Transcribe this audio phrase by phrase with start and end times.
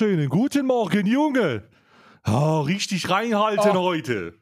[0.00, 1.62] Wunderschönen guten Morgen, Junge.
[2.26, 3.82] Oh, richtig reinhalten oh.
[3.82, 4.32] heute.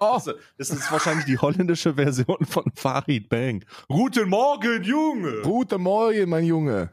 [0.00, 0.20] Oh.
[0.58, 3.64] Das ist wahrscheinlich die holländische Version von Farid Bang.
[3.86, 5.42] Guten Morgen, Junge.
[5.42, 6.90] Guten Morgen, mein Junge.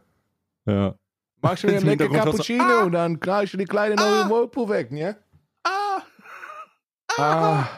[0.68, 0.94] Ja.
[1.42, 2.84] Machst du mir einen lecker Cappuccino ah.
[2.84, 4.30] und dann knallst du die kleine neue ah.
[4.30, 5.18] Whirlpool weg, ne?
[5.64, 6.02] Ah.
[7.18, 7.23] ah.
[7.23, 7.70] ah.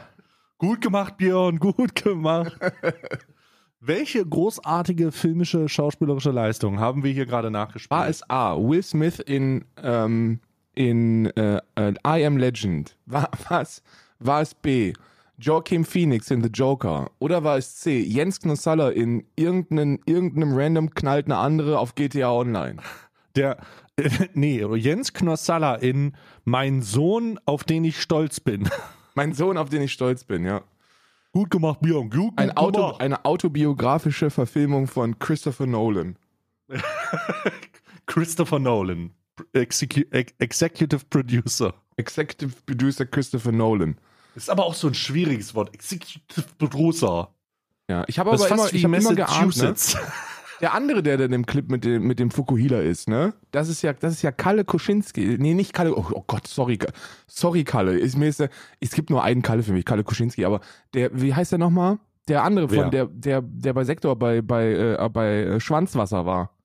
[0.57, 2.59] Gut gemacht, Björn, gut gemacht.
[3.81, 7.91] Welche großartige filmische, schauspielerische Leistung haben wir hier gerade nachgespielt?
[7.91, 8.57] War es A.
[8.57, 10.41] Will Smith in, ähm,
[10.75, 12.97] in äh, äh, I Am Legend?
[13.05, 13.81] War, was?
[14.19, 14.91] War es B.
[15.37, 17.09] Joaquin Phoenix in The Joker?
[17.19, 18.01] Oder war es C.
[18.01, 22.81] Jens Knossalla in irgendeinem, irgendeinem random knallt eine andere auf GTA Online?
[23.37, 23.59] Der,
[23.95, 28.69] äh, nee, Jens Knossalla in Mein Sohn, auf den ich stolz bin.
[29.15, 30.63] Mein Sohn, auf den ich stolz bin, ja.
[31.31, 32.09] Gut gemacht, Björn.
[32.09, 36.17] Gut, Ein Auto, eine autobiografische Verfilmung von Christopher Nolan.
[38.07, 39.11] Christopher Nolan.
[39.53, 41.73] Execu Executive Producer.
[41.97, 43.97] Executive Producer Christopher Nolan.
[44.35, 45.73] Ist aber auch so ein schwieriges Wort.
[45.73, 47.33] Executive Producer.
[47.89, 49.75] Ja, ich habe aber immer, ich hab immer geahnt, ne?
[50.61, 53.33] Der andere, der dann im Clip mit dem, mit dem Fukuhila ist, ne?
[53.51, 55.37] Das ist ja, das ist ja Kalle Kuschinski.
[55.39, 55.95] Nee, nicht Kalle.
[55.95, 56.77] Oh, oh Gott, sorry.
[57.27, 57.97] Sorry, Kalle.
[57.97, 58.43] Ist, mir ist,
[58.79, 60.45] es gibt nur einen Kalle für mich, Kalle Kuschinski.
[60.45, 60.59] Aber
[60.93, 61.99] der, wie heißt der nochmal?
[62.27, 62.89] Der andere von, Wer?
[62.89, 66.55] der, der, der bei Sektor bei, bei, äh, bei äh, Schwanzwasser war.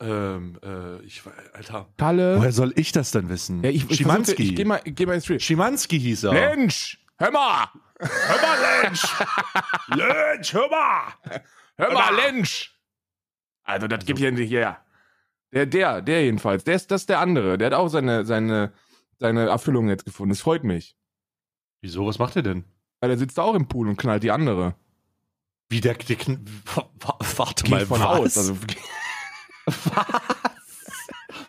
[0.00, 1.22] Ähm, äh, ich,
[1.52, 1.88] Alter.
[1.98, 2.38] Kalle.
[2.38, 3.62] Woher soll ich das denn wissen?
[3.62, 4.42] Ja, ich, Schimanski.
[4.42, 5.40] Ich, ich geh mal, geh mal ins Stream.
[5.40, 6.32] Schimanski hieß er.
[6.32, 6.98] Mensch!
[7.18, 7.68] Hör mal!
[7.98, 9.04] Hör mal, Lensch!
[9.88, 11.42] Lensch, hör mal!
[11.76, 12.79] Hör mal, Lensch!
[13.70, 14.84] Also, das also, gibt hier nicht her.
[15.52, 16.64] Der, der, der jedenfalls.
[16.64, 17.58] Der ist, das ist der andere.
[17.58, 18.72] Der hat auch seine, seine,
[19.18, 20.30] seine Erfüllung jetzt gefunden.
[20.30, 20.96] Das freut mich.
[21.80, 22.06] Wieso?
[22.06, 22.64] Was macht er denn?
[23.00, 24.74] Weil er sitzt auch im Pool und knallt die andere.
[25.68, 26.16] Wie der, der
[27.36, 28.06] warte Geht mal, von was?
[28.06, 28.38] aus.
[28.38, 28.56] Also,
[29.66, 30.06] was?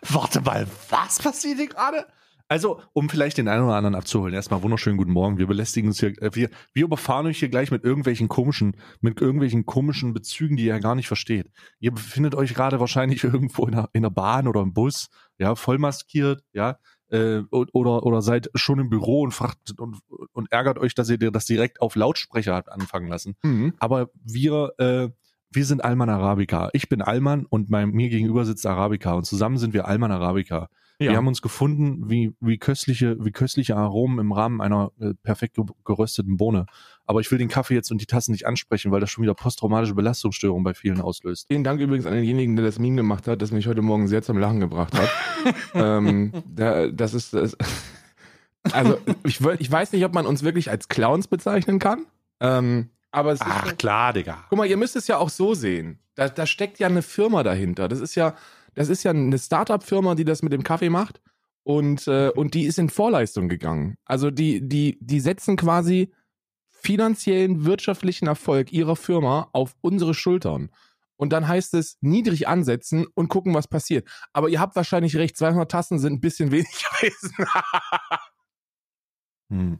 [0.08, 2.06] warte mal, was passiert hier gerade?
[2.52, 5.38] Also, um vielleicht den einen oder anderen abzuholen, erstmal wunderschönen guten Morgen.
[5.38, 9.22] Wir belästigen uns hier, äh, wir, wir überfahren euch hier gleich mit irgendwelchen komischen, mit
[9.22, 11.50] irgendwelchen komischen Bezügen, die ihr gar nicht versteht.
[11.80, 15.08] Ihr befindet euch gerade wahrscheinlich irgendwo in der, in der Bahn oder im Bus,
[15.38, 16.76] ja, voll maskiert, ja,
[17.08, 20.00] äh, oder, oder seid schon im Büro und fragt und,
[20.32, 23.34] und ärgert euch, dass ihr das direkt auf Lautsprecher habt anfangen lassen.
[23.42, 23.72] Mhm.
[23.78, 25.08] Aber wir, äh,
[25.50, 26.68] wir sind Alman Arabica.
[26.74, 30.68] Ich bin Alman und mein, mir gegenüber sitzt Arabica und zusammen sind wir Alman Arabica.
[31.04, 31.12] Ja.
[31.12, 35.58] Wir haben uns gefunden, wie, wie köstliche, wie köstliche Aromen im Rahmen einer äh, perfekt
[35.84, 36.66] gerösteten Bohne.
[37.04, 39.34] Aber ich will den Kaffee jetzt und die Tassen nicht ansprechen, weil das schon wieder
[39.34, 41.46] posttraumatische Belastungsstörungen bei vielen auslöst.
[41.48, 44.22] Vielen Dank übrigens an denjenigen, der das Meme gemacht hat, das mich heute Morgen sehr
[44.22, 45.10] zum Lachen gebracht hat.
[45.74, 47.56] ähm, da, das ist, das,
[48.70, 52.06] also ich, ich weiß nicht, ob man uns wirklich als Clowns bezeichnen kann.
[52.40, 54.44] Ähm, aber es Ach ist, klar, Digga.
[54.48, 55.98] Guck mal, ihr müsst es ja auch so sehen.
[56.14, 57.88] Da, da steckt ja eine Firma dahinter.
[57.88, 58.34] Das ist ja,
[58.74, 61.20] das ist ja eine Startup-Firma, die das mit dem Kaffee macht.
[61.64, 63.96] Und, äh, und die ist in Vorleistung gegangen.
[64.04, 66.12] Also die, die, die setzen quasi
[66.68, 70.70] finanziellen, wirtschaftlichen Erfolg ihrer Firma auf unsere Schultern.
[71.16, 74.08] Und dann heißt es niedrig ansetzen und gucken, was passiert.
[74.32, 77.32] Aber ihr habt wahrscheinlich recht, 200 Tassen sind ein bisschen wenig gewesen.
[79.50, 79.78] hm.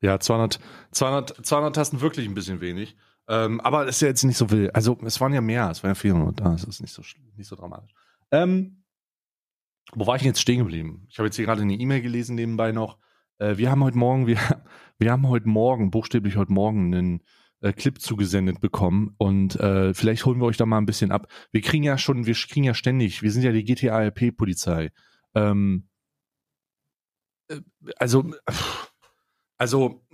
[0.00, 0.58] Ja, 200,
[0.90, 2.96] 200, 200 Tasten wirklich ein bisschen wenig.
[3.28, 4.74] Ähm, aber das ist ja jetzt nicht so wild.
[4.74, 6.40] Also es waren ja mehr, es waren ja 400.
[6.40, 7.02] Das ist nicht so,
[7.36, 7.94] nicht so dramatisch.
[8.32, 8.82] Ähm,
[9.92, 11.06] wo war ich jetzt stehen geblieben?
[11.10, 12.98] Ich habe jetzt hier gerade eine E-Mail gelesen nebenbei noch.
[13.38, 14.38] Äh, wir haben heute Morgen, wir,
[14.98, 17.22] wir haben heute Morgen, buchstäblich heute Morgen, einen
[17.60, 21.28] äh, Clip zugesendet bekommen und äh, vielleicht holen wir euch da mal ein bisschen ab.
[21.52, 24.90] Wir kriegen ja schon, wir kriegen ja ständig, wir sind ja die GTA-RP-Polizei.
[25.34, 25.88] Ähm,
[27.48, 27.60] äh,
[27.96, 28.34] also,
[29.58, 30.04] also,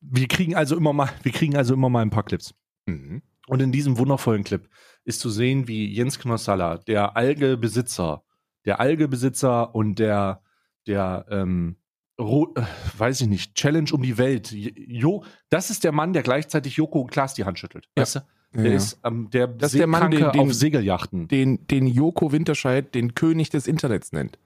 [0.00, 2.54] wir kriegen also immer mal, wir kriegen also immer mal ein paar Clips.
[2.86, 3.22] Mhm.
[3.48, 4.68] Und in diesem wundervollen Clip
[5.06, 8.22] ist zu sehen, wie Jens Knossalla, der Algebesitzer,
[8.64, 10.42] der Algebesitzer und der,
[10.86, 11.76] der, ähm,
[12.18, 12.62] Ro äh,
[12.98, 14.50] weiß ich nicht, Challenge um die Welt.
[14.50, 17.88] Jo, das ist der Mann, der gleichzeitig Joko und Klaas die Hand schüttelt.
[17.96, 18.02] Ja.
[18.02, 18.20] Weißt du?
[18.54, 18.76] Der ja.
[18.76, 21.28] ist ähm, der, das ist der Mann, den, den, auf Segeljachten.
[21.28, 24.38] Den, den Joko Winterscheid den König des Internets nennt.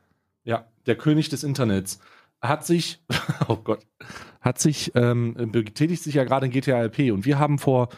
[0.42, 2.00] Ja, der König des Internets
[2.40, 3.00] hat sich,
[3.48, 3.86] oh Gott,
[4.40, 7.90] hat sich, ähm, betätigt sich ja gerade in GTA LP und wir haben vor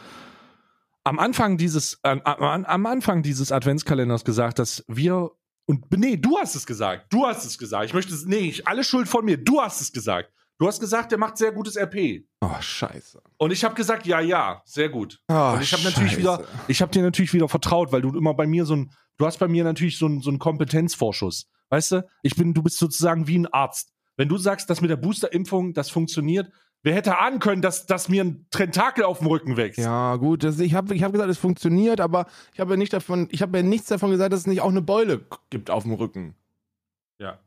[1.04, 5.30] am Anfang dieses, äh, am, am Anfang dieses Adventskalenders gesagt, dass wir
[5.66, 7.12] und nee, du hast es gesagt.
[7.12, 7.86] Du hast es gesagt.
[7.86, 9.36] Ich möchte es, nee, ich, alle Schuld von mir.
[9.36, 10.32] Du hast es gesagt.
[10.58, 12.24] Du hast gesagt, der macht sehr gutes RP.
[12.40, 13.20] Oh, scheiße.
[13.38, 15.20] Und ich habe gesagt, ja, ja, sehr gut.
[15.28, 18.34] Oh, und ich habe natürlich wieder, ich habe dir natürlich wieder vertraut, weil du immer
[18.34, 21.48] bei mir so ein, du hast bei mir natürlich so ein, so ein Kompetenzvorschuss.
[21.70, 22.06] Weißt du?
[22.22, 23.92] Ich bin, du bist sozusagen wie ein Arzt.
[24.16, 26.52] Wenn du sagst, dass mit der Boosterimpfung das funktioniert,
[26.82, 29.78] wer hätte ahnen können, dass, dass mir ein Tentakel auf dem Rücken wächst?
[29.78, 32.92] Ja, gut, das, ich habe ich hab gesagt, es funktioniert, aber ich habe ja nicht
[32.92, 35.84] davon, ich habe ja nichts davon gesagt, dass es nicht auch eine Beule gibt auf
[35.84, 36.34] dem Rücken.
[37.18, 37.38] Ja.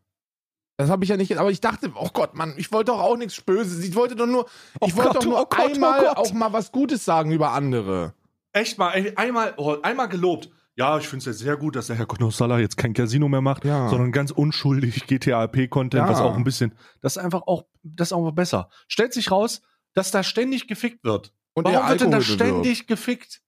[0.77, 3.15] Das habe ich ja nicht, aber ich dachte, oh Gott, Mann, ich wollte doch auch
[3.17, 3.83] nichts Böses.
[3.83, 4.45] Ich wollte doch nur,
[4.81, 6.17] Oh ich wollte Gott, doch nur oh Gott, oh einmal Gott.
[6.17, 8.13] auch mal was Gutes sagen über andere.
[8.51, 10.49] Echt mal, einmal, oh, einmal gelobt.
[10.77, 13.41] Ja, ich finde es ja sehr gut, dass der Herr Konosala jetzt kein Casino mehr
[13.41, 13.87] macht, Ja.
[13.89, 16.09] sondern ganz unschuldig GTA-P-Content, Ja.
[16.09, 18.69] was auch ein bisschen, das ist einfach auch, das ist auch besser.
[18.87, 19.61] Stellt sich raus,
[19.93, 21.33] dass da ständig gefickt wird.
[21.53, 23.41] Und Warum wird denn da ständig gefickt?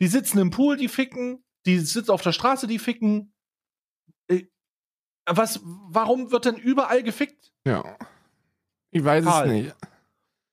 [0.00, 3.32] Die sitzen im Pool, die ficken, die sitzen auf der Straße, die ficken.
[4.28, 4.44] Äh,
[5.26, 7.52] Was, warum wird denn überall gefickt?
[7.64, 7.84] Ja.
[8.90, 9.46] Ich weiß Karl.
[9.46, 9.76] es nicht.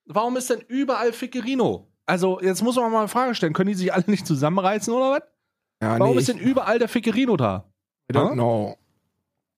[0.04, 1.90] Warum ist denn überall Fickerino?
[2.06, 3.52] Also, jetzt muss man mal eine Frage stellen.
[3.52, 5.22] Können die sich alle nicht zusammenreißen oder was?
[5.82, 7.64] Ja, Warum nee, ist denn überall der Fickerino da?
[8.10, 8.76] I don't know.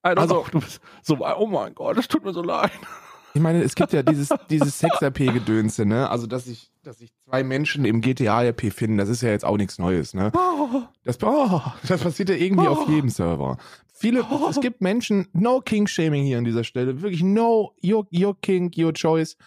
[0.05, 0.45] I don't Also- know.
[0.51, 2.71] du bist so, oh mein Gott, das tut mir so leid.
[3.33, 6.09] Ich meine, es gibt ja dieses, dieses Sex-RP-Gedönse, ne?
[6.09, 9.55] Also, dass sich, dass sich zwei Menschen im GTA-RP finden, das ist ja jetzt auch
[9.57, 10.31] nichts Neues, ne?
[10.35, 12.71] Oh, Das, oh, das passiert ja irgendwie Oh.
[12.73, 13.57] auf jedem Server.
[13.93, 18.71] Viele, es gibt Menschen, no King-Shaming hier an dieser Stelle, wirklich no, your, your King,
[18.77, 19.37] your choice.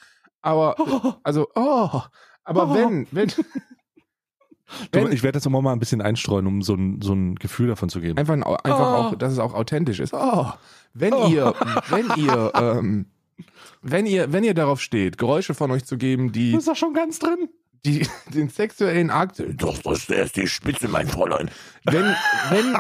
[0.43, 1.13] Aber, oh.
[1.23, 2.01] also, oh,
[2.45, 2.75] aber Oh.
[2.75, 3.31] wenn, wenn,
[4.93, 7.69] Du, ich werde das immer mal ein bisschen einstreuen, um so ein, so ein Gefühl
[7.69, 8.19] davon zu geben.
[8.19, 8.95] einfach, ein, einfach Oh.
[8.97, 10.13] auch, dass es auch authentisch ist.
[10.15, 10.47] Oh,
[10.95, 11.29] wenn Oh.
[11.29, 11.55] ihr,
[11.91, 13.07] wenn ihr, ähm,
[13.83, 16.95] wenn ihr, wenn ihr darauf steht, Geräusche von euch zu geben, die, ist da schon
[16.95, 17.49] ganz drin.
[17.85, 21.51] die den sexuellen Akt, doch, das ist die Spitze, mein Fräulein.
[21.85, 22.15] Wenn,
[22.51, 22.77] wenn,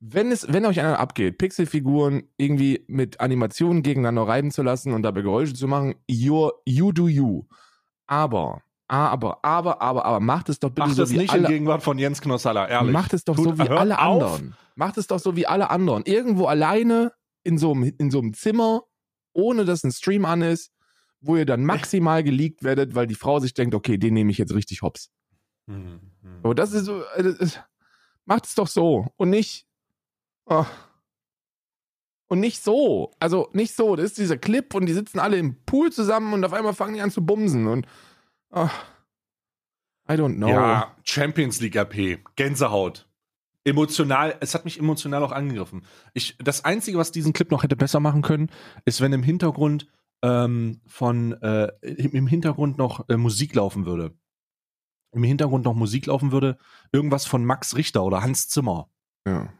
[0.00, 5.02] wenn es, wenn euch einer abgeht, Pixelfiguren irgendwie mit Animationen gegeneinander reiben zu lassen und
[5.02, 7.44] dabei Geräusche zu machen, you do you.
[8.06, 11.48] Aber, aber, aber, aber, aber, macht es doch bitte Mach so wie nicht alle, in
[11.48, 12.92] Gegenwart von Jens Knossalla, ehrlich.
[12.92, 14.22] Macht es doch Tut- so wie alle auf.
[14.22, 14.54] anderen.
[14.76, 16.04] Macht es doch so wie alle anderen.
[16.04, 17.12] Irgendwo alleine
[17.44, 18.82] in so einem, in so einem Zimmer,
[19.32, 20.72] ohne dass ein Stream an ist,
[21.20, 24.38] wo ihr dann maximal geleakt werdet, weil die Frau sich denkt, okay, den nehme ich
[24.38, 25.10] jetzt richtig hops.
[25.66, 26.40] Hm, hm.
[26.42, 27.58] So, das ist so, äh, das
[28.24, 29.66] macht es doch so und nicht,
[30.46, 30.64] oh.
[32.28, 33.10] und nicht so.
[33.18, 33.96] Also nicht so.
[33.96, 36.94] Das ist dieser Clip und die sitzen alle im Pool zusammen und auf einmal fangen
[36.94, 37.86] die an zu bumsen und,
[38.50, 38.70] oh.
[40.10, 40.48] I don't know.
[40.48, 43.06] Ja, Champions League RP, Gänsehaut.
[43.64, 45.84] Emotional, es hat mich emotional auch angegriffen.
[46.14, 48.50] Ich, das Einzige, was diesen Clip noch hätte besser machen können,
[48.86, 49.88] ist, wenn im Hintergrund
[50.22, 54.16] ähm, von äh, im im Hintergrund noch äh, Musik laufen würde.
[55.12, 56.58] Im Hintergrund noch Musik laufen würde,
[56.92, 58.90] irgendwas von Max Richter oder Hans Zimmer.
[59.26, 59.52] ja.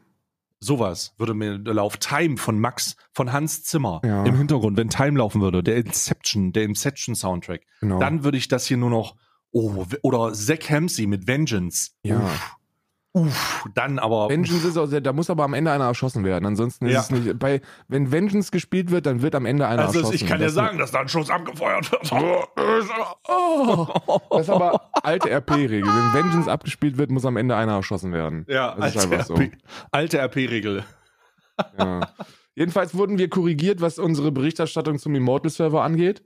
[0.61, 1.99] Sowas würde mir laufen.
[1.99, 4.25] Time von Max, von Hans Zimmer Ja.
[4.25, 7.99] im Hintergrund, wenn Time laufen würde, der Inception, der Inception Soundtrack Genau.
[7.99, 9.15] dann würde ich das hier nur noch,
[9.51, 11.91] oh, oder Zack Hamsey mit Vengeance.
[12.03, 12.19] Ja.
[12.19, 12.55] Uff,
[13.13, 14.29] uff, dann aber.
[14.29, 16.45] Vengeance ist auch sehr, da muss aber am Ende einer erschossen werden.
[16.45, 16.99] Ansonsten ist Ja.
[17.01, 17.39] es nicht.
[17.39, 20.15] Bei, wenn Vengeance gespielt wird, dann wird am Ende einer also erschossen.
[20.15, 22.11] ich kann dir Das- sagen, dass da ein Schuss abgefeuert wird.
[23.27, 25.83] Oh, das ist aber alte RP-Regel.
[25.83, 28.45] Wenn Vengeance abgespielt wird, muss am Ende einer erschossen werden.
[28.47, 29.41] ja, das ist alte einfach so.
[29.91, 30.83] Alte RP-Regel.
[31.77, 32.01] Ja.
[32.55, 36.21] Jedenfalls wurden wir korrigiert, was unsere Berichterstattung zum Immortal-Server angeht.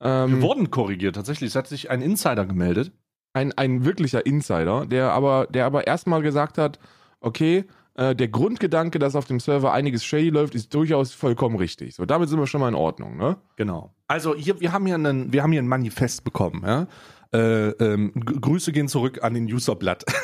[0.00, 1.16] Wir Ähm, wurden korrigiert.
[1.16, 2.92] Tatsächlich, es hat sich ein Insider gemeldet.
[3.34, 6.78] Ein, ein wirklicher Insider, der aber, der aber erstmal gesagt hat,
[7.20, 7.64] okay,
[7.94, 11.94] äh, der Grundgedanke, dass auf dem Server einiges shady läuft, ist durchaus vollkommen richtig.
[11.94, 13.36] So, damit sind wir schon mal in Ordnung, ne?
[13.56, 13.94] Genau.
[14.08, 16.62] Also hier, wir haben hier einen, wir haben hier ein Manifest bekommen.
[16.64, 16.86] Ja?
[17.32, 20.04] Äh, ähm, Grüße gehen zurück an den Userblatt.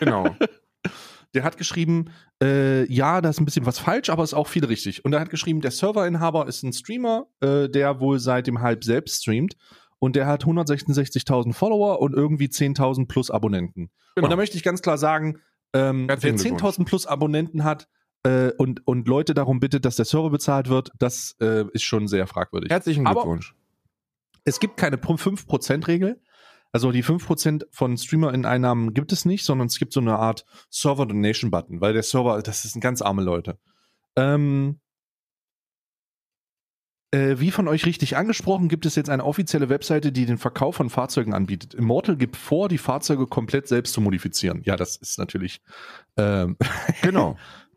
[0.00, 0.36] Genau.
[1.34, 4.64] Der hat geschrieben, äh, ja, da ist ein bisschen was falsch, aber ist auch viel
[4.64, 5.04] richtig.
[5.04, 8.84] Und er hat geschrieben, der Serverinhaber ist ein Streamer, äh, der wohl seit dem Hype
[8.84, 9.56] selbst streamt.
[9.98, 13.90] Und der hat 166.000 Follower und irgendwie 10.000 plus Abonnenten.
[14.14, 14.26] Genau.
[14.26, 15.38] Und da möchte ich ganz klar sagen,
[15.72, 16.76] ähm, wer Herzlichen Glückwunsch.
[16.76, 17.88] 10.000 plus Abonnenten hat
[18.22, 22.08] äh, und, und Leute darum bittet, dass der Server bezahlt wird, das äh, ist schon
[22.08, 22.70] sehr fragwürdig.
[22.70, 23.54] Herzlichen Aber- Glückwunsch.
[24.44, 26.22] Es gibt keine 5%-Regel.
[26.72, 31.80] Also die 5% von Streamer-Einnahmen gibt es nicht, sondern es gibt so eine Art Server-Donation-Button,
[31.80, 33.58] weil der Server, das sind ganz arme Leute.
[34.16, 34.80] Ähm,
[37.10, 40.76] äh, wie von euch richtig angesprochen, gibt es jetzt eine offizielle Webseite, die den Verkauf
[40.76, 41.74] von Fahrzeugen anbietet.
[41.74, 44.62] Immortal gibt vor, die Fahrzeuge komplett selbst zu modifizieren.
[44.64, 45.60] Ja, das ist natürlich,
[46.16, 46.56] ähm,
[47.02, 47.36] Genau.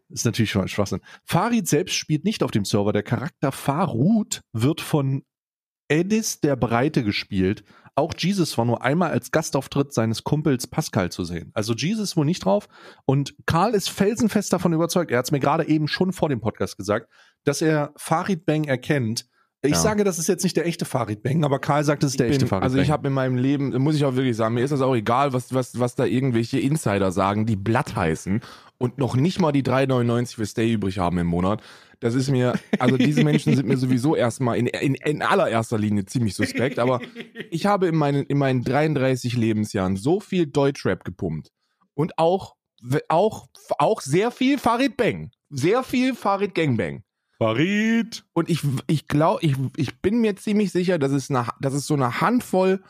[0.10, 1.02] ist natürlich schon ein Schwachsinn.
[1.24, 2.92] Farid selbst spielt nicht auf dem Server.
[2.92, 5.24] Der Charakter Farud wird von
[5.88, 7.64] Edis der Breite gespielt.
[7.96, 11.52] Auch Jesus war nur einmal als Gastauftritt seines Kumpels Pascal zu sehen.
[11.54, 12.70] Also Jesus wohl nicht drauf.
[13.06, 16.40] Und Karl ist felsenfest davon überzeugt, er hat es mir gerade eben schon vor dem
[16.40, 17.10] Podcast gesagt,
[17.44, 19.26] dass er Farid Bang erkennt.
[19.64, 19.78] Ich Ja.
[19.78, 22.26] sage, das ist jetzt nicht der echte Farid Bang, aber Karl sagt, es ist der
[22.26, 22.84] bin, echte Farid also Bang.
[22.84, 25.34] ich habe in meinem Leben, muss ich auch wirklich sagen, mir ist das auch egal,
[25.34, 28.42] was, was, was da irgendwelche Insider sagen, die Blatt heißen
[28.80, 31.62] und noch nicht mal die 3,99 für Stay übrig haben im Monat.
[32.00, 36.06] Das ist mir, also diese Menschen sind mir sowieso erstmal in, in, in allererster Linie
[36.06, 37.00] ziemlich suspekt, aber
[37.52, 41.52] ich habe in meinen, in meinen 33 Lebensjahren so viel Deutschrap gepumpt
[41.94, 42.56] und auch
[43.10, 45.30] auch, auch sehr viel Farid Bang.
[45.50, 47.04] Sehr viel Farid Gangbang.
[47.42, 48.24] Farid.
[48.34, 51.88] Und ich, ich glaube, ich, ich bin mir ziemlich sicher, dass es, eine, dass es
[51.88, 52.84] so eine Handvoll,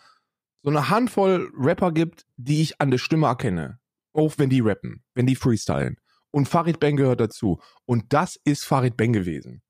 [0.62, 3.80] so eine Handvoll Rapper gibt, die ich an der Stimme erkenne.
[4.12, 5.96] Auch wenn die rappen, wenn die freestylen.
[6.32, 7.62] Und Farid Bang gehört dazu.
[7.86, 9.62] Und das ist Farid Bang gewesen.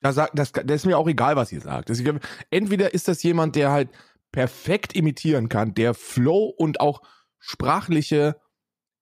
[0.00, 1.90] Da sagt, das, das ist mir auch egal, was ihr sagt.
[1.90, 2.02] Das,
[2.48, 3.90] entweder ist das jemand, der halt
[4.32, 7.02] perfekt imitieren kann, der Flow und auch
[7.38, 8.40] sprachliche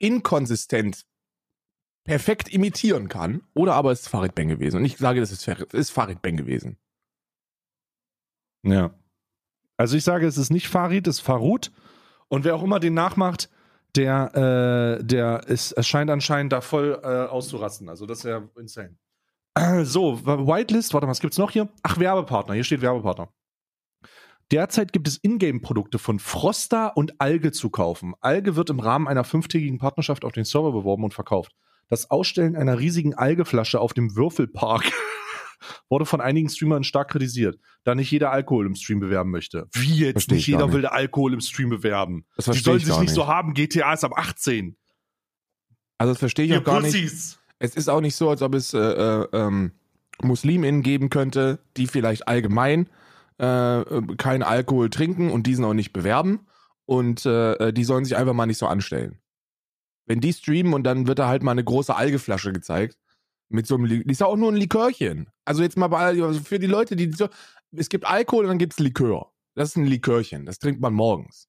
[0.01, 1.05] Inkonsistenz
[2.05, 4.77] perfekt imitieren kann, oder aber es ist Farid Bang gewesen.
[4.77, 6.77] Und ich sage, das ist, Farid Bang gewesen.
[8.63, 8.95] Ja.
[9.77, 11.73] Also ich sage, es ist nicht Farid, es ist Farut.
[12.29, 13.51] Und wer auch immer den nachmacht,
[13.97, 17.89] der, äh, der ist, es scheint anscheinend da voll äh, auszurasten.
[17.89, 18.97] Also das ist ja insane.
[19.85, 21.69] So, Whitelist, warte mal, was gibt's noch hier?
[21.83, 23.33] Ach, Werbepartner, hier steht Werbepartner.
[24.51, 28.15] Derzeit gibt es Ingame-Produkte von Froster und Alge zu kaufen.
[28.21, 31.53] Alge wird im Rahmen einer fünftägigen Partnerschaft auf den Server beworben und verkauft.
[31.89, 34.85] Das Ausstellen einer riesigen Algeflasche auf dem Würfelpark
[35.89, 39.69] wurde von einigen Streamern stark kritisiert, da nicht jeder Alkohol im Stream bewerben möchte.
[39.73, 40.13] Wie jetzt?
[40.13, 40.75] Versteh nicht jeder nicht.
[40.75, 42.27] will der Alkohol im Stream bewerben.
[42.37, 43.15] Das Die sollen ich sich nicht nicht.
[43.15, 43.55] so haben.
[43.55, 44.77] GTA ist ab 18.
[45.99, 46.93] Also das verstehe ich Ihr auch gar nicht.
[46.93, 47.39] Pussys.
[47.59, 49.73] Es ist auch nicht so, als ob es äh, äh, ähm,
[50.23, 52.89] MuslimInnen geben könnte, die vielleicht allgemein
[53.41, 56.47] äh, äh, keinen Alkohol trinken und diesen auch nicht bewerben.
[56.87, 59.19] Und äh, die sollen sich einfach mal nicht so anstellen.
[60.07, 62.99] Wenn die streamen und dann wird da halt mal eine große Algeflasche gezeigt.
[63.49, 65.29] Mit so einem, Li- ist ja auch nur ein Likörchen.
[65.45, 67.29] Also jetzt mal bei, also für die Leute, die so,
[67.73, 69.33] es gibt Alkohol und dann gibt's Likör.
[69.55, 70.47] Das ist ein Likörchen.
[70.47, 71.49] Das trinkt man morgens.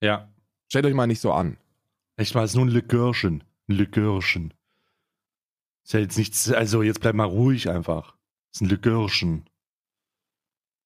[0.00, 0.32] Ja.
[0.68, 1.56] Stellt euch mal nicht so an.
[2.16, 3.42] Echt mal, es ist nur ein Likörchen.
[3.68, 4.54] Ein Likörchen.
[5.84, 8.16] Ist ja jetzt nichts, also jetzt bleib mal ruhig einfach.
[8.52, 9.48] Ist ein Likörchen.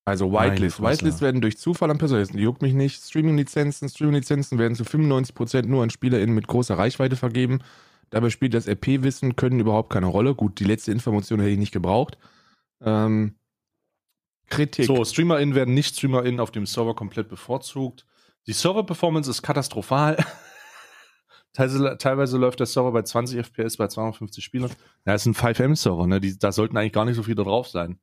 [0.05, 0.77] Also Whitelist.
[0.77, 0.99] Fresse.
[0.99, 3.05] Whitelist werden durch Zufall an Personen, juckt mich nicht.
[3.05, 3.89] Streaming-Lizenzen.
[3.89, 7.61] Streaming-Lizenzen werden zu 95% nur an SpielerInnen mit großer Reichweite vergeben.
[8.11, 10.35] Dabei spielt das RP-Wissen, können überhaupt keine Rolle.
[10.35, 12.19] Gut, die letzte Information hätte ich nicht gebraucht.
[12.81, 13.37] Ähm,
[14.49, 14.87] Kritik.
[14.87, 18.05] So, StreamerInnen werden nicht StreamerInnen auf dem Server komplett bevorzugt.
[18.47, 20.17] Die Server-Performance ist katastrophal.
[21.53, 24.73] teilweise, teilweise läuft der Server bei 20 FPS bei 250 Spielern.
[25.07, 26.21] Ja, ist ein 5M-Server, ne?
[26.21, 27.99] Die, da sollten eigentlich gar nicht so viele drauf sein.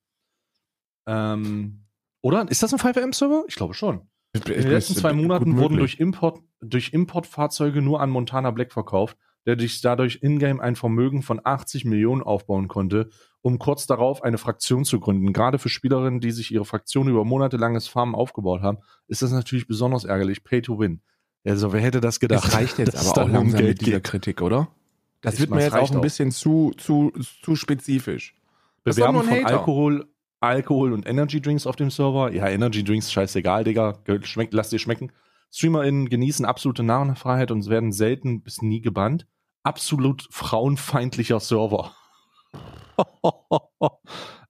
[1.05, 1.85] Ähm,
[2.21, 2.49] oder?
[2.49, 3.43] Ist das ein 5M-Server?
[3.47, 4.01] Ich glaube schon.
[4.33, 9.17] In den letzten zwei Monaten wurden durch, Import, durch Importfahrzeuge nur an Montana Black verkauft,
[9.45, 13.09] der sich dadurch in-game ein Vermögen von 80 Millionen aufbauen konnte,
[13.41, 15.33] um kurz darauf eine Fraktion zu gründen.
[15.33, 19.65] Gerade für Spielerinnen, die sich ihre Fraktion über monatelanges Farmen aufgebaut haben, ist das natürlich
[19.67, 20.43] besonders ärgerlich.
[20.43, 21.01] Pay to win.
[21.45, 22.45] Also, wer hätte das gedacht?
[22.45, 24.03] Das reicht jetzt aber auch langsam Geld mit dieser geht.
[24.03, 24.67] Kritik, oder?
[25.21, 26.01] Das Ich wird mir jetzt auch ein auch.
[26.01, 27.11] bisschen zu, zu,
[27.43, 28.35] zu spezifisch.
[28.83, 29.45] Bewerben von.
[29.45, 30.07] Alkohol,
[30.39, 32.31] Alkohol und Energy Drinks auf dem Server.
[32.31, 33.99] Ja, Energy Drinks, scheißegal, Digga.
[34.23, 35.11] Schmeckt, lass dir schmecken.
[35.51, 39.27] StreamerInnen genießen absolute Narrenfreiheit und werden selten bis nie gebannt.
[39.63, 41.93] Absolut frauenfeindlicher Server.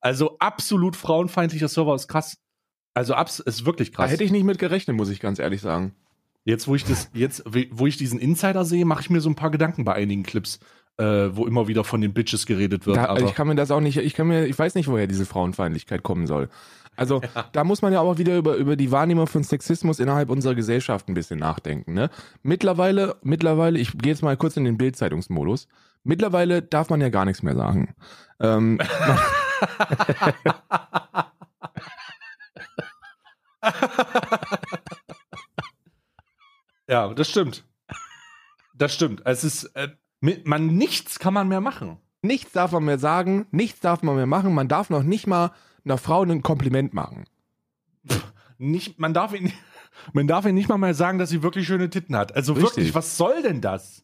[0.01, 2.37] also absolut frauenfeindlicher Server ist krass.
[2.93, 4.11] Also abs ist wirklich Da krass.
[4.11, 5.95] hätte ich nicht mit gerechnet, muss ich ganz ehrlich sagen.
[6.45, 9.35] Jetzt, wo ich das, jetzt, wo ich diesen Insider sehe, mache ich mir so ein
[9.35, 10.59] paar Gedanken bei einigen Clips,
[10.99, 12.97] äh, wo immer wieder von den Bitches geredet wird.
[12.97, 15.07] Da, aber ich kann mir das auch nicht, ich kann mir, ich weiß nicht, woher
[15.07, 16.49] diese Frauenfeindlichkeit kommen soll.
[16.95, 17.21] Also,
[17.53, 21.07] da muss man ja auch wieder über, über die Wahrnehmung von Sexismus innerhalb unserer Gesellschaft
[21.07, 22.09] ein bisschen nachdenken, ne?
[22.43, 25.67] Mittlerweile, mittlerweile, ich gehe jetzt mal kurz in den Bildzeitungsmodus.
[26.03, 27.95] Mittlerweile darf man ja gar nichts mehr sagen.
[28.39, 28.79] Ähm,
[36.89, 37.63] Ja, das stimmt.
[38.73, 39.21] Das stimmt.
[39.23, 39.89] Es ist, äh,
[40.21, 41.97] mit- man, nichts kann man mehr machen.
[42.21, 45.51] nichts darf man mehr sagen, nichts darf man mehr machen, man darf noch nicht mal
[45.85, 47.23] einer Frau ein Kompliment machen.
[48.57, 49.51] Nicht, man darf ihn,
[50.13, 52.35] man darf ihn nicht mal mehr sagen, dass sie wirklich schöne Titten hat.
[52.35, 52.71] Also Richtig.
[52.75, 54.03] wirklich, was soll denn das?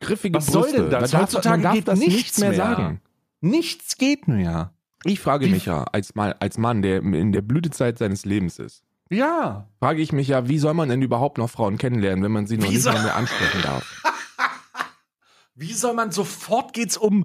[0.00, 0.82] Griffige Was soll Brüste.
[0.82, 1.00] denn das?
[1.00, 2.58] Man darf, Heutzutage man darf geht das nicht nichts mehr, mehr.
[2.58, 3.00] sagen.
[3.40, 4.72] Nichts geht mehr.
[5.04, 8.82] Ich frage mich ja, als, Mann, als Mann, der in der Blütezeit seines Lebens ist,
[9.08, 9.68] Ja.
[9.78, 12.58] frage ich mich ja, wie soll man denn überhaupt noch Frauen kennenlernen, wenn man sie
[12.58, 14.02] noch Wie nicht soll- mal mehr ansprechen darf?
[15.56, 17.24] Wie soll man sofort geht's um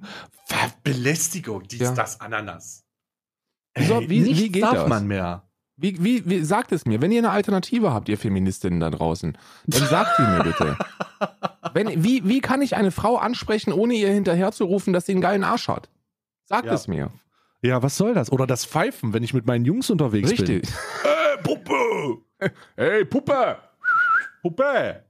[0.84, 1.92] Belästigung, dies, Ja.
[1.94, 2.84] das, Ananas.
[3.76, 4.90] Wie soll- wie- wie geht darf das?
[4.90, 5.44] man mehr.
[5.78, 9.38] Wie, wie, wie, sagt es mir, wenn ihr eine Alternative habt, ihr Feministinnen da draußen,
[9.66, 10.78] dann sagt sie mir bitte.
[11.74, 15.44] Wenn, wie, wie kann ich eine Frau ansprechen, ohne ihr hinterherzurufen, dass sie einen geilen
[15.44, 15.90] Arsch hat?
[16.46, 16.74] Sagt Ja.
[16.74, 17.12] es mir.
[17.62, 18.32] Ja, was soll das?
[18.32, 20.62] Oder das Pfeifen, wenn ich mit meinen Jungs unterwegs Richtig.
[21.04, 21.12] bin.
[21.12, 22.18] Äh, Puppe!
[22.76, 23.58] Hey, Puppe!
[24.42, 25.06] Puppe!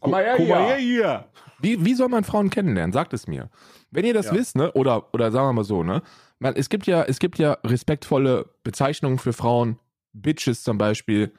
[0.00, 1.28] Komm mal her hier.
[1.60, 2.92] Wie, wie soll man Frauen kennenlernen?
[2.92, 3.50] Sagt es mir.
[3.90, 4.34] Wenn ihr das Ja.
[4.34, 6.02] wisst, ne, oder, oder sagen wir mal so, ne,
[6.38, 9.78] man, es gibt ja, es gibt ja respektvolle Bezeichnungen für Frauen,
[10.12, 11.32] Bitches zum Beispiel,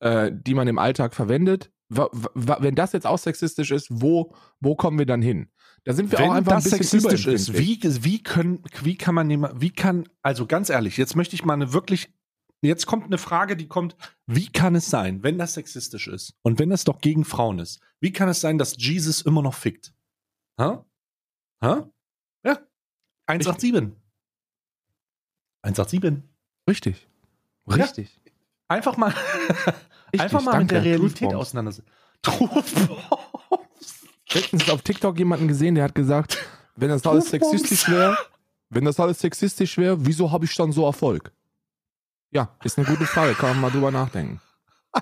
[0.00, 1.70] äh, die man im Alltag verwendet.
[1.88, 2.08] wa,
[2.60, 5.48] wenn das jetzt auch sexistisch ist, wo, wo kommen wir dann hin?
[5.84, 8.96] Da sind wir Wenn auch einfach das ein bisschen sexistisch ist, wie, wie, können, wie
[8.96, 12.08] kann man nehmen, wie kann, also ganz ehrlich, jetzt möchte ich mal eine wirklich,
[12.62, 13.96] jetzt kommt eine Frage, die kommt,
[14.26, 17.80] wie kann es sein, wenn das sexistisch ist und wenn das doch gegen Frauen ist,
[18.00, 19.94] wie kann es sein, dass Jesus immer noch fickt?
[20.58, 20.78] Hä?
[21.62, 21.82] Hä?
[22.44, 22.58] Ja.
[23.26, 23.96] 187.
[25.62, 26.22] 187.
[26.68, 27.08] Richtig.
[27.68, 27.74] Ja.
[27.76, 28.20] Richtig.
[28.68, 29.10] Einfach mal,
[30.12, 31.90] Richtig, einfach mal mit der Realität auseinandersetzen.
[34.32, 36.38] Letztens auf TikTok jemanden gesehen, der hat gesagt,
[36.74, 38.16] wenn das alles sexistisch wäre,
[38.70, 41.32] wenn das alles sexistisch wäre, wieso habe ich dann so Erfolg?
[42.30, 44.40] Ja, ist eine gute Frage, kann man mal drüber nachdenken.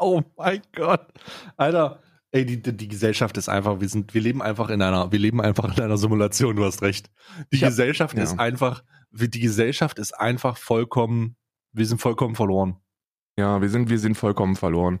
[0.00, 1.06] Oh mein Gott.
[1.56, 5.18] Alter, ey, die, die, Gesellschaft ist einfach, wir sind, wir leben einfach in einer, wir
[5.18, 7.10] leben einfach in einer Simulation, du hast recht.
[7.52, 8.22] Die hab- Gesellschaft ja.
[8.22, 11.36] ist einfach, die Gesellschaft ist einfach vollkommen,
[11.72, 12.76] wir sind vollkommen verloren.
[13.36, 15.00] Ja, wir sind, wir sind vollkommen verloren.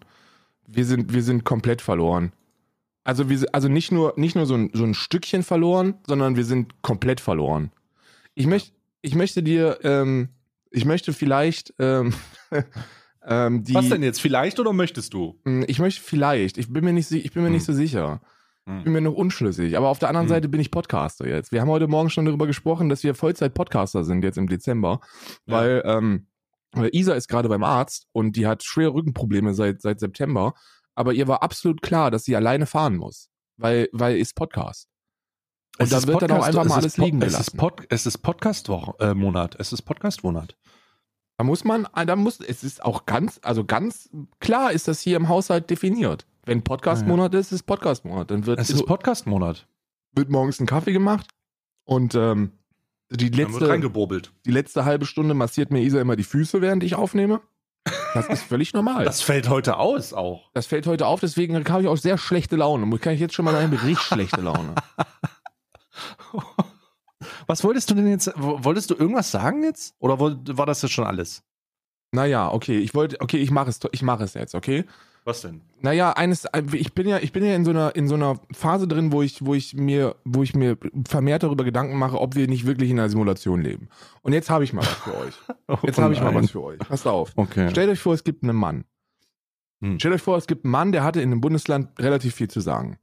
[0.66, 2.32] Wir sind, wir sind komplett verloren.
[3.04, 6.44] Also, wir, also nicht nur, nicht nur so, ein, so ein Stückchen verloren, sondern wir
[6.44, 7.72] sind komplett verloren.
[8.34, 10.28] Ich, möcht, ich möchte dir, ähm,
[10.70, 12.12] ich möchte vielleicht ähm,
[13.26, 13.74] ähm, die.
[13.74, 14.20] Was denn jetzt?
[14.20, 15.40] Vielleicht oder möchtest du?
[15.44, 17.54] Hm, Ich möchte vielleicht, ich bin mir nicht, ich bin mir Hm.
[17.54, 18.20] nicht so sicher.
[18.66, 18.84] Ich Hm.
[18.84, 19.76] bin mir noch unschlüssig.
[19.76, 20.34] Aber auf der anderen Hm.
[20.34, 21.52] Seite bin ich Podcaster jetzt.
[21.52, 25.00] Wir haben heute Morgen schon darüber gesprochen, dass wir Vollzeit-Podcaster sind jetzt im Dezember,
[25.46, 25.54] Ja.
[25.54, 26.26] weil ähm,
[26.92, 30.52] Isa ist gerade beim Arzt und die hat schwere Rückenprobleme seit, seit September.
[30.94, 34.88] Aber ihr war absolut klar, dass sie alleine fahren muss, weil, weil ist Podcast.
[35.78, 37.56] Und Es da wird dann auch Podcast- einfach mal alles liegen Es ist, gelassen.
[37.56, 39.56] Pod, es ist Podcast-Monat.
[39.58, 40.56] es ist Podcast-Monat.
[41.36, 45.16] Da muss man, da muss, es ist auch ganz, also ganz klar ist das hier
[45.16, 46.26] im Haushalt definiert.
[46.44, 48.30] Wenn Podcast-Monat ist, ist Podcast-Monat.
[48.30, 49.66] Dann wird Es ist Podcast-Monat.
[50.12, 51.28] wird morgens ein Kaffee gemacht
[51.84, 52.52] und ähm,
[53.10, 53.66] die Dann wird letzte,
[54.46, 57.40] die letzte halbe Stunde massiert mir Isa immer die Füße, während ich aufnehme.
[58.14, 59.04] Das ist völlig normal.
[59.04, 60.50] Das, Das fällt heute aus auch.
[60.66, 62.98] fällt heute auf, deswegen habe ich auch sehr schlechte Laune.
[62.98, 64.74] Kann ich jetzt schon mal sagen, richtig schlechte Laune.
[67.46, 68.32] Was wolltest du denn jetzt?
[68.36, 69.94] Wolltest du irgendwas sagen jetzt?
[69.98, 71.42] Oder war das jetzt schon alles?
[72.12, 74.84] Naja, okay, ich wollte, okay, ich mache es, ich mache es jetzt, okay?
[75.24, 75.60] Was denn?
[75.80, 78.88] Naja, eines, ich bin ja, ich bin ja in so einer, in so einer Phase
[78.88, 82.48] drin, wo ich, wo ich mir, wo ich mir vermehrt darüber Gedanken mache, ob wir
[82.48, 83.90] nicht wirklich in einer Simulation leben.
[84.22, 85.34] Und jetzt habe ich mal was für euch.
[85.82, 86.78] Jetzt habe ich mal was für euch.
[86.78, 87.32] Passt auf.
[87.36, 87.68] Okay.
[87.70, 88.84] Stellt euch vor, es gibt einen Mann.
[89.82, 89.98] Hm.
[89.98, 92.60] Stellt euch vor, es gibt einen Mann, der hatte in einem Bundesland relativ viel zu
[92.60, 92.98] sagen.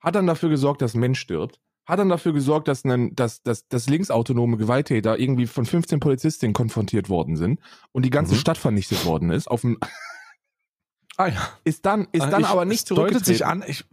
[0.00, 1.60] Hat dann dafür gesorgt, dass ein Mensch stirbt.
[1.86, 6.54] Hat dann dafür gesorgt, dass, ein, dass, dass, dass linksautonome Gewalttäter irgendwie von 15 Polizistinnen
[6.54, 7.60] konfrontiert worden sind
[7.92, 8.38] und die ganze Mhm.
[8.38, 9.48] Stadt vernichtet worden ist.
[9.48, 9.78] Auf dem,
[11.16, 11.48] Ah ja.
[11.64, 13.24] ist dann, ist dann Ich- aber nicht es deutet zurückgetreten.
[13.34, 13.64] sich an.
[13.66, 13.84] Ich,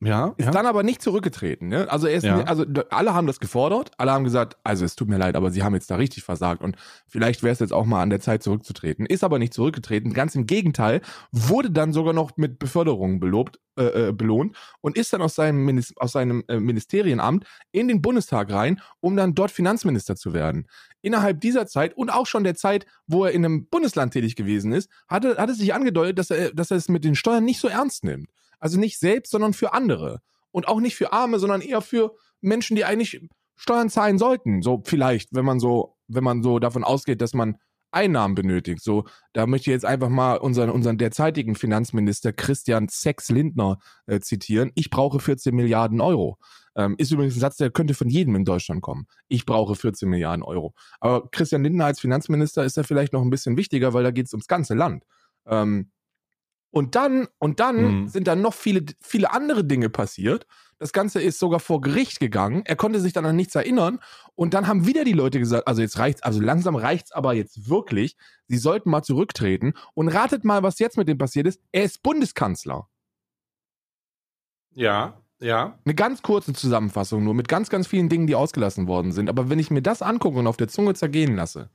[0.00, 0.50] ja, Ist ja.
[0.50, 1.68] dann aber nicht zurückgetreten.
[1.68, 1.90] Ne?
[1.90, 2.42] Also er ist, Ja.
[2.42, 5.62] also alle haben das gefordert, alle haben gesagt, also es tut mir leid, aber sie
[5.62, 8.42] haben jetzt da richtig versagt und vielleicht wäre es jetzt auch mal an der Zeit
[8.42, 9.06] zurückzutreten.
[9.06, 10.12] Ist aber nicht zurückgetreten.
[10.12, 11.00] Ganz im Gegenteil,
[11.32, 15.64] wurde dann sogar noch mit Beförderung belobt, äh, äh, belohnt und ist dann aus seinem,
[15.64, 20.66] Minis aus seinem äh, Ministerienamt in den Bundestag rein, um dann dort Finanzminister zu werden.
[21.00, 24.72] Innerhalb dieser Zeit und auch schon der Zeit, wo er in einem Bundesland tätig gewesen
[24.72, 27.60] ist, hatte, hat es sich angedeutet, dass er, dass er es mit den Steuern nicht
[27.60, 28.28] so ernst nimmt.
[28.58, 30.20] Also nicht selbst, sondern für andere.
[30.50, 33.20] Und auch nicht für Arme, sondern eher für Menschen, die eigentlich
[33.56, 34.62] Steuern zahlen sollten.
[34.62, 37.58] So vielleicht, wenn man so, wenn man so davon ausgeht, dass man
[37.90, 38.82] Einnahmen benötigt.
[38.82, 44.20] So, da möchte ich jetzt einfach mal unseren, unseren derzeitigen Finanzminister Christian Sex Lindner äh,
[44.20, 44.70] zitieren.
[44.74, 46.38] Ich brauche 14 Milliarden Euro.
[46.76, 49.06] Ähm, ist übrigens ein Satz, der könnte von jedem in Deutschland kommen.
[49.28, 50.74] Ich brauche 14 Milliarden Euro.
[51.00, 54.26] Aber Christian Lindner als Finanzminister ist da vielleicht noch ein bisschen wichtiger, weil da geht
[54.26, 55.04] es ums ganze Land.
[55.46, 55.90] Ähm,
[56.76, 58.08] und dann, und dann Mhm.
[58.08, 60.46] sind dann noch viele, viele andere Dinge passiert.
[60.78, 62.64] Das Ganze ist sogar vor Gericht gegangen.
[62.66, 63.98] Er konnte sich dann an nichts erinnern.
[64.34, 67.70] Und dann haben wieder die Leute gesagt, also jetzt reicht's, also langsam reicht's aber jetzt
[67.70, 68.14] wirklich.
[68.46, 69.72] Sie sollten mal zurücktreten.
[69.94, 71.62] Und ratet mal, was jetzt mit dem passiert ist.
[71.72, 72.86] Er ist Bundeskanzler.
[74.74, 75.78] Ja, ja.
[75.86, 79.30] Eine ganz kurze Zusammenfassung nur mit ganz, ganz vielen Dingen, die ausgelassen worden sind.
[79.30, 81.70] Aber wenn ich mir das angucke und auf der Zunge zergehen lasse,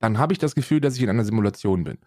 [0.00, 1.98] dann habe ich das Gefühl, dass ich in einer Simulation bin.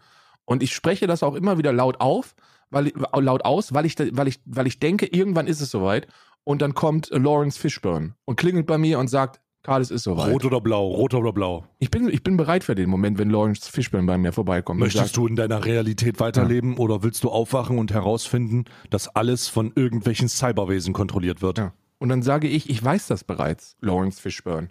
[0.48, 2.34] Und ich spreche das auch immer wieder laut auf,
[2.70, 6.06] weil, laut aus, weil ich, weil, ich, weil ich denke, irgendwann ist es soweit.
[6.42, 10.04] Und dann kommt äh, Lawrence Fishburne und klingelt bei mir und sagt, Karl, es ist
[10.04, 10.32] soweit.
[10.32, 11.66] Rot oder blau, rot oder blau.
[11.80, 14.80] Ich, bin, ich bin bereit für den Moment, wenn Lawrence Fishburne bei mir vorbeikommt.
[14.80, 19.48] Möchtest sagt, du in deiner Realität weiterleben oder willst du aufwachen und herausfinden, dass alles
[19.48, 21.58] von irgendwelchen Cyberwesen kontrolliert wird?
[21.58, 21.74] Ja.
[21.98, 24.68] Und dann sage ich, ich weiß das bereits, Lawrence Fishburne.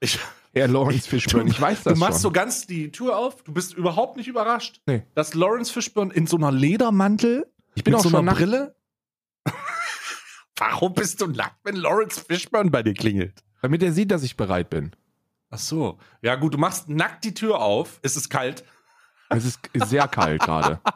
[0.00, 0.18] Ich,
[0.58, 2.22] Herr Lawrence Fishburne, ich weiß das du machst schon.
[2.22, 5.02] so ganz die Tür auf, du bist überhaupt nicht überrascht, Nee.
[5.14, 8.38] dass Lawrence Fishburne in so einer Ledermantel Ich bin mit auch so schon einer nackt.
[8.38, 8.74] Brille.
[10.56, 13.42] Warum bist du nackt, wenn Lawrence Fishburne bei dir klingelt?
[13.62, 14.92] Damit er sieht, dass ich bereit bin.
[15.50, 15.98] Ach so.
[16.22, 18.00] Ja, gut, du machst nackt die Tür auf.
[18.02, 18.64] Es ist kalt.
[19.30, 20.80] Es ist sehr kalt gerade.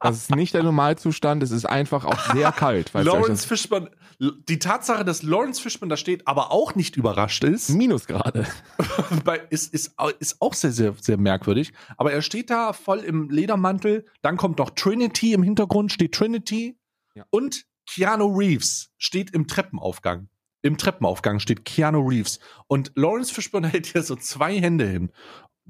[0.00, 2.92] Das ist nicht der Normalzustand, es ist einfach auch sehr kalt.
[2.92, 3.90] Lawrence Fishburne,
[4.48, 8.46] die Tatsache, dass Lawrence Fishburne da steht, aber auch nicht überrascht ist, Minusgrade.
[9.50, 11.72] ist, ist, ist auch sehr, sehr, sehr merkwürdig.
[11.96, 14.04] Aber er steht da voll im Ledermantel.
[14.22, 16.78] Dann kommt noch Trinity im Hintergrund, steht Trinity.
[17.14, 17.24] Ja.
[17.30, 20.28] Und Keanu Reeves steht im Treppenaufgang.
[20.62, 22.38] Im Treppenaufgang steht Keanu Reeves.
[22.68, 25.10] Und Lawrence Fishburne hält hier so zwei Hände hin,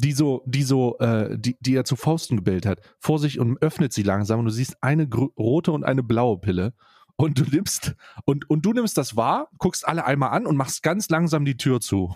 [0.02, 3.60] die so, die so, äh, die, die er zu Fausten gebildet hat, vor sich und
[3.62, 4.40] öffnet sie langsam.
[4.40, 6.74] Und du siehst eine rote und eine blaue Pille.
[7.16, 10.82] Und du nimmst, und, und du nimmst das wahr, guckst alle einmal an und machst
[10.82, 12.14] ganz langsam die Tür zu.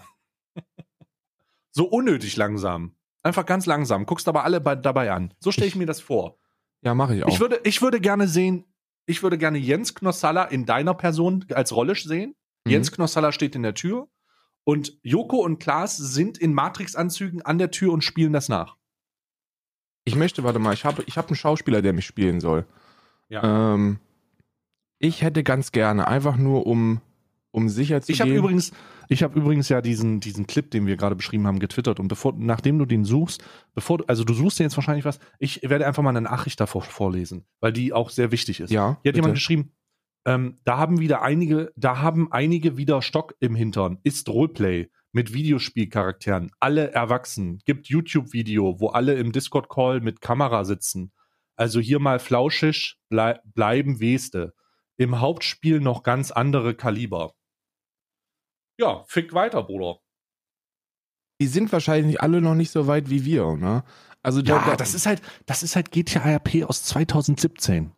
[1.70, 2.96] So unnötig langsam.
[3.22, 4.07] Einfach ganz langsam.
[4.07, 5.35] Guckst aber alle bei, dabei an.
[5.40, 6.38] So stelle ich mir das vor.
[6.83, 7.29] Ja, mache ich auch.
[7.29, 8.64] Ich würde, ich würde gerne sehen,
[9.05, 12.35] ich würde gerne Jens Knossalla in deiner Person als Rolle sehen.
[12.64, 12.72] Mhm.
[12.72, 14.09] Jens Knossalla steht in der Tür
[14.66, 18.76] und Joko und Klaas sind in Matrix-Anzügen an der Tür und spielen das nach.
[20.05, 22.66] Ich möchte, warte mal, ich habe ich hab einen Schauspieler, der mich spielen soll.
[23.31, 23.98] Ähm,
[24.98, 27.00] ich hätte ganz gerne, einfach nur um,
[27.52, 28.35] um sicher zu Ich gehen.
[28.35, 28.72] übrigens,
[29.09, 32.35] ich habe übrigens ja diesen, diesen Clip, den wir gerade beschrieben haben, getwittert und bevor,
[32.37, 35.87] nachdem du den suchst, bevor, du- also du suchst dir jetzt wahrscheinlich was, ich werde
[35.87, 38.70] einfach mal eine Nachricht davor vorlesen, weil die auch sehr wichtig ist.
[38.70, 39.16] ja, Hier hat bitte.
[39.18, 39.70] jemand geschrieben,
[40.27, 43.99] ähm, da haben wieder einige, da haben einige wieder Stock im Hintern.
[44.03, 46.51] Ist Roleplay mit Videospielcharakteren.
[46.61, 47.61] Alle erwachsen.
[47.65, 51.12] Gibt YouTube-Video, wo alle im Discord-Call mit Kamera sitzen.
[51.55, 54.53] Also hier mal flauschig blei bleiben Weste.
[54.99, 57.33] Im Hauptspiel noch ganz andere Kaliber.
[58.79, 60.01] Ja, fick weiter, Bruder.
[61.41, 63.85] die sind wahrscheinlich alle noch nicht so weit wie wir, ne?
[64.23, 67.96] Also da, Ja, da, das ist halt, das ist halt GTA RP aus 2017.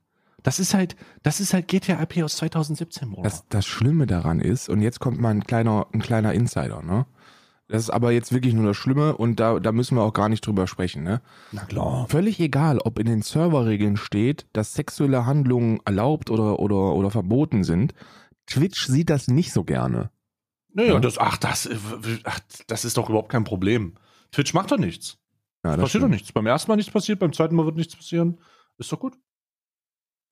[0.48, 3.22] Das ist halt, das ist halt GTA RP aus 2017, Bruder.
[3.28, 7.04] das, das Schlimme daran ist, und jetzt kommt mal ein kleiner, ein kleiner Insider, ne?
[7.68, 10.30] Das ist aber jetzt wirklich nur das Schlimme und da, da müssen wir auch gar
[10.30, 11.20] nicht drüber sprechen, ne?
[11.52, 12.06] Na klar.
[12.08, 17.62] Völlig egal, ob in den Serverregeln steht, dass sexuelle Handlungen erlaubt oder, oder, oder verboten
[17.62, 17.92] sind.
[18.46, 20.10] Twitch sieht das nicht so gerne.
[20.72, 20.98] Naja, Ja.
[21.00, 21.76] das, ach, das, äh,
[22.24, 23.96] ach, das ist doch überhaupt kein Problem.
[24.32, 25.18] Twitch macht doch nichts.
[25.62, 26.32] Ja, passiert doch nichts.
[26.32, 28.38] Beim ersten Mal nichts passiert, beim zweiten Mal wird nichts passieren.
[28.78, 29.18] Ist doch gut.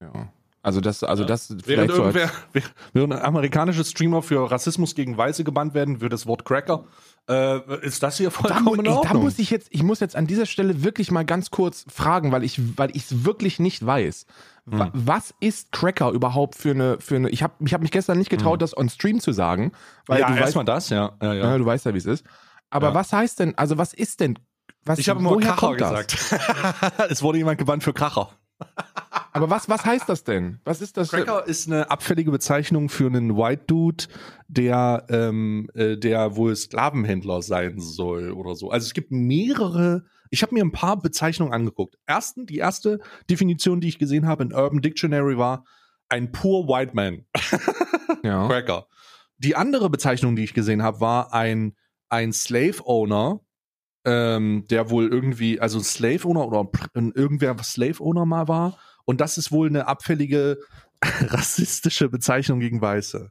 [0.01, 0.29] Ja.
[0.63, 1.29] Also das, also Ja.
[1.29, 6.01] das Während so als, irgendwer, während- während amerikanische Streamer für Rassismus gegen Weiße gebannt werden,
[6.01, 6.85] für das Wort Cracker,
[7.29, 10.17] äh, ist das hier da, vollkommen in ey, da muss ich jetzt, ich muss jetzt
[10.17, 13.85] an dieser Stelle wirklich mal ganz kurz fragen, weil ich, weil ich es wirklich nicht
[13.87, 14.27] weiß.
[14.69, 14.91] Hm.
[14.93, 17.31] Was ist Cracker überhaupt für eine, für eine?
[17.31, 18.59] Ich habe, ich habe mich gestern nicht getraut, Hm.
[18.59, 19.71] das on Stream zu sagen,
[20.09, 21.13] weil ja, du weißt, erstmal das, ja.
[21.23, 21.59] ja, ja.
[21.59, 22.25] du weißt ja, wie es ist.
[22.71, 23.57] Aber was heißt denn?
[23.57, 24.37] Also was ist denn?
[24.85, 26.17] Was, Ich habe immer Kracher gesagt.
[27.09, 28.31] es wurde jemand gebannt für Kracher.
[29.33, 30.61] Aber was, was heißt das denn?
[30.65, 31.11] Was ist das?
[31.11, 34.05] Cracker ist eine abfällige Bezeichnung für einen White Dude,
[34.49, 38.71] der, ähm, äh, der wohl Sklavenhändler sein soll oder so.
[38.71, 40.05] Also es gibt mehrere.
[40.31, 41.97] Ich habe mir ein paar Bezeichnungen angeguckt.
[42.07, 45.65] Ersten, die erste Definition, die ich gesehen habe in Urban Dictionary war
[46.09, 47.27] ein poor white man,
[48.23, 48.47] Ja.
[48.49, 48.87] Cracker.
[49.39, 51.75] Die andere Bezeichnung, die ich gesehen habe, war ein
[52.09, 53.41] ein Slave Owner,
[54.07, 58.79] ähm, der wohl irgendwie, also Slave Owner oder pr- irgendwer was Slave Owner mal war.
[59.05, 60.59] Und das ist wohl eine abfällige
[61.03, 63.31] rassistische Bezeichnung gegen Weiße.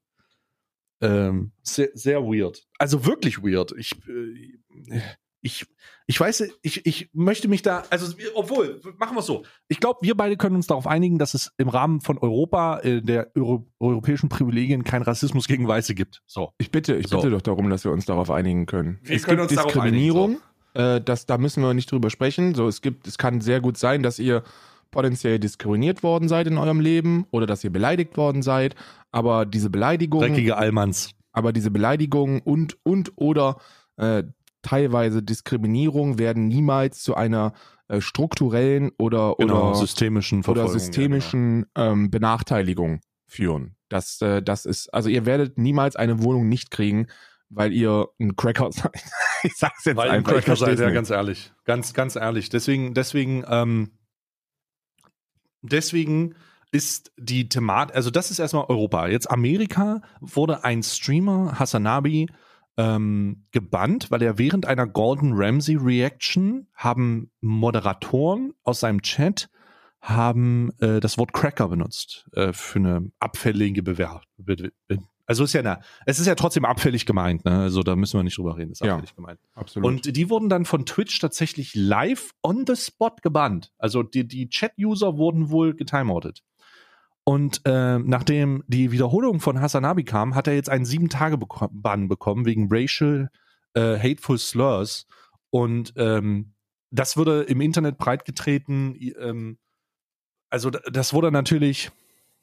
[1.01, 2.65] Ähm, sehr, sehr weird.
[2.77, 3.73] Also wirklich weird.
[3.77, 5.01] Ich, äh,
[5.41, 5.65] ich,
[6.07, 9.43] ich weiß, ich, ich möchte mich da, also obwohl, machen wir es so.
[9.67, 13.01] Ich glaube, wir beide können uns darauf einigen, dass es im Rahmen von Europa, äh,
[13.01, 16.21] der Euro europäischen Privilegien, keinen Rassismus gegen Weiße gibt.
[16.25, 16.51] So.
[16.57, 17.17] Ich bitte, ich So.
[17.17, 18.99] bitte doch darum, dass wir uns darauf einigen können.
[19.03, 20.37] Wir es können gibt uns darauf Diskriminierung,
[20.75, 22.53] äh, das, da müssen wir nicht drüber sprechen.
[22.53, 24.43] So, es gibt, es kann sehr gut sein, dass ihr
[24.91, 28.75] potenziell diskriminiert worden seid in eurem Leben oder dass ihr beleidigt worden seid.
[29.11, 31.11] Aber diese Beleidigung, Dreckige Allmanns.
[31.33, 33.57] aber diese Beleidigung und und oder
[33.97, 34.23] äh,
[34.61, 37.53] teilweise Diskriminierung werden niemals zu einer
[37.87, 43.75] äh, strukturellen oder Genau, oder systemischen oder systemischen ähm, Benachteiligung führen.
[43.89, 47.07] Das, äh, das ist, also ihr werdet niemals eine Wohnung nicht kriegen,
[47.49, 48.91] weil ihr ein Cracker seid.
[49.43, 50.37] ich sag's jetzt Weil ihr ein einfach.
[50.37, 51.53] ich Cracker seid, ja, ganz ehrlich.
[51.65, 52.49] Ganz, ganz ehrlich.
[52.49, 53.91] Deswegen, deswegen, ähm,
[55.61, 56.35] deswegen
[56.71, 59.07] ist die Thematik, also das ist erstmal Europa.
[59.07, 62.27] Jetzt Amerika wurde ein Streamer, Hasanabi,
[62.77, 69.49] ähm, gebannt, weil er während einer Gordon Ramsay Reaction haben Moderatoren aus seinem Chat
[70.01, 74.21] haben äh, das Wort Cracker benutzt äh, für eine abfällige Bewerbung.
[75.27, 77.59] Also ist ja eine, es ist ja trotzdem abfällig gemeint, ne?
[77.61, 78.93] Also da müssen wir nicht drüber reden, ist Ja.
[78.93, 79.39] abfällig gemeint.
[79.55, 79.87] Absolut.
[79.87, 83.73] Und die wurden dann von Twitch tatsächlich live on the spot gebannt.
[83.77, 86.43] Also die, die Chat-User wurden wohl getimeoutet.
[87.23, 91.39] Und äh, nachdem die Wiederholung von Hasanabi kam, hat er jetzt einen sieben Tage
[91.71, 93.31] Bann bekommen wegen racial
[93.73, 95.07] äh, hateful slurs.
[95.49, 96.53] Und ähm,
[96.91, 98.95] das wurde im Internet breitgetreten.
[99.19, 99.57] Ähm,
[100.51, 101.89] also das wurde natürlich,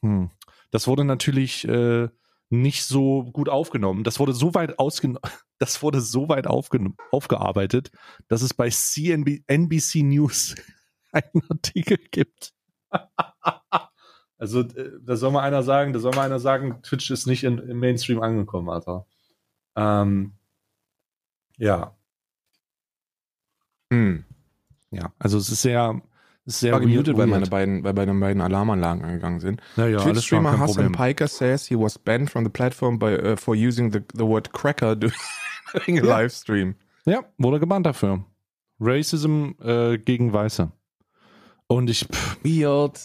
[0.02, 0.30] hm,
[0.72, 2.08] das wurde natürlich äh,
[2.52, 4.04] nicht so gut aufgenommen.
[4.04, 4.76] Das wurde so weit
[5.58, 7.90] das wurde so weit aufgearbeitet,
[8.28, 10.54] dass es bei CNB NBC News
[11.12, 12.52] einen Artikel gibt.
[14.38, 17.44] also äh, da soll mal einer sagen, da soll mal einer sagen, Twitch ist nicht
[17.44, 19.06] in, im Mainstream angekommen, Alter.
[19.76, 20.34] Ähm,
[21.58, 21.96] ja,
[23.92, 24.24] Hm.
[24.90, 26.00] ja, also es ist sehr,
[26.44, 29.60] ist sehr war gemutet, weil meine beiden, weil meine beiden Alarmanlagen angegangen sind.
[29.76, 30.92] ja, ja, alles klar, Twitch-Streamer Hassan Problem.
[30.92, 34.52] Piker says he was banned from the platform by, uh, for using the, the word
[34.52, 35.14] cracker during
[35.74, 36.18] a Ja.
[36.18, 36.74] livestream.
[37.04, 38.24] Ja, wurde gebannt dafür.
[38.80, 40.70] Racism äh, gegen Weiße.
[41.68, 42.98] Und ich, pff, Weird.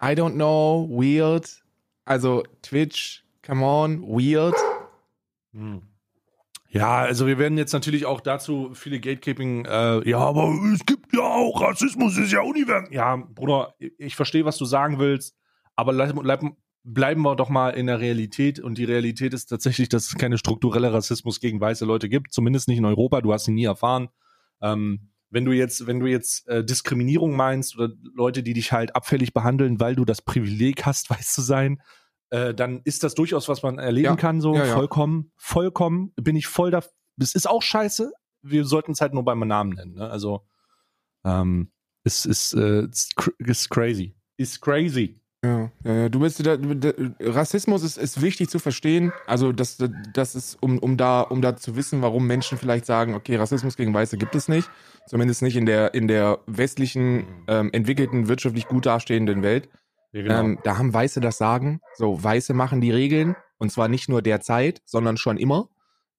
[0.00, 0.88] I don't know.
[0.90, 1.62] Weird.
[2.04, 4.54] Also Twitch, come on, weird.
[5.52, 5.82] hm.
[6.70, 11.14] Ja, also wir werden jetzt natürlich auch dazu viele Gatekeeping, äh, ja, aber es gibt
[11.14, 12.92] ja auch, Rassismus ist ja universell.
[12.92, 15.34] Ja, Bruder, ich verstehe, was du sagen willst,
[15.76, 16.42] aber bleib, bleib,
[16.84, 20.36] bleiben wir doch mal in der Realität und die Realität ist tatsächlich, dass es keine
[20.36, 24.08] strukturelle Rassismus gegen weiße Leute gibt, zumindest nicht in Europa, du hast ihn nie erfahren.
[24.60, 28.94] Ähm, wenn du jetzt, wenn du jetzt äh, Diskriminierung meinst oder Leute, die dich halt
[28.94, 31.80] abfällig behandeln, weil du das Privileg hast, weiß zu sein,
[32.30, 34.74] äh, dann ist das durchaus, was man erleben Ja, kann, so ja, ja.
[34.74, 36.82] vollkommen, vollkommen, bin ich voll da.
[37.16, 38.12] Das ist auch scheiße.
[38.42, 39.94] Wir sollten es halt nur beim Namen nennen.
[39.94, 40.08] Ne?
[40.08, 40.46] Also
[41.24, 41.72] ähm,
[42.04, 42.86] es ist, äh,
[43.38, 44.14] ist crazy.
[44.36, 45.20] Ist crazy.
[45.44, 46.58] Ja, ja, du bist da,
[47.20, 49.12] Rassismus ist, ist wichtig zu verstehen.
[49.26, 49.78] Also das,
[50.12, 53.76] das ist, um, um da, um da zu wissen, warum Menschen vielleicht sagen, okay, Rassismus
[53.76, 54.68] gegen Weiße gibt es nicht.
[55.06, 59.68] Zumindest nicht in der, in der westlichen, ähm, entwickelten, wirtschaftlich gut dastehenden Welt.
[60.12, 60.40] Ja, genau.
[60.40, 61.80] Ähm, da haben Weiße das Sagen.
[61.94, 63.36] So, Weiße machen die Regeln.
[63.58, 65.68] Und zwar nicht nur derzeit, sondern schon immer.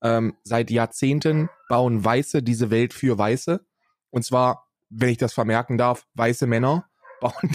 [0.01, 3.65] Ähm, seit Jahrzehnten bauen Weiße diese Welt für Weiße.
[4.09, 6.89] Und zwar, wenn ich das vermerken darf, weiße Männer
[7.21, 7.51] bauen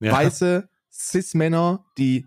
[0.00, 0.12] ja.
[0.12, 2.26] weiße Cis-Männer, die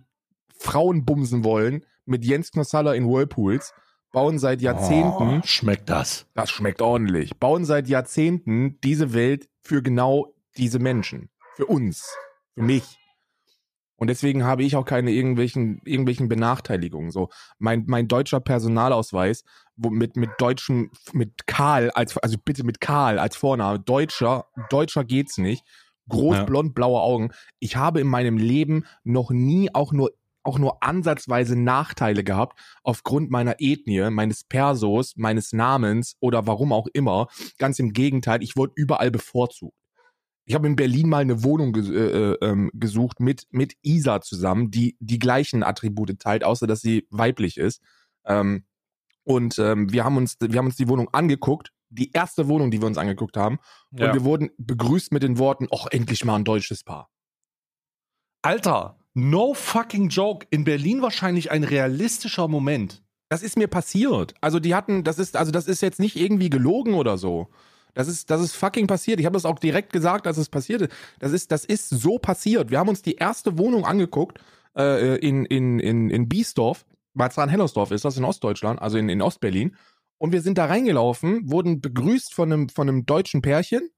[0.57, 3.73] Frauen bumsen wollen, mit Jens Knossaller in Whirlpools,
[4.11, 6.25] bauen seit Jahrzehnten, Oh, schmeckt das.
[6.33, 11.29] das schmeckt ordentlich, bauen seit Jahrzehnten diese Welt für genau diese Menschen.
[11.55, 12.07] Für uns.
[12.59, 12.97] Für mich.
[13.95, 17.11] Und deswegen habe ich auch keine irgendwelchen, irgendwelchen Benachteiligungen.
[17.11, 19.43] So, mein, mein deutscher Personalausweis,
[19.75, 25.03] wo mit, mit deutschem, mit Karl als, also bitte mit Karl als Vorname, Deutscher, Deutscher
[25.03, 25.65] geht's nicht.
[26.07, 26.43] Groß, Ja.
[26.43, 27.31] blond, blaue Augen.
[27.59, 30.11] Ich habe in meinem Leben noch nie auch nur,
[30.43, 36.87] auch nur ansatzweise Nachteile gehabt aufgrund meiner Ethnie, meines Persos, meines Namens oder warum auch
[36.93, 37.27] immer.
[37.57, 39.75] Ganz im Gegenteil, ich wurde überall bevorzugt.
[40.49, 44.19] Ich habe in Berlin mal eine Wohnung ges äh, äh, ähm, gesucht mit, mit Isa
[44.19, 47.83] zusammen, die die gleichen Attribute teilt, außer dass sie weiblich ist.
[48.25, 48.65] Ähm,
[49.23, 52.81] und ähm, wir haben uns, wir haben uns die Wohnung angeguckt, die erste Wohnung, die
[52.81, 53.59] wir uns angeguckt haben,
[53.91, 54.07] Ja.
[54.07, 57.11] und wir wurden begrüßt mit den Worten: "Och, endlich mal ein deutsches Paar."
[58.41, 60.47] Alter, no fucking joke.
[60.49, 63.03] In Berlin wahrscheinlich ein realistischer Moment.
[63.29, 64.33] Das ist mir passiert.
[64.41, 67.49] Also die hatten, das ist, also das ist jetzt nicht irgendwie gelogen oder so.
[67.93, 69.19] Das ist, das ist fucking passiert.
[69.19, 70.89] Ich habe das auch direkt gesagt, als es passierte.
[71.19, 72.71] Das ist, das ist so passiert.
[72.71, 74.39] Wir haben uns die erste Wohnung angeguckt
[74.77, 79.75] äh, in in in in Biesdorf, Marzahn-Hellersdorf ist das in Ostdeutschland, also in in Ostberlin.
[80.17, 83.89] Und wir sind da reingelaufen, wurden begrüßt von einem von einem deutschen Pärchen,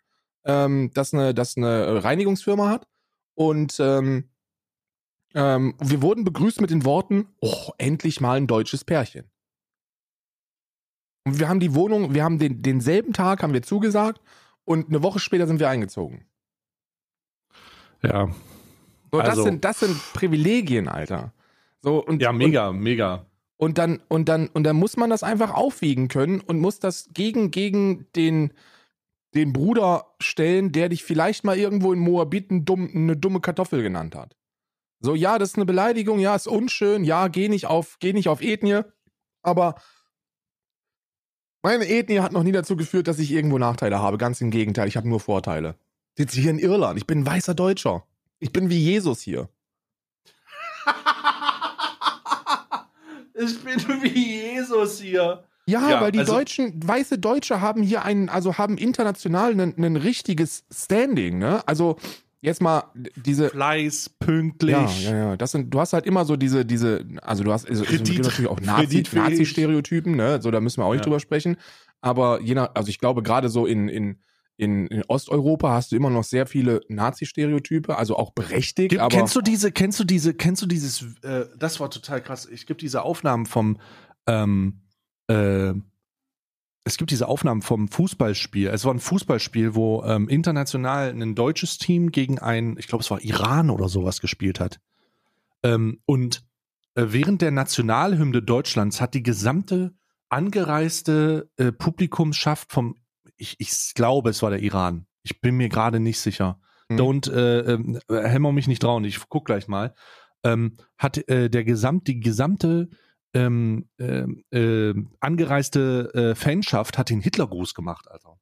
[0.45, 2.87] ähm, das eine das eine Reinigungsfirma hat.
[3.35, 4.29] Und ähm,
[5.33, 9.30] ähm, wir wurden begrüßt mit den Worten: Oh, endlich mal ein deutsches Pärchen.
[11.23, 14.21] Und wir haben die Wohnung, wir haben den, denselben Tag haben wir zugesagt
[14.65, 16.25] und eine Woche später sind wir eingezogen.
[18.03, 18.29] Ja.
[19.11, 21.33] So, das Also- sind, das sind Privilegien, Alter.
[21.81, 23.25] So, und, Ja, mega, mega.
[23.57, 26.79] Und, und dann, und dann, und dann muss man das einfach aufwiegen können und muss
[26.79, 28.53] das gegen, gegen den,
[29.35, 33.83] den Bruder stellen, der dich vielleicht mal irgendwo in Moabit ein dumm, eine dumme Kartoffel
[33.83, 34.35] genannt hat.
[34.99, 38.27] So, ja, das ist eine Beleidigung, ja, ist unschön, ja, geh nicht auf, geh nicht
[38.29, 38.81] auf Ethnie,
[39.41, 39.75] aber
[41.63, 44.17] meine Ethnie hat noch nie dazu geführt, dass ich irgendwo Nachteile habe.
[44.17, 45.75] Ganz im Gegenteil, ich habe nur Vorteile.
[46.15, 48.03] Ich sitze hier in Irland, ich bin ein weißer Deutscher.
[48.39, 49.49] Ich bin wie Jesus hier.
[53.35, 55.43] ich bin wie Jesus hier.
[55.67, 59.75] Ja, Ja, weil die also- Deutschen, weiße Deutsche haben hier einen, also haben international ein,
[59.77, 61.65] ein richtiges Standing, ne?
[61.67, 61.97] Also
[62.41, 62.83] jetzt mal
[63.15, 63.49] diese.
[63.49, 64.71] Fleiß, pünktlich.
[65.05, 65.37] Ja, ja, ja.
[65.37, 68.13] Das sind, du hast halt immer so diese, diese, also du hast also, es Kredit-
[68.15, 69.03] gibt natürlich auch Nazi.
[69.13, 70.41] Nazi-Stereotypen, ne?
[70.41, 71.05] So, da müssen wir auch nicht Ja.
[71.05, 71.57] drüber sprechen.
[72.01, 74.17] Aber je nach, also ich glaube, gerade so in, in,
[74.57, 79.15] in, in Osteuropa hast du immer noch sehr viele Nazi-Stereotype, also auch berechtigt, Gib, aber.
[79.15, 82.47] kennst du diese, kennst du diese, kennst du dieses, äh, das war total krass.
[82.51, 83.77] Ich gibt diese Aufnahmen vom,
[84.27, 84.81] ähm,
[85.27, 85.73] äh,
[86.83, 88.67] es gibt diese Aufnahmen vom Fußballspiel.
[88.67, 93.11] Es war ein Fußballspiel, wo ähm, international ein deutsches Team gegen ein, ich glaube, es
[93.11, 94.79] war Iran oder sowas gespielt hat.
[95.63, 96.43] Ähm, und
[96.95, 99.93] äh, während der Nationalhymne Deutschlands hat die gesamte
[100.29, 102.95] angereiste äh, Publikumschaft vom,
[103.37, 105.05] ich, ich glaube, es war der Iran.
[105.23, 106.59] Ich bin mir gerade nicht sicher.
[106.89, 106.97] Hm.
[106.97, 109.03] Don't äh, äh, hämmer mich nicht trauen.
[109.03, 109.93] Ich guck gleich mal.
[110.43, 112.89] Ähm, hat äh, der gesamt, die gesamte
[113.33, 118.37] ähm, ähm, äh, angereiste Fanschaft hat den Hitlergruß gemacht, Alter.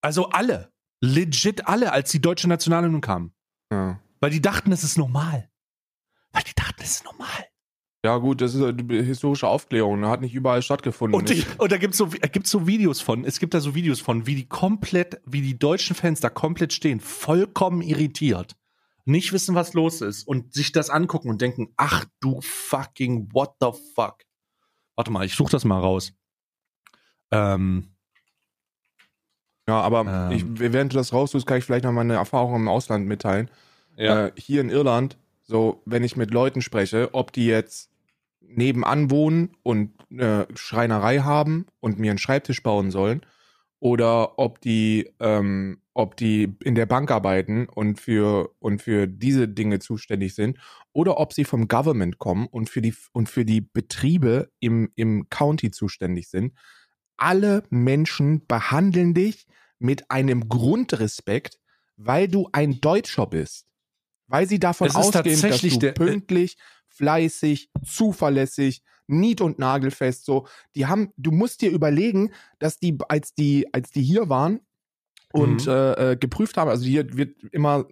[0.00, 3.32] Also alle, legit alle, als die deutsche Nationalhymne kam.
[3.72, 4.00] Ja.
[4.20, 5.48] Weil die dachten, es ist normal.
[6.32, 7.46] Weil die dachten, es ist normal.
[8.04, 10.06] Ja, gut, das ist eine historische Aufklärung.
[10.06, 11.18] Hat nicht überall stattgefunden.
[11.18, 13.74] Und, die, und da gibt's so, äh, gibt's so Videos von, es gibt da so
[13.74, 18.56] Videos von, wie die komplett, wie die deutschen Fans da komplett stehen, vollkommen irritiert,
[19.08, 23.54] nicht wissen, was los ist und sich das angucken und denken, ach du fucking what
[23.60, 24.24] the fuck.
[24.96, 26.12] Warte mal, ich suche das mal raus.
[27.30, 27.94] Ähm,
[29.66, 30.32] ja, aber Ähm.
[30.32, 33.50] ich, während du das raussuchst, kann ich vielleicht noch meine Erfahrung im Ausland mitteilen.
[33.96, 37.90] Äh, hier in Irland, so, wenn ich mit Leuten spreche, ob die jetzt
[38.40, 43.22] nebenan wohnen und eine Schreinerei haben und mir einen Schreibtisch bauen sollen,
[43.80, 49.48] oder ob die, ähm, ob die in der Bank arbeiten und für, und für diese
[49.48, 50.56] Dinge zuständig sind,
[50.92, 55.28] oder ob sie vom Government kommen und für die, und für die Betriebe im, im
[55.28, 56.54] County zuständig sind.
[57.16, 59.48] Alle Menschen behandeln dich
[59.80, 61.58] mit einem Grundrespekt,
[61.96, 63.66] weil du ein Deutscher bist.
[64.28, 70.46] Weil sie davon ausgehen, dass du der- pünktlich, fleißig, zuverlässig, nied- und nagelfest so.
[70.76, 72.30] Die haben, du musst dir überlegen,
[72.60, 74.60] dass die, als die, als die hier waren
[75.32, 75.70] und Mhm.
[75.72, 77.86] äh, äh, geprüft haben, also hier wird immer,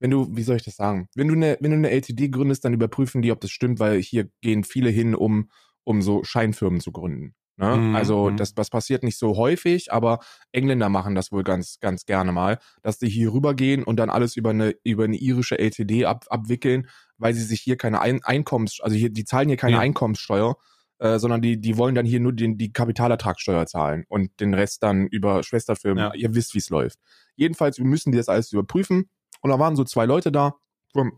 [0.00, 1.08] wenn du, wie soll ich das sagen?
[1.14, 4.00] Wenn du eine, wenn du eine LTD gründest, dann überprüfen die, ob das stimmt, weil
[4.02, 5.50] hier gehen viele hin, um,
[5.84, 7.34] um so Scheinfirmen zu gründen.
[7.56, 7.66] Ne?
[7.74, 8.36] Mhm, Also mhm.
[8.36, 10.18] das, das passiert nicht so häufig, aber
[10.52, 14.36] Engländer machen das wohl ganz, ganz gerne mal, dass die hier rübergehen und dann alles
[14.36, 18.80] über eine, über eine irische LTD ab, abwickeln, weil sie sich hier keine Ein Einkommens,
[18.80, 19.78] also hier, die zahlen hier keine Ja.
[19.78, 20.56] Einkommenssteuer,
[20.98, 24.82] äh, sondern die, die wollen dann hier nur den, die Kapitalertragssteuer zahlen und den Rest
[24.82, 26.04] dann über Schwesterfirmen.
[26.04, 26.14] Ja.
[26.14, 26.98] Ihr wisst, wie es läuft.
[27.36, 29.08] Jedenfalls müssen die das alles überprüfen.
[29.40, 30.54] Und da waren so zwei Leute da,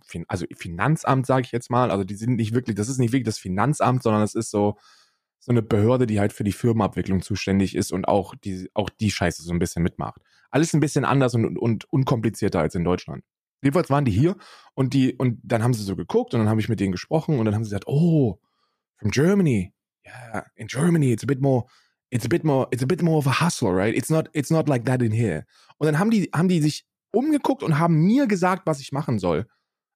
[0.06, 1.90] Fin- also Finanzamt, sage ich jetzt mal.
[1.90, 4.76] Also die sind nicht wirklich, das ist nicht wirklich das Finanzamt, sondern es ist so,
[5.38, 9.10] so eine Behörde, die halt für die Firmenabwicklung zuständig ist und auch die, auch die
[9.10, 10.22] Scheiße so ein bisschen mitmacht.
[10.50, 13.22] Alles ein bisschen anders und, und, und unkomplizierter als in Deutschland.
[13.62, 14.36] Jedenfalls waren die hier
[14.74, 17.38] und die, und dann haben sie so geguckt und dann habe ich mit denen gesprochen
[17.38, 18.38] und dann haben sie gesagt, oh,
[18.96, 19.72] from Germany.
[20.04, 21.64] Yeah, in Germany it's a bit more,
[22.11, 23.94] it's a bit more, it's a bit more of a hustle, right?
[23.94, 25.44] It's not, it's not like that in here.
[25.78, 29.18] Und dann haben die, haben die sich umgeguckt und haben mir gesagt, was ich machen
[29.18, 29.46] soll.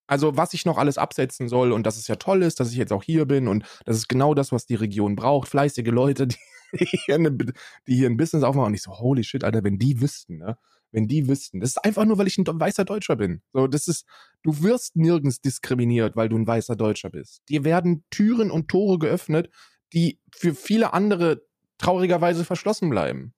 [0.07, 2.77] Also was ich noch alles absetzen soll und dass es ja toll ist, dass ich
[2.77, 5.49] jetzt auch hier bin und das ist genau das, was die Region braucht.
[5.49, 6.37] Fleißige Leute, die,
[6.79, 7.55] die, hier, eine, die
[7.95, 8.69] hier ein Business aufmachen.
[8.69, 10.59] Und ich so, holy shit, Alter, wenn die wüssten, ne?
[10.93, 11.61] Wenn die wüssten.
[11.61, 13.43] Das ist einfach nur, weil ich ein weißer Deutscher bin.
[13.53, 14.07] So, das ist,
[14.43, 17.43] du wirst nirgends diskriminiert, weil du ein weißer Deutscher bist.
[17.49, 19.51] Dir werden Türen und Tore geöffnet,
[19.93, 21.43] die für viele andere
[21.79, 23.35] traurigerweise verschlossen bleiben.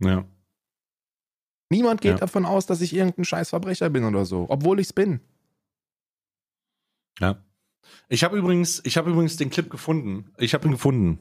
[0.00, 0.24] ja.
[1.68, 2.18] Niemand geht Ja.
[2.18, 5.18] davon aus, dass ich irgendein scheiß Verbrecher bin oder so, obwohl ich's bin.
[7.18, 7.42] Ja.
[8.08, 10.32] Ich habe übrigens, ich habe übrigens den Clip gefunden.
[10.38, 11.18] Ich habe ihn gefunden.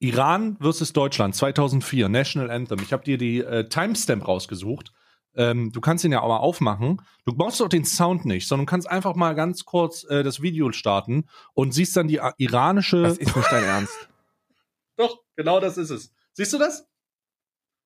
[0.00, 2.80] Iran versus Deutschland 2004 National Anthem.
[2.82, 4.92] Ich habe dir die äh, Timestamp rausgesucht.
[5.34, 7.02] Ähm, du kannst ihn ja auch mal aufmachen.
[7.24, 10.72] Du brauchst doch den Sound nicht, sondern kannst einfach mal ganz kurz äh, das Video
[10.72, 13.02] starten und siehst dann die äh, iranische.
[13.02, 14.08] Das ist nicht dein Ernst.
[14.96, 16.12] Doch, genau das ist es.
[16.32, 16.88] Siehst du das?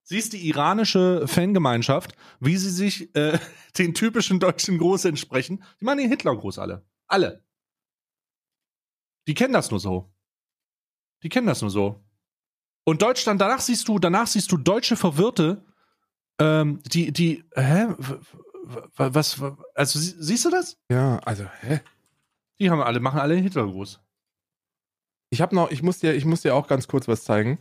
[0.05, 3.38] Siehst die iranische Fangemeinschaft, wie sie sich äh,
[3.78, 5.62] den typischen deutschen Gruß entsprechen.
[5.80, 6.84] Die machen den Hitlergruß alle.
[7.07, 7.45] Alle.
[9.26, 10.12] Die kennen das nur so.
[11.22, 12.03] Die kennen das nur so.
[12.85, 15.64] Und Deutschland, danach siehst du, danach siehst du deutsche Verwirrte,
[16.41, 17.89] ähm, die, die, hä?
[18.97, 20.76] Was, was, also sie- siehst du das?
[20.91, 21.80] Ja, also, hä?
[22.61, 24.01] Die haben alle, machen alle den Hitlergruß.
[25.30, 27.59] Ich habe noch, ich muss dir, ich muss dir auch ganz kurz was zeigen.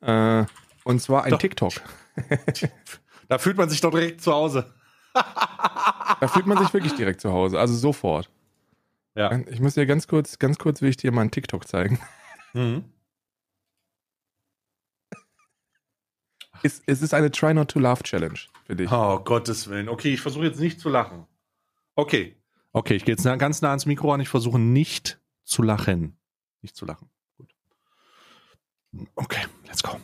[0.00, 0.44] Äh,
[0.84, 1.38] und zwar ein Doch.
[1.38, 1.72] TikTok.
[3.28, 4.72] Da fühlt man sich doch direkt zu Hause.
[5.14, 8.30] Da fühlt man sich wirklich direkt zu Hause, also sofort.
[9.16, 9.40] Ja.
[9.50, 11.98] Ich muss dir ganz kurz, ganz kurz will ich dir mal einen TikTok zeigen.
[12.52, 12.84] Mhm.
[16.62, 18.90] Es, es ist eine Try Not to Laugh Challenge für dich.
[18.90, 19.88] Oh, Gottes Willen.
[19.88, 21.26] Okay, ich versuche jetzt nicht zu lachen.
[21.96, 22.36] Okay.
[22.72, 24.20] Okay, ich gehe jetzt ganz nah ans Mikro an.
[24.20, 26.16] Ich versuche nicht zu lachen.
[26.62, 27.10] Nicht zu lachen.
[27.36, 27.52] Gut.
[29.16, 30.00] Okay, let's go.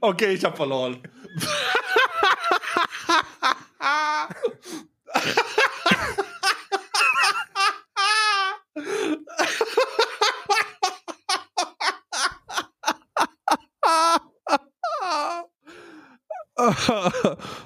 [0.00, 1.02] Okay, ich habe verloren.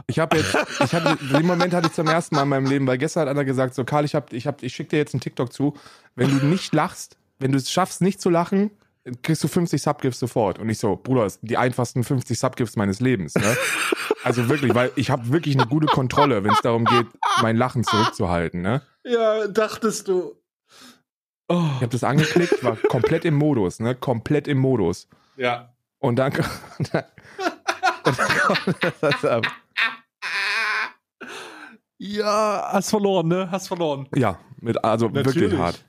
[0.07, 2.87] Ich habe jetzt, ich hatte, den Moment hatte ich zum ersten Mal in meinem Leben,
[2.87, 5.15] weil gestern hat einer gesagt, so Karl, ich hab, ich hab, ich schick dir jetzt
[5.15, 5.75] einen TikTok zu.
[6.17, 8.71] Wenn du nicht lachst, wenn du es schaffst, nicht zu lachen,
[9.23, 10.59] kriegst du 50 Subgifts sofort.
[10.59, 13.35] Und ich so, Bruder, das sind die einfachsten 50 Subgifts meines Lebens.
[13.35, 13.57] Ne?
[14.23, 17.07] Also wirklich, weil ich habe wirklich eine gute Kontrolle, wenn es darum geht,
[17.41, 18.61] mein Lachen zurückzuhalten.
[18.61, 18.83] Ne?
[19.05, 20.37] Ja, dachtest du.
[21.49, 21.65] Oh.
[21.77, 23.97] Ich habe das angeklickt, war komplett im Modus, ne?
[23.97, 25.09] Komplett im Modus.
[25.37, 25.73] Ja.
[25.99, 26.33] Und dann,
[26.93, 27.05] dann,
[27.39, 27.50] dann
[31.99, 33.51] Ja, hast verloren, ne?
[33.51, 34.09] Hast verloren.
[34.15, 35.35] Ja, mit, also Natürlich.
[35.37, 35.85] wirklich hart.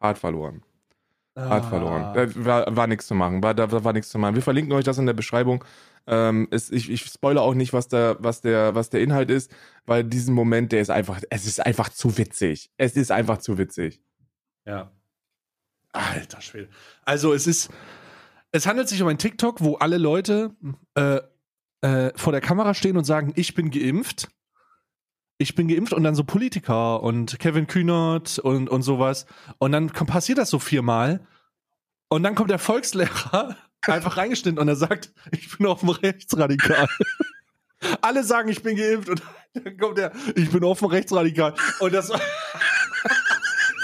[0.00, 0.62] Hart verloren.
[1.36, 1.68] Hart Ah.
[1.68, 2.14] verloren.
[2.14, 3.42] Da war, war nichts zu machen.
[3.42, 4.34] War, da war nichts zu machen.
[4.34, 5.64] Wir verlinken euch das in der Beschreibung.
[6.06, 9.54] Ähm, es, ich, ich spoilere auch nicht, was der, was, der, was der Inhalt ist,
[9.84, 12.70] weil diesen Moment, der ist einfach, es ist einfach zu witzig.
[12.76, 14.00] Es ist einfach zu witzig.
[14.64, 14.90] Ja.
[15.92, 16.68] Alter Schwede.
[17.04, 17.70] Also es ist,
[18.52, 20.54] es handelt sich um ein TikTok, wo alle Leute
[20.94, 21.20] äh,
[21.80, 24.28] äh, vor der Kamera stehen und sagen, ich bin geimpft.
[25.38, 29.26] Ich bin geimpft und dann so Politiker und Kevin Kühnert und, und sowas.
[29.58, 31.26] Und dann passiert das so viermal.
[32.08, 33.56] Und dann kommt der Volkslehrer
[33.86, 36.88] einfach reingeschnitten und er sagt, ich bin offen rechtsradikal.
[38.00, 39.22] Alle sagen, ich bin geimpft und
[39.54, 41.54] dann kommt er, ich bin offen rechtsradikal.
[41.80, 42.10] Und das,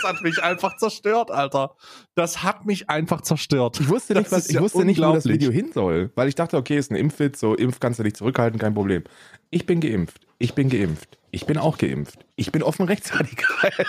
[0.03, 1.75] das hat mich einfach zerstört, Alter.
[2.15, 3.81] Das hat mich einfach zerstört.
[3.81, 5.27] Ich wusste nicht, was, ich ja wusste nicht wo das.
[5.27, 8.15] Video hin soll, weil ich dachte, okay, ist ein Impfwitz, so Impf kannst du dich
[8.15, 9.05] zurückhalten, kein Problem.
[9.51, 10.27] Ich bin geimpft.
[10.39, 11.19] Ich bin geimpft.
[11.31, 12.27] Ich bin auch geimpft.
[12.37, 13.71] Ich bin offen rechtsradikal.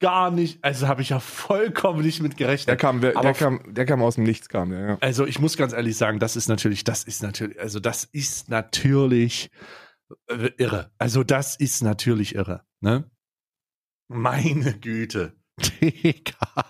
[0.00, 0.64] Gar nicht.
[0.64, 2.68] Also habe ich ja vollkommen nicht mit gerechnet.
[2.68, 4.98] Der kam, der, der kam, der kam aus dem Nichts, kam der, ja.
[5.00, 8.48] Also ich muss ganz ehrlich sagen, das ist natürlich, das ist natürlich, also das ist
[8.48, 9.50] natürlich
[10.56, 10.90] irre.
[10.98, 13.04] Also das ist natürlich irre, ne?
[14.12, 15.32] Meine Güte.
[15.80, 16.66] Digga.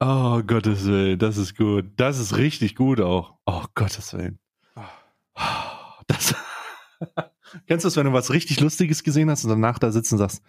[0.00, 1.86] Oh Gottes Willen, das ist gut.
[1.96, 3.34] Das ist richtig gut auch.
[3.46, 4.38] Oh Gottes Willen.
[6.06, 6.34] Das
[7.66, 10.18] Kennst du das, wenn du was richtig Lustiges gesehen hast und danach da sitzen und
[10.18, 10.42] sagst,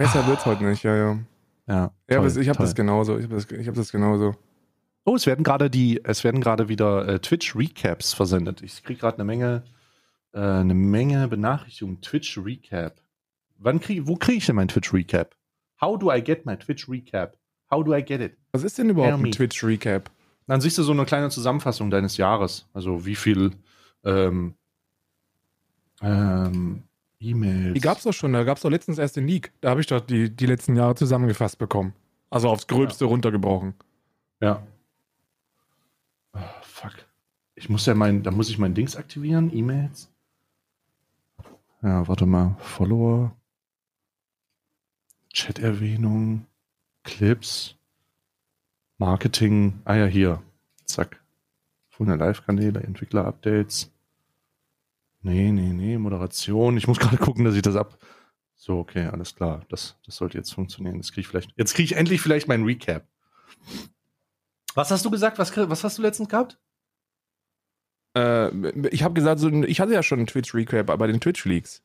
[0.00, 1.18] Besser wird's heute nicht, ja, ja.
[1.68, 3.18] ja, Ja, toll, ich habe das genauso.
[3.18, 4.34] Ich habe das, ich hab das genauso.
[5.04, 8.62] Oh, es werden gerade die, es werden gerade wieder äh, Twitch Recaps versendet.
[8.62, 9.64] Ich kriege gerade eine Menge,
[10.32, 12.00] äh, eine Menge Benachrichtigungen.
[12.00, 13.02] Twitch Recap.
[13.60, 15.36] Wann krieg, wo kriege ich denn mein Twitch Recap?
[15.80, 17.36] How do I get my Twitch Recap?
[17.70, 18.36] How do I get it?
[18.52, 20.10] Was ist denn überhaupt ein Twitch-Recap?
[20.46, 22.68] Dann siehst du so eine kleine Zusammenfassung deines Jahres.
[22.72, 23.52] Also wie viel
[24.04, 24.54] ähm,
[26.02, 26.82] ähm,
[27.20, 27.74] E-Mails.
[27.74, 29.52] Die gab's doch schon, da gab's doch letztens erst den Leak.
[29.60, 31.94] Da habe ich doch die, die letzten Jahre zusammengefasst bekommen.
[32.30, 33.74] Also aufs Gröbste runtergebrochen.
[34.40, 34.66] Ja.
[36.32, 36.94] Oh, fuck.
[37.54, 40.10] Ich muss ja mein, da muss ich mein Dings aktivieren, E-Mails.
[41.82, 42.56] Ja, warte mal.
[42.58, 43.36] Follower.
[45.32, 46.46] Chat-Erwähnung.
[47.04, 47.76] Clips.
[48.98, 49.80] Marketing.
[49.84, 50.42] Ah ja, hier.
[50.84, 51.22] Zack.
[51.88, 53.90] Von der Live-Kanäle, Entwickler-Updates.
[55.22, 56.76] Nee, nee, nee, Moderation.
[56.76, 57.98] Ich muss gerade gucken, dass ich das ab.
[58.56, 59.64] So, okay, alles klar.
[59.68, 60.98] Das, das sollte jetzt funktionieren.
[60.98, 61.52] Das kriege ich vielleicht.
[61.56, 63.06] Jetzt kriege ich endlich vielleicht mein Recap.
[64.74, 65.38] Was hast du gesagt?
[65.38, 66.58] Was, was hast du letztens gehabt?
[68.16, 68.48] Äh,
[68.88, 71.82] ich habe gesagt, so, ich hatte ja schon einen Twitch-Recap bei den Twitch-Leaks.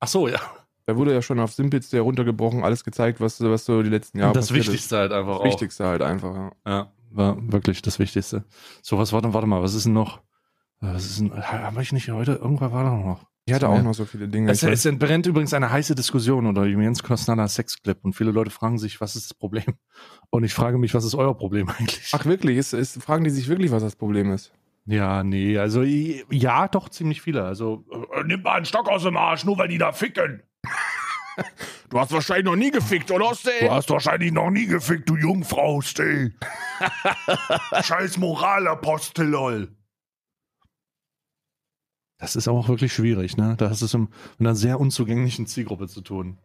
[0.00, 0.40] Ach so, ja.
[0.86, 4.18] Da wurde ja schon auf Simples der runtergebrochen, alles gezeigt, was, was so die letzten
[4.18, 5.38] Jahre das Wichtigste halt einfach ist.
[5.38, 5.44] auch.
[5.44, 6.52] Das Wichtigste halt einfach, ja.
[6.66, 8.44] Ja, war wirklich das Wichtigste.
[8.82, 10.20] So, was war denn, warte mal, was ist denn noch?
[10.80, 13.26] Was ist denn, habe ich nicht heute, irgendwann war da noch.
[13.46, 14.50] Ich hatte auch noch so viele Dinge.
[14.50, 18.50] Es, es entbrennt übrigens eine heiße Diskussion unter dem Jens Kostner Sexclip und viele Leute
[18.50, 19.74] fragen sich, was ist das Problem?
[20.30, 22.10] Und ich frage mich, was ist euer Problem eigentlich?
[22.12, 22.56] Ach wirklich?
[22.56, 24.52] Ist, ist, fragen die sich wirklich, was das Problem ist?
[24.86, 27.44] Ja, nee, also ja, doch ziemlich viele.
[27.44, 30.42] Also äh, nimm mal einen Stock aus dem Arsch, nur weil die da ficken.
[31.90, 33.32] Du hast wahrscheinlich noch nie gefickt, oder?
[33.60, 36.32] Du hast wahrscheinlich noch nie gefickt, du Jungfrau, steh.
[37.82, 39.76] Scheiß Moralapostel, lol.
[42.18, 43.54] Das ist aber auch wirklich schwierig, ne?
[43.58, 44.08] Da hast du es mit
[44.40, 46.38] einer sehr unzugänglichen Zielgruppe zu tun.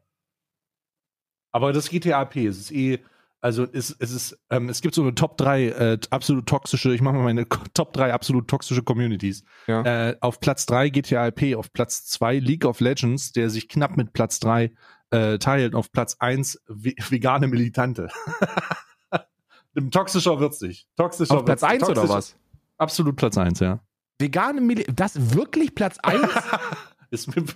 [1.51, 2.99] Aber das GTA-P, es ist eh,
[3.41, 7.01] also es, es ist, ähm, es gibt so eine Top 3 äh, absolut toxische, ich
[7.01, 9.43] mache mal meine Top 3 absolut toxische Communities.
[9.67, 9.83] Ja.
[10.09, 14.13] Äh, auf Platz 3 GTA-P, auf Platz 2 League of Legends, der sich knapp mit
[14.13, 14.71] Platz 3
[15.11, 18.09] äh, teilt, auf Platz 1 ve vegane Militante.
[19.91, 20.87] Toxischer wird's nicht.
[20.97, 22.35] Toxischer Auf Platz wird's- 1 oder was?
[22.77, 23.79] Absolut Platz 1, ja.
[24.19, 26.21] Vegane Mili Das wirklich Platz 1?
[27.11, 27.43] Ist mir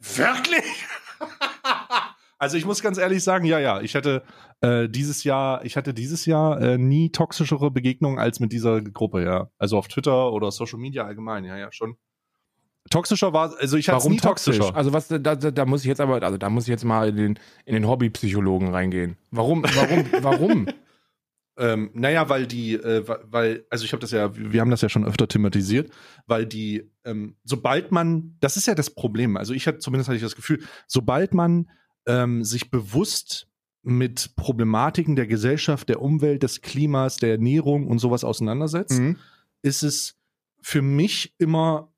[0.00, 0.86] Wirklich?
[2.38, 4.22] Also ich muss ganz ehrlich sagen, ja, ja, ich hatte
[4.60, 9.24] äh, dieses Jahr, ich hatte dieses Jahr äh, nie toxischere Begegnungen als mit dieser Gruppe,
[9.24, 9.50] ja.
[9.58, 11.96] Also auf Twitter oder Social Media allgemein, ja, ja, schon.
[12.90, 14.58] Toxischer war, also ich hatte Warum nie toxisch?
[14.58, 14.76] toxischer.
[14.76, 17.08] Also was, da, da, da muss ich jetzt aber, also da muss ich jetzt mal
[17.08, 19.16] in den, in den Hobbypsychologen reingehen.
[19.30, 20.66] Warum, warum, warum?
[21.58, 24.90] Ähm, naja, weil die, äh, weil, also ich habe das ja, wir haben das ja
[24.90, 25.90] schon öfter thematisiert,
[26.26, 30.16] weil die, ähm, sobald man, das ist ja das Problem, also ich hatte zumindest hatte
[30.16, 31.70] ich das Gefühl, sobald man
[32.06, 33.48] ähm, sich bewusst
[33.82, 39.16] mit Problematiken der Gesellschaft, der Umwelt, des Klimas, der Ernährung und sowas auseinandersetzt, Mhm.
[39.62, 40.16] ist es
[40.60, 41.92] für mich immer,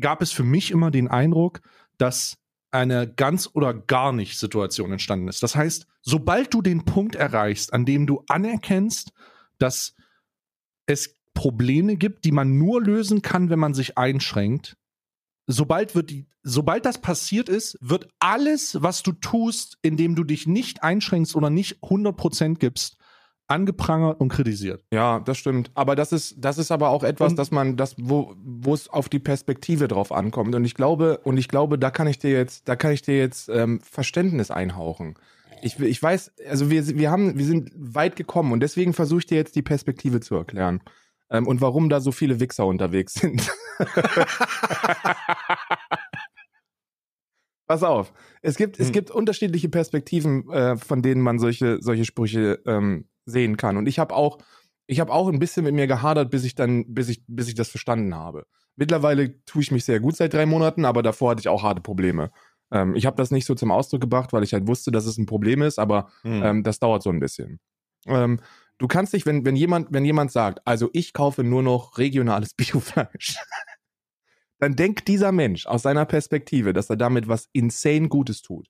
[0.00, 1.60] gab es für mich immer den Eindruck,
[1.98, 2.38] dass
[2.70, 5.42] eine ganz oder gar nicht Situation entstanden ist.
[5.42, 9.12] Das heißt, sobald du den Punkt erreichst, an dem du anerkennst,
[9.58, 9.94] dass
[10.86, 14.76] es Probleme gibt, die man nur lösen kann, wenn man sich einschränkt,
[15.46, 20.46] sobald wird die, sobald das passiert ist, wird alles, was du tust, indem du dich
[20.46, 22.96] nicht einschränkst oder nicht 100% gibst,
[23.46, 24.82] angeprangert und kritisiert.
[24.90, 25.70] Ja, das stimmt.
[25.74, 28.88] Aber das ist, das ist aber auch etwas, Und- dass man, das, wo, wo es
[28.88, 30.54] auf die Perspektive drauf ankommt.
[30.54, 33.18] Und ich glaube, und ich glaube, da kann ich dir jetzt, da kann ich dir
[33.18, 35.14] jetzt ähm, Verständnis einhauchen.
[35.62, 39.26] Ich, ich weiß, also wir, wir haben, wir sind weit gekommen und deswegen versuche ich
[39.26, 40.80] dir jetzt die Perspektive zu erklären.
[41.34, 43.50] Ähm, und warum da so viele Wichser unterwegs sind.
[47.66, 48.12] Pass auf.
[48.42, 48.92] Es gibt, es Hm.
[48.92, 53.76] gibt unterschiedliche Perspektiven, äh, von denen man solche, solche Sprüche ähm, sehen kann.
[53.76, 54.38] Und ich habe auch,
[54.86, 57.54] ich habe auch ein bisschen mit mir gehadert, bis ich dann, bis ich, bis ich
[57.54, 58.44] das verstanden habe.
[58.76, 61.80] Mittlerweile tue ich mich sehr gut seit drei Monaten, aber davor hatte ich auch harte
[61.80, 62.30] Probleme.
[62.70, 65.16] Ähm, ich habe das nicht so zum Ausdruck gebracht, weil ich halt wusste, dass es
[65.18, 66.42] ein Problem ist, aber Hm.
[66.44, 67.58] ähm, das dauert so ein bisschen.
[68.06, 68.40] Ähm,
[68.78, 72.54] du kannst dich, wenn, wenn jemand, wenn jemand sagt, also ich kaufe nur noch regionales
[72.56, 73.36] Biofleisch,
[74.58, 78.68] dann denkt dieser Mensch aus seiner Perspektive, dass er damit was insane Gutes tut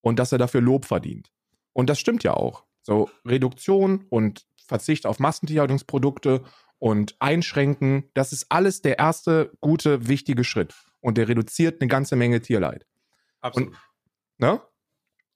[0.00, 1.32] und dass er dafür Lob verdient.
[1.72, 2.64] Und das stimmt ja auch.
[2.82, 6.44] So Reduktion und Verzicht auf Massentierhaltungsprodukte
[6.78, 10.74] und Einschränken, das ist alles der erste gute, wichtige Schritt.
[11.00, 12.86] Und der reduziert eine ganze Menge Tierleid.
[13.40, 13.74] Absolut.
[14.38, 14.60] Ne?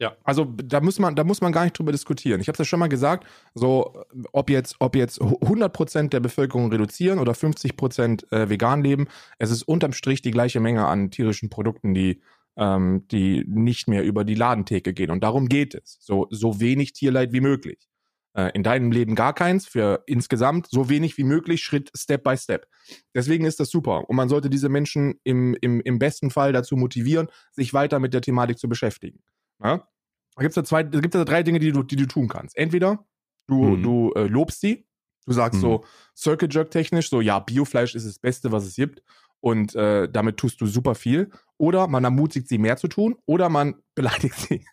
[0.01, 0.16] Ja.
[0.22, 2.40] Also da muss man, da muss man gar nicht drüber diskutieren.
[2.40, 6.70] Ich habe es ja schon mal gesagt, so ob jetzt, ob jetzt 100% der Bevölkerung
[6.70, 11.51] reduzieren oder 50% äh, vegan leben, es ist unterm Strich die gleiche Menge an tierischen
[11.51, 12.20] Produkten, die
[12.59, 15.11] ähm, die nicht mehr über die Ladentheke gehen.
[15.11, 15.99] Und darum geht es.
[16.01, 17.88] So, so wenig Tierleid wie möglich.
[18.34, 22.36] Äh, in deinem Leben gar keins, für insgesamt so wenig wie möglich, Schritt Step by
[22.36, 22.66] Step.
[23.14, 24.11] Deswegen ist das super.
[24.11, 28.12] Und man sollte diese Menschen im, im, im besten Fall dazu motivieren, sich weiter mit
[28.12, 29.20] der Thematik zu beschäftigen.
[29.63, 29.89] Ja?
[30.37, 32.29] Da gibt es da, zwei- da gibt's da drei Dinge, die du, die du tun
[32.29, 32.57] kannst.
[32.57, 33.05] Entweder
[33.49, 33.83] du, Mhm.
[33.83, 34.87] du äh, lobst sie,
[35.27, 35.63] du sagst Mhm.
[35.63, 35.85] so
[36.17, 39.03] Circle Jerk technisch, so ja, Biofleisch ist das Beste, was es gibt
[39.41, 41.31] und äh, damit tust du super viel.
[41.57, 44.65] Oder man ermutigt sie mehr zu tun oder man beleidigt sie.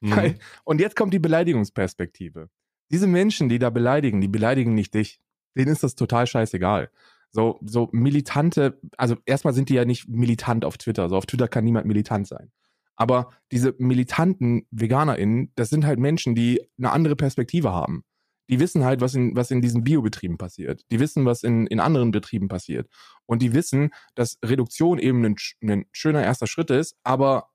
[0.00, 0.34] Mhm.
[0.64, 2.48] Und jetzt kommt die Beleidigungsperspektive.
[2.90, 5.20] Diese Menschen, die da beleidigen, die beleidigen nicht dich.
[5.56, 6.90] Denen ist das total scheißegal.
[7.30, 11.08] So, so militante, also erstmal sind die ja nicht militant auf Twitter.
[11.08, 12.52] So auf Twitter kann niemand militant sein.
[12.96, 18.04] Aber diese militanten VeganerInnen, das sind halt Menschen, die eine andere Perspektive haben.
[18.48, 20.82] Die wissen halt, was in, was in diesen Biobetrieben passiert.
[20.90, 22.88] Die wissen, was in, in anderen Betrieben passiert.
[23.26, 27.48] Und die wissen, dass Reduktion eben ein, ein schöner erster Schritt ist, aber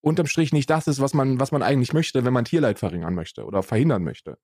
[0.00, 3.14] unterm Strich nicht das ist, was man, was man eigentlich möchte, wenn man Tierleid verringern
[3.14, 4.38] möchte oder verhindern möchte.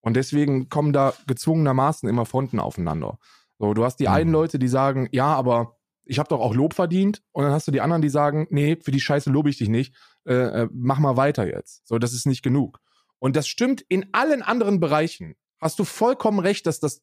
[0.00, 3.18] Und deswegen kommen da gezwungenermaßen immer Fronten aufeinander.
[3.58, 4.14] So, du hast die Mhm.
[4.14, 7.22] einen Leute, die sagen, ja, aber ich habe doch auch Lob verdient.
[7.32, 9.68] Und dann hast du die anderen, die sagen, nee, für die Scheiße lobe ich dich
[9.68, 9.94] nicht.
[10.24, 11.86] Äh, äh, mach mal weiter jetzt.
[11.86, 12.80] So, das ist nicht genug.
[13.18, 15.34] Und das stimmt in allen anderen Bereichen.
[15.60, 17.02] Hast du vollkommen recht, dass das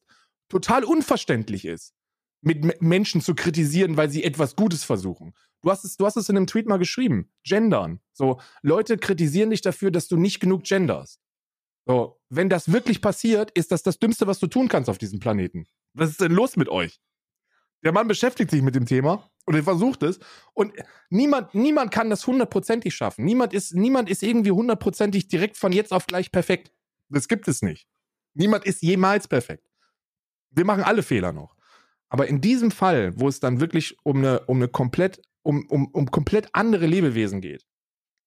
[0.50, 1.94] total unverständlich ist,
[2.42, 5.34] mit Menschen zu kritisieren, weil sie etwas Gutes versuchen.
[5.62, 7.32] Du hast es, du hast es in einem Tweet mal geschrieben.
[7.44, 8.00] Gendern.
[8.14, 11.22] So, Leute kritisieren dich dafür, dass du nicht genug genderst.
[11.86, 15.20] So, wenn das wirklich passiert, ist das das Dümmste, was du tun kannst auf diesem
[15.20, 15.66] Planeten.
[15.94, 17.00] Was ist denn los mit euch?
[17.84, 20.20] Der Mann beschäftigt sich mit dem Thema und er versucht es
[20.54, 20.74] und
[21.10, 23.26] niemand, niemand kann das hundertprozentig schaffen.
[23.26, 26.74] Niemand ist, niemand ist irgendwie hundertprozentig direkt von jetzt auf gleich perfekt.
[27.10, 27.88] Das gibt es nicht.
[28.34, 29.70] Niemand ist jemals perfekt.
[30.52, 31.56] Wir machen alle Fehler noch.
[32.10, 35.88] Aber in diesem Fall, wo es dann wirklich um eine, um eine komplett, um, um,
[35.88, 37.66] um komplett andere Lebewesen geht,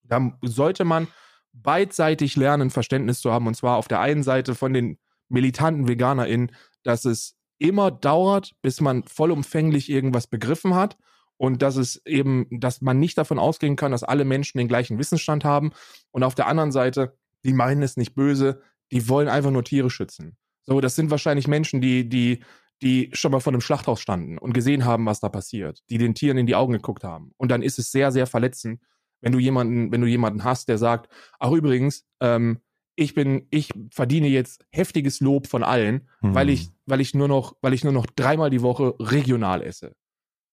[0.02, 1.08] da sollte man
[1.52, 3.46] beidseitig lernen, Verständnis zu haben.
[3.46, 4.98] Und zwar auf der einen Seite von den
[5.28, 10.98] militanten VeganerInnen, dass es immer dauert, bis man vollumfänglich irgendwas begriffen hat
[11.36, 14.98] und dass es eben, dass man nicht davon ausgehen kann, dass alle Menschen den gleichen
[14.98, 15.70] Wissensstand haben.
[16.10, 18.60] Und auf der anderen Seite, die meinen es nicht böse,
[18.90, 20.36] die wollen einfach nur Tiere schützen.
[20.64, 22.44] So, das sind wahrscheinlich Menschen, die, die,
[22.82, 26.14] die schon mal vor einem Schlachthaus standen und gesehen haben, was da passiert, die den
[26.14, 27.32] Tieren in die Augen geguckt haben.
[27.36, 28.80] Und dann ist es sehr, sehr verletzend,
[29.20, 31.08] wenn du jemanden, wenn du jemanden hast, der sagt,
[31.38, 32.58] ach übrigens, ähm,
[32.94, 36.34] ich bin, ich verdiene jetzt heftiges Lob von allen, Mhm.
[36.34, 39.94] weil ich, weil ich nur noch, weil ich nur noch dreimal die Woche regional esse.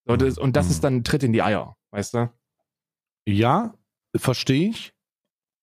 [0.05, 0.71] So, das, und das Mhm.
[0.71, 2.31] ist dann ein Tritt in die Eier, weißt du?
[3.27, 3.73] Ja,
[4.15, 4.93] verstehe ich.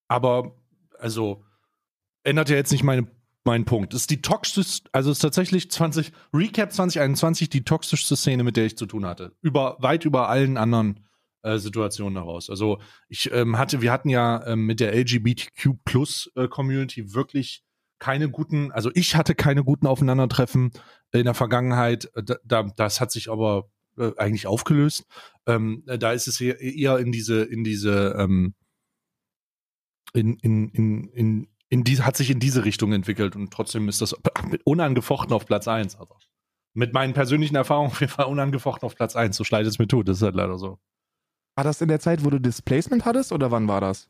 [0.09, 0.55] Aber,
[0.99, 1.43] also,
[2.23, 3.07] ändert ja jetzt nicht meine
[3.45, 3.95] mein Punkt.
[3.95, 8.67] Ist die toxischste, also es ist tatsächlich 20, Recap 2021 die toxischste Szene, mit der
[8.67, 9.37] ich zu tun hatte.
[9.41, 11.07] Über, weit über allen anderen
[11.43, 12.51] äh, Situationen heraus.
[12.51, 17.63] Also ich ähm, hatte, wir hatten ja ähm, mit der LGBTQ Plus äh, Community wirklich
[17.99, 20.73] keine guten, also ich hatte keine guten Aufeinandertreffen
[21.13, 22.11] in der Vergangenheit.
[22.15, 25.05] Äh, da, da, das hat sich aber äh, eigentlich aufgelöst.
[25.47, 28.55] Ähm, da ist es eher, in diese, in diese, ähm,
[30.13, 34.01] in, in, in, in in die, hat sich in diese Richtung entwickelt und trotzdem ist
[34.01, 34.15] das
[34.65, 35.97] unangefochten auf Platz 1.
[35.97, 36.15] Also
[36.75, 39.37] mit meinen persönlichen Erfahrungen auf jeden Fall unangefochten auf Platz 1.
[39.37, 40.79] So leid es mir tut, das ist halt leider so.
[41.57, 44.09] War das in der Zeit, wo du Displacement hattest oder wann war das?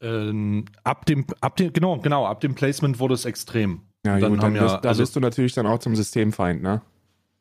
[0.00, 3.82] Ähm, ab dem, ab dem, genau, genau, ab dem Placement wurde es extrem.
[4.06, 6.62] Ja, dann, gut, dann bist, ja, da also, bist du natürlich dann auch zum Systemfeind,
[6.62, 6.82] ne?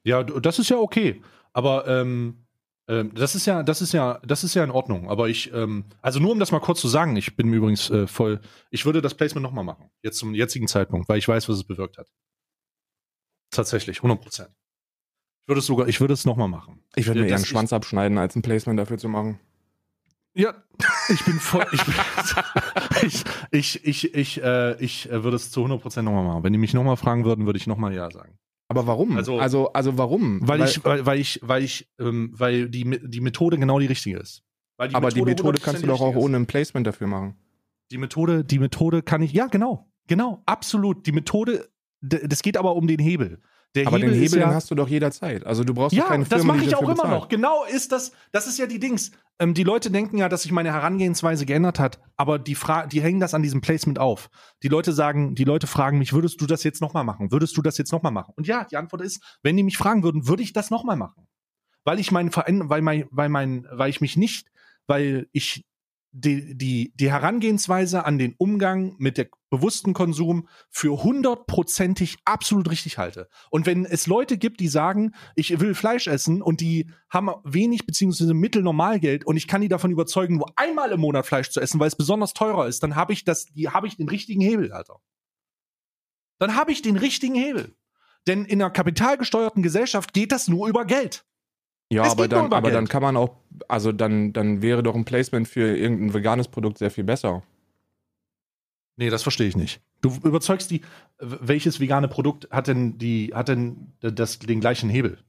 [0.04, 1.22] Ja, das ist ja okay.
[1.54, 2.46] Aber ähm,
[2.90, 5.10] ähm, das ist ja, das ist ja, das ist ja in Ordnung.
[5.10, 8.08] Aber ich, ähm, also nur um das mal kurz zu sagen, ich bin übrigens äh,
[8.08, 11.58] voll, ich würde das Placement nochmal machen, jetzt zum jetzigen Zeitpunkt, weil ich weiß, was
[11.58, 12.08] es bewirkt hat.
[13.52, 14.50] Tatsächlich, 100 Prozent.
[15.48, 16.82] Ich würde es sogar, ich würde es nochmal machen.
[16.98, 19.40] Ich würde mir eher einen Schwanz abschneiden, als ein Placement dafür zu machen.
[20.36, 20.54] Ja,
[21.08, 21.82] ich bin voll, ich,
[23.02, 26.44] ich, ich, ich, ich, äh, ich äh, würde es zu 100 Prozent nochmal machen.
[26.44, 28.38] Wenn die mich nochmal fragen würden, würde ich nochmal Ja sagen.
[28.68, 29.16] Aber warum?
[29.16, 30.46] Also, also, also warum?
[30.46, 33.86] Weil, weil ich, weil, weil ich, weil ich, ähm, weil die, die Methode genau die
[33.86, 34.44] richtige ist.
[34.82, 37.38] Die aber Methode die Methode kannst du doch auch ohne ein Placement dafür machen.
[37.90, 41.08] Die Methode, die Methode kann ich, ja, genau, genau, absolut.
[41.08, 41.70] Die Methode,
[42.02, 43.40] das geht aber um den Hebel.
[43.78, 45.46] Der aber Hebel den Hebel ja, hast du doch jederzeit.
[45.46, 47.12] Also du brauchst ja, keine Firma, das mache ich auch immer bezahlt.
[47.12, 47.30] noch.
[47.30, 48.12] Genau ist das.
[48.32, 49.12] Das ist ja die Dings.
[49.40, 53.02] Ähm, die Leute denken ja, dass sich meine Herangehensweise geändert hat, aber die, Fra die
[53.02, 54.30] hängen das an diesem Placement auf.
[54.64, 57.32] Die Leute sagen, die Leute fragen mich, würdest du das jetzt nochmal machen?
[57.32, 58.34] Würdest du das jetzt nochmal machen?
[58.36, 61.28] Und ja, die Antwort ist, wenn die mich fragen würden, würde ich das nochmal machen.
[61.84, 64.50] Weil ich mein, weil mein, weil mein, weil ich mich nicht,
[64.88, 65.66] weil ich
[66.20, 72.98] die, die, die Herangehensweise an den Umgang mit der bewussten Konsum für hundertprozentig absolut richtig
[72.98, 73.30] halte.
[73.52, 77.86] Und wenn es Leute gibt, die sagen, ich will Fleisch essen und die haben wenig
[77.86, 81.80] beziehungsweise Mittelnormalgeld und ich kann die davon überzeugen, nur einmal im Monat Fleisch zu essen,
[81.80, 84.72] weil es besonders teurer ist, dann habe ich das, die habe ich den richtigen Hebel,
[84.72, 85.00] Alter.
[86.40, 87.76] Dann habe ich den richtigen Hebel.
[88.26, 91.27] Denn in einer kapitalgesteuerten Gesellschaft geht das nur über Geld.
[91.92, 93.36] Ja, es aber, dann, aber dann kann man auch,
[93.68, 97.44] also dann, dann wäre doch ein Placement für irgendein veganes Produkt sehr viel besser.
[98.98, 99.80] Nee, das verstehe ich nicht.
[100.02, 100.82] Du überzeugst die,
[101.20, 105.20] welches vegane Produkt hat denn die, hat denn das, den gleichen Hebel?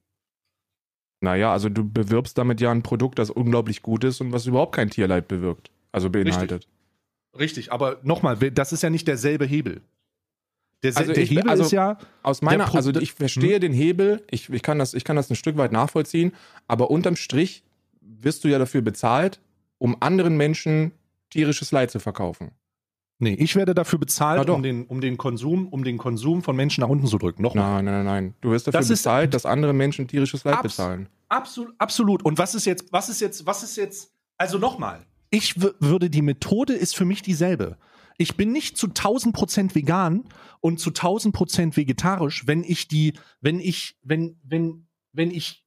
[1.20, 4.74] Naja, also du bewirbst damit ja ein Produkt, das unglaublich gut ist und was überhaupt
[4.74, 5.70] kein Tierleid bewirkt.
[5.92, 6.68] Also beinhaltet.
[7.34, 7.72] Richtig, Richtig.
[7.72, 9.82] aber nochmal, das ist ja nicht derselbe Hebel.
[10.82, 11.98] Der, also der ich, Hebel also ist ja.
[12.22, 13.60] Aus meiner, also ich verstehe hm?
[13.60, 16.32] den Hebel, ich, ich, kann das, ich kann das ein Stück weit nachvollziehen,
[16.68, 17.64] aber unterm Strich
[18.00, 19.40] wirst du ja dafür bezahlt,
[19.78, 20.92] um anderen Menschen
[21.30, 22.52] tierisches Leid zu verkaufen.
[23.20, 26.82] Nee, ich werde dafür bezahlt, um den, um den Konsum, um den Konsum von Menschen
[26.82, 27.42] nach unten zu drücken.
[27.42, 27.82] Nochmal.
[27.82, 28.34] Nein, nein, nein, nein.
[28.40, 31.08] Du wirst dafür das bezahlt, dass andere Menschen tierisches Leid abs bezahlen.
[31.28, 32.24] Absolut, absolut.
[32.24, 35.04] Und was ist jetzt, was ist jetzt, was ist jetzt, also nochmal.
[35.30, 37.76] Ich würde, die Methode ist für mich dieselbe
[38.18, 40.28] ich bin nicht zu 1000 Prozent vegan
[40.60, 45.64] und zu 1000 Prozent vegetarisch, wenn ich die, wenn ich, wenn, wenn, wenn ich,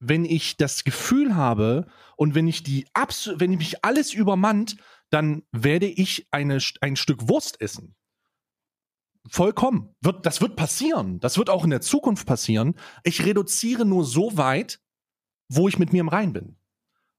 [0.00, 4.76] wenn ich das Gefühl habe und wenn ich die wenn ich mich alles übermannt,
[5.10, 7.94] dann werde ich eine, ein Stück Wurst essen.
[9.28, 9.94] Vollkommen.
[10.00, 11.20] Wird, das wird passieren.
[11.20, 12.74] Das wird auch in der Zukunft passieren.
[13.04, 14.80] Ich reduziere nur so weit,
[15.50, 16.57] wo ich mit mir im Rein bin.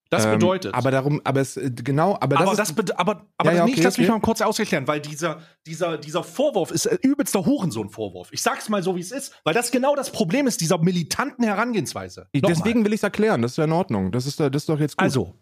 [0.10, 0.74] Das ähm, bedeutet.
[0.74, 2.48] Aber darum, aber es äh, genau, aber das.
[2.48, 5.02] Aber das, ist, aber, aber ja, ja, nicht, okay, lass mich mal kurz auserklären, weil
[5.02, 8.30] dieser, dieser, dieser Vorwurf ist äh, übelster Hurensohn-Vorwurf.
[8.32, 11.44] Ich sag's mal so, wie es ist, weil das genau das Problem ist, dieser militanten
[11.44, 12.28] Herangehensweise.
[12.32, 14.12] Ich, deswegen will ich es erklären, das ist ja in Ordnung.
[14.12, 15.04] Das ist, das ist doch jetzt gut.
[15.04, 15.36] Also,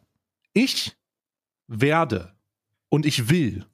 [0.54, 0.98] ich
[1.68, 2.34] werde
[2.90, 3.66] und ich will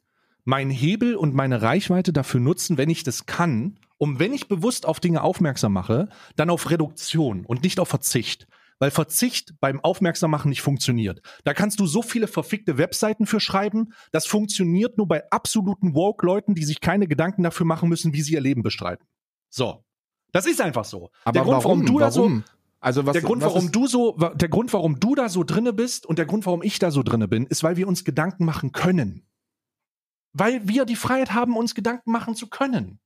[0.45, 4.85] meinen Hebel und meine Reichweite dafür nutzen, wenn ich das kann, um wenn ich bewusst
[4.85, 8.47] auf Dinge aufmerksam mache, dann auf Reduktion und nicht auf Verzicht
[8.83, 11.21] weil Verzicht beim Aufmerksammachen nicht funktioniert.
[11.45, 13.93] Da kannst du so viele verfickte Webseiten für schreiben.
[14.11, 18.33] Das funktioniert nur bei absoluten Woke-Leuten, die sich keine Gedanken dafür machen müssen, wie sie
[18.33, 19.07] ihr Leben bestreiten.
[19.49, 19.85] So.
[20.33, 21.11] Das ist einfach so.
[21.23, 22.41] Aber der Grund, warum, warum du da so,
[22.81, 26.05] also was, der Grund, warum du so, der Grund, warum du da so drinne bist
[26.05, 28.73] und der Grund, warum ich da so drinne bin, ist, weil wir uns Gedanken machen
[28.73, 29.25] können.
[30.33, 32.99] Weil wir die Freiheit haben, uns Gedanken machen zu können.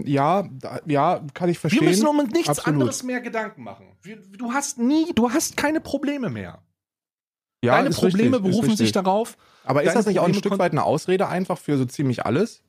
[0.00, 0.48] Mm, ja,
[0.86, 1.82] ja, kann ich verstehen.
[1.82, 2.68] Wir müssen um nichts Absolut.
[2.68, 3.86] anderes mehr Gedanken machen.
[4.36, 6.62] Du hast nie, du hast keine Probleme mehr.
[7.62, 9.36] Ja, Deine Probleme richtig, berufen sich darauf.
[9.64, 12.62] Aber ist das nicht auch ein Stück weit eine Ausrede einfach für so ziemlich alles?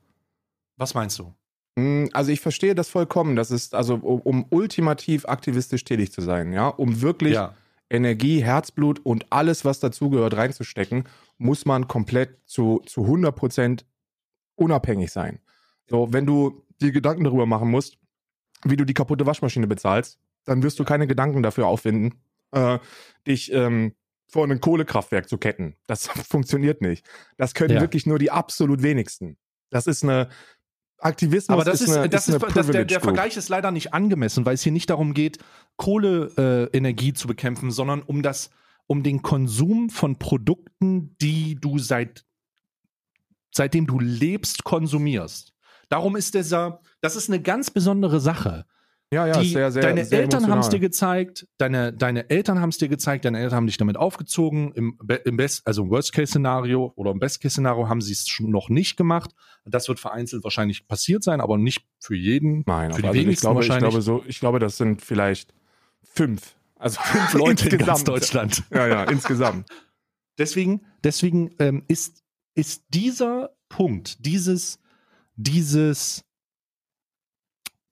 [0.76, 1.34] Was meinst du?
[1.76, 3.36] Mm, also ich verstehe das vollkommen.
[3.36, 7.54] Das ist also um, um ultimativ aktivistisch tätig zu sein, ja, um wirklich ja.
[7.88, 11.04] Energie, Herzblut und alles, was dazugehört, reinzustecken,
[11.38, 13.86] muss man komplett zu, zu 100 Prozent
[14.56, 15.40] unabhängig sein.
[15.92, 17.98] So, wenn du dir Gedanken darüber machen musst,
[18.64, 22.14] wie du die kaputte Waschmaschine bezahlst, dann wirst du keine Gedanken dafür auffinden,
[22.52, 22.78] äh,
[23.26, 23.92] dich ähm,
[24.26, 25.76] vor ein Kohlekraftwerk zu ketten.
[25.86, 27.04] Das funktioniert nicht.
[27.36, 27.80] Das können Ja.
[27.82, 29.36] wirklich nur die absolut wenigsten.
[29.68, 30.30] Das ist eine
[30.96, 31.52] Aktivismus.
[31.52, 33.00] Aber das ist, eine, das ist, das, der, der.
[33.00, 35.40] Vergleich ist leider nicht angemessen, weil es hier nicht darum geht,
[35.76, 38.48] Kohleenergie äh, zu bekämpfen, sondern um das,
[38.86, 42.24] um den Konsum von Produkten, die du seit
[43.54, 45.52] seitdem du lebst, konsumierst.
[45.92, 48.64] Darum ist dieser, das ist eine ganz besondere Sache.
[49.12, 52.62] Ja, ja, die, sehr, sehr, deine sehr Eltern haben es dir gezeigt, deine, deine Eltern
[52.62, 54.72] haben es dir gezeigt, deine Eltern haben dich damit aufgezogen.
[54.72, 58.96] Im, im Best, also im Worst-Case-Szenario oder im Best-Case-Szenario haben sie es schon noch nicht
[58.96, 59.34] gemacht.
[59.66, 62.64] Das wird vereinzelt wahrscheinlich passiert sein, aber nicht für jeden.
[62.66, 65.52] Nein, für aber die also ich glaube, ich glaube so, ich glaube, das sind vielleicht
[66.02, 66.56] fünf.
[66.76, 68.04] Also fünf Leute in ganz.
[68.04, 68.62] Deutschland.
[68.70, 69.68] Ja, ja, insgesamt.
[70.38, 72.24] Deswegen, deswegen ähm, ist,
[72.54, 74.78] ist dieser Punkt, dieses,
[75.36, 76.24] dieses,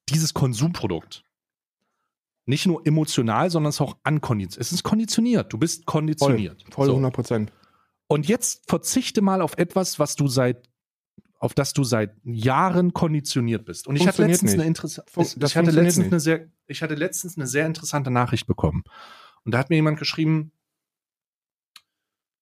[0.09, 1.24] dieses Konsumprodukt
[2.47, 4.66] nicht nur emotional, sondern es ist auch ankonditioniert.
[4.66, 5.53] Es ist konditioniert.
[5.53, 6.64] Du bist konditioniert.
[6.70, 6.93] Voll So.
[6.93, 7.53] 100 Prozent.
[8.09, 10.68] Und jetzt verzichte mal auf etwas, was du seit,
[11.38, 13.86] auf das du seit Jahren konditioniert bist.
[13.86, 14.61] Und ich hatte letztens nicht.
[14.61, 16.12] eine interessante, ich hatte letztens nicht.
[16.12, 18.82] eine sehr, ich hatte letztens eine sehr interessante Nachricht bekommen.
[19.45, 20.53] Und da hat mir jemand geschrieben,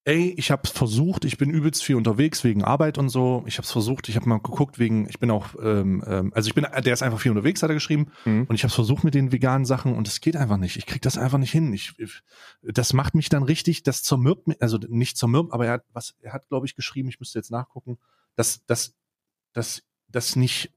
[0.08, 3.44] ey, ich habe versucht, ich bin übelst viel unterwegs wegen Arbeit und so.
[3.46, 6.48] Ich habe es versucht, ich habe mal geguckt wegen, ich bin auch, ähm, ähm, also
[6.48, 8.10] ich bin, der ist einfach viel unterwegs, hat er geschrieben.
[8.24, 8.46] Mhm.
[8.48, 10.76] Und ich habe es versucht mit den veganen Sachen und es geht einfach nicht.
[10.76, 11.74] Ich krieg das einfach nicht hin.
[11.74, 12.22] Ich, ich,
[12.62, 16.14] das macht mich dann richtig, das zermürbt mich, also nicht zermürbt, aber er hat was,
[16.22, 17.98] er hat, glaube ich, geschrieben, ich müsste jetzt nachgucken,
[18.34, 18.94] dass, dass,
[19.52, 20.72] dass, dass nicht,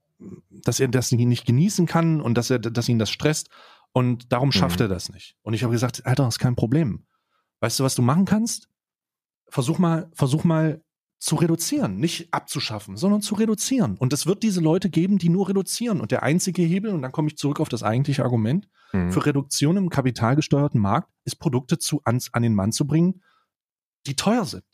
[0.49, 3.49] dass er das nicht genießen kann und dass er, dass ihn das stresst.
[3.93, 4.85] Und darum schafft Mhm.
[4.85, 5.37] er das nicht.
[5.41, 7.05] Und ich habe gesagt, Alter, das ist kein Problem.
[7.61, 8.67] Weißt du, was du machen kannst?
[9.51, 10.83] Versuch mal, versuch mal
[11.19, 13.95] zu reduzieren, nicht abzuschaffen, sondern zu reduzieren.
[13.97, 16.01] Und es wird diese Leute geben, die nur reduzieren.
[16.01, 19.11] Und der einzige Hebel, und dann komme ich zurück auf das eigentliche Argument, Mhm.
[19.11, 23.21] für Reduktion im kapitalgesteuerten Markt ist Produkte zu, ans, an den Mann zu bringen,
[24.07, 24.65] die teuer sind.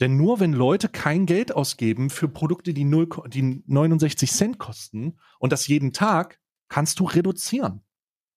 [0.00, 4.58] Denn nur wenn Leute kein Geld ausgeben für Produkte, die, 0, ko- die 69 Cent
[4.58, 7.82] kosten und das jeden Tag, kannst du reduzieren.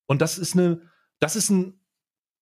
[0.07, 0.81] Und das ist eine,
[1.19, 1.79] das ist ein,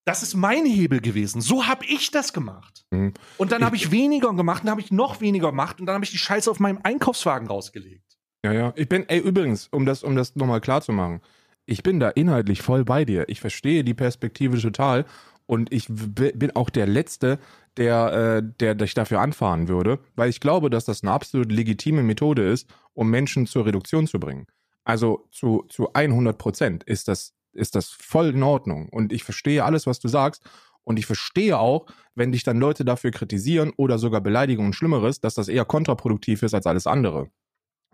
[0.06, 1.42] das ist mein Hebel gewesen.
[1.42, 2.86] So habe ich das gemacht.
[2.92, 3.14] Mhm.
[3.38, 6.06] Und dann habe ich weniger gemacht, dann habe ich noch weniger gemacht und dann habe
[6.06, 8.18] ich die Scheiße auf meinem Einkaufswagen rausgelegt.
[8.44, 8.74] Ja, ja.
[8.76, 11.22] Ich bin, ey, übrigens, um das, um das nochmal klar zu machen,
[11.66, 13.30] ich bin da inhaltlich voll bei dir.
[13.30, 15.06] Ich verstehe die Perspektive total
[15.46, 17.40] und ich bin auch der Letzte,
[17.78, 22.04] der, äh, der dich dafür anfahren würde, weil ich glaube, dass das eine absolut legitime
[22.04, 24.48] Methode ist, um Menschen zur Reduktion zu bringen.
[24.84, 29.64] Also zu, zu 100 Prozent ist das, ist das voll in Ordnung und ich verstehe
[29.64, 30.44] alles, was du sagst
[30.84, 31.86] und ich verstehe auch,
[32.16, 36.44] wenn dich dann Leute dafür kritisieren oder sogar beleidigen und Schlimmeres, dass das eher kontraproduktiv
[36.44, 37.30] ist als alles andere.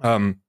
[0.01, 0.41] Ähm,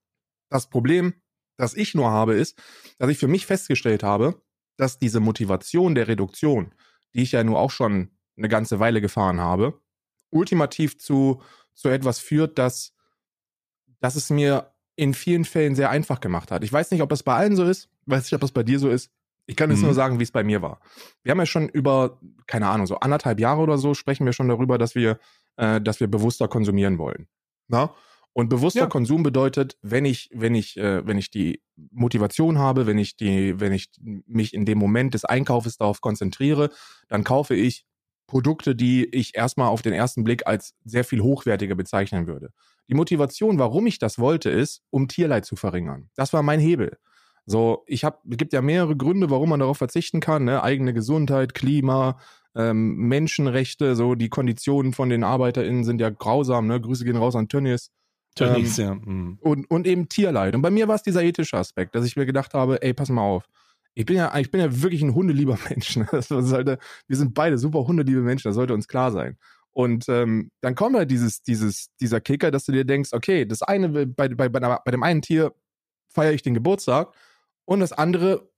[0.49, 1.13] das Problem,
[1.57, 2.61] das ich nur habe, ist,
[2.97, 4.41] dass ich für mich festgestellt habe,
[4.77, 6.73] dass diese Motivation der Reduktion,
[7.13, 9.79] die ich ja nur auch schon eine ganze Weile gefahren habe,
[10.29, 11.41] ultimativ zu,
[11.73, 12.93] zu etwas führt, das,
[13.99, 16.63] das es mir in vielen Fällen sehr einfach gemacht hat.
[16.63, 18.79] Ich weiß nicht, ob das bei allen so ist, weiß nicht, ob das bei dir
[18.79, 19.11] so ist.
[19.45, 19.85] Ich kann jetzt Mhm.
[19.85, 20.79] nur sagen, wie es bei mir war.
[21.23, 24.47] Wir haben ja schon über, keine Ahnung, so anderthalb Jahre oder so sprechen wir schon
[24.47, 25.19] darüber, dass wir,
[25.57, 27.27] äh, dass wir bewusster konsumieren wollen.
[27.67, 27.93] Na?
[28.33, 28.85] Und bewusster Ja.
[28.87, 33.59] Konsum bedeutet, wenn ich, wenn ich, äh, wenn ich die Motivation habe, wenn ich die,
[33.59, 33.89] wenn ich
[34.27, 36.69] mich in dem Moment des Einkaufes darauf konzentriere,
[37.07, 37.85] dann kaufe ich
[38.27, 42.51] Produkte, die ich erstmal auf den ersten Blick als sehr viel hochwertiger bezeichnen würde.
[42.87, 46.11] Die Motivation, warum ich das wollte, ist, um Tierleid zu verringern.
[46.15, 46.99] Das war mein Hebel.
[47.49, 50.61] So, ich habe, es gibt ja mehrere Gründe, warum man darauf verzichten kann, ne?
[50.61, 52.19] eigene Gesundheit, Klima,
[52.55, 56.79] ähm, Menschenrechte, so die Konditionen von den ArbeiterInnen sind ja grausam, ne?
[56.79, 57.89] Grüße gehen raus an Tönnies.
[58.35, 58.93] Tönnies, ja.
[58.93, 59.39] mm.
[59.41, 60.53] Und, und eben Tierleid.
[60.53, 63.09] Und bei mir war es dieser ethische Aspekt, dass ich mir gedacht habe, ey, pass
[63.09, 63.45] mal auf.
[63.95, 65.97] Ich bin ja, ich bin ja wirklich ein hundelieber Mensch.
[65.97, 66.07] Ne?
[66.11, 66.77] Das sollte,
[67.07, 69.37] wir sind beide super hundeliebe Menschen, das sollte uns klar sein.
[69.71, 73.63] Und ähm, dann kommt halt dieses, dieses, dieser Kicker, dass du dir denkst, okay, das
[73.63, 75.53] eine, bei, bei, bei dem einen Tier
[76.09, 77.11] feiere ich den Geburtstag
[77.69, 78.49] und das andere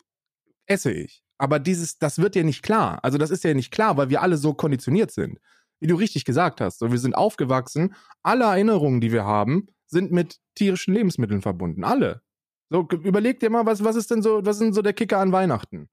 [0.67, 1.21] esse ich.
[1.37, 2.99] Aber dieses, das wird dir nicht klar.
[3.03, 5.37] Also das ist ja nicht klar, weil wir alle so konditioniert sind.
[5.81, 6.79] Wie du richtig gesagt hast.
[6.79, 7.93] So, wir sind aufgewachsen,
[8.23, 11.83] alle Erinnerungen, die wir haben, sind mit tierischen Lebensmitteln verbunden.
[11.83, 12.21] Alle.
[12.69, 15.17] So, überleg dir mal, was, was ist denn so, was ist denn so der Kicker
[15.17, 15.89] an Weihnachten?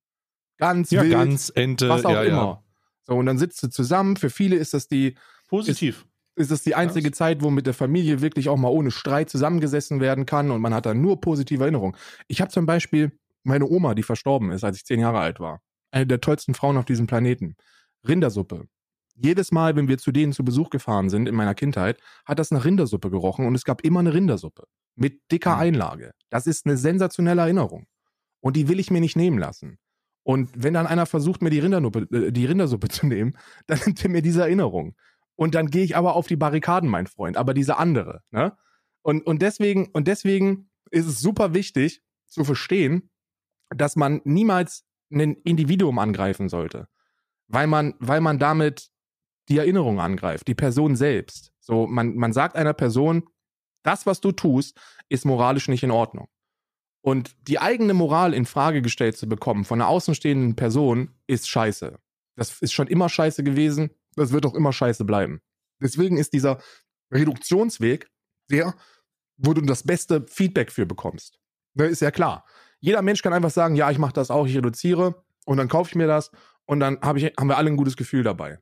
[0.58, 2.36] Ganz Ja, wild, ganz, Ente, was auch ja, immer.
[2.36, 2.64] ja.
[3.02, 4.16] So, und dann sitzt du zusammen.
[4.16, 5.16] Für viele ist das die,
[5.48, 6.02] Positiv.
[6.02, 6.07] ist
[6.46, 10.24] das die einzige Zeit, wo mit der Familie wirklich auch mal ohne Streit zusammengesessen werden
[10.26, 11.96] kann und man hat da nur positive Erinnerungen.
[12.28, 15.60] Ich habe zum Beispiel meine Oma, die verstorben ist, als ich zehn Jahre alt war.
[15.90, 17.56] Eine der tollsten Frauen auf diesem Planeten.
[18.06, 18.66] Rindersuppe.
[19.20, 22.52] jedes Mal, wenn wir zu denen zu Besuch gefahren sind in meiner Kindheit, hat das
[22.52, 24.64] nach Rindersuppe gerochen und es gab immer eine Rindersuppe
[24.94, 25.60] mit dicker Mhm.
[25.62, 26.12] Einlage.
[26.30, 27.86] Das ist eine sensationelle Erinnerung.
[28.40, 29.78] Und die will ich mir nicht nehmen lassen.
[30.22, 33.36] Und wenn dann einer versucht, mir die, Rindernuppe, äh, die Rindersuppe zu nehmen,
[33.66, 34.94] dann nimmt er mir diese Erinnerung.
[35.38, 38.22] Und dann gehe ich aber auf die Barrikaden, mein Freund, aber diese andere.
[38.32, 38.56] Ne?
[39.02, 43.10] Und, und, deswegen, und deswegen ist es super wichtig zu verstehen,
[43.70, 46.88] dass man niemals ein Individuum angreifen sollte.
[47.46, 48.90] Weil man, weil man damit
[49.48, 51.52] die Erinnerung angreift, die Person selbst.
[51.60, 53.22] So, man, man sagt einer Person,
[53.84, 54.76] das, was du tust,
[55.08, 56.26] ist moralisch nicht in Ordnung.
[57.00, 61.96] Und die eigene Moral in Frage gestellt zu bekommen von einer außenstehenden Person ist scheiße.
[62.34, 65.40] Das ist schon immer scheiße gewesen, das wird auch immer scheiße bleiben.
[65.80, 66.60] Deswegen ist dieser
[67.12, 68.10] Reduktionsweg
[68.50, 68.74] der,
[69.36, 71.38] wo du das beste Feedback für bekommst.
[71.74, 72.44] Da ist ja klar.
[72.80, 75.90] Jeder Mensch kann einfach sagen, ja, ich mache das auch, ich reduziere und dann kaufe
[75.90, 76.30] ich mir das
[76.64, 78.58] und dann hab ich, haben wir alle ein gutes Gefühl dabei.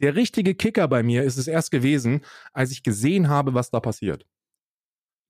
[0.00, 3.80] Der richtige Kicker bei mir ist es erst gewesen, als ich gesehen habe, was da
[3.80, 4.26] passiert.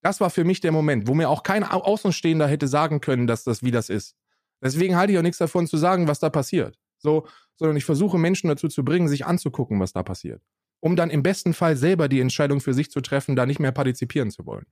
[0.03, 3.27] Das war für mich der Moment, wo mir auch kein Au- Außenstehender hätte sagen können,
[3.27, 4.17] dass das wie das ist.
[4.63, 6.79] Deswegen halte ich auch nichts davon zu sagen, was da passiert.
[6.99, 7.27] So,
[7.57, 10.43] sondern ich versuche Menschen dazu zu bringen, sich anzugucken, was da passiert.
[10.81, 13.73] Um dann im besten Fall selber die Entscheidung für sich zu treffen, da nicht mehr
[13.73, 14.67] partizipieren zu wollen.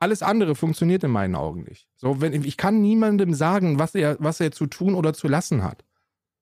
[0.00, 1.88] Alles andere funktioniert in meinen Augen nicht.
[1.94, 5.62] So, wenn, ich kann niemandem sagen, was er, was er zu tun oder zu lassen
[5.62, 5.84] hat.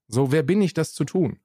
[0.09, 1.41] So, wer bin ich, das zu tun?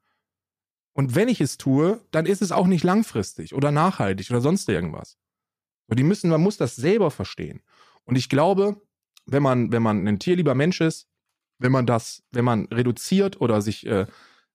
[0.93, 4.69] Und wenn ich es tue, dann ist es auch nicht langfristig oder nachhaltig oder sonst
[4.69, 5.17] irgendwas.
[5.87, 7.61] So, die müssen, man muss das selber verstehen.
[8.05, 8.81] Und ich glaube,
[9.25, 11.09] wenn man, wenn man ein tierlieber Mensch ist,
[11.59, 14.05] wenn man das, wenn man reduziert oder sich, äh,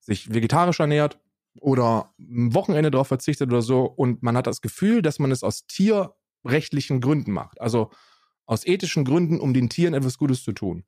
[0.00, 1.18] sich vegetarisch ernährt
[1.60, 5.42] oder ein Wochenende darauf verzichtet oder so und man hat das Gefühl, dass man es
[5.42, 7.90] aus tierrechtlichen Gründen macht, also
[8.46, 10.84] aus ethischen Gründen, um den Tieren etwas Gutes zu tun,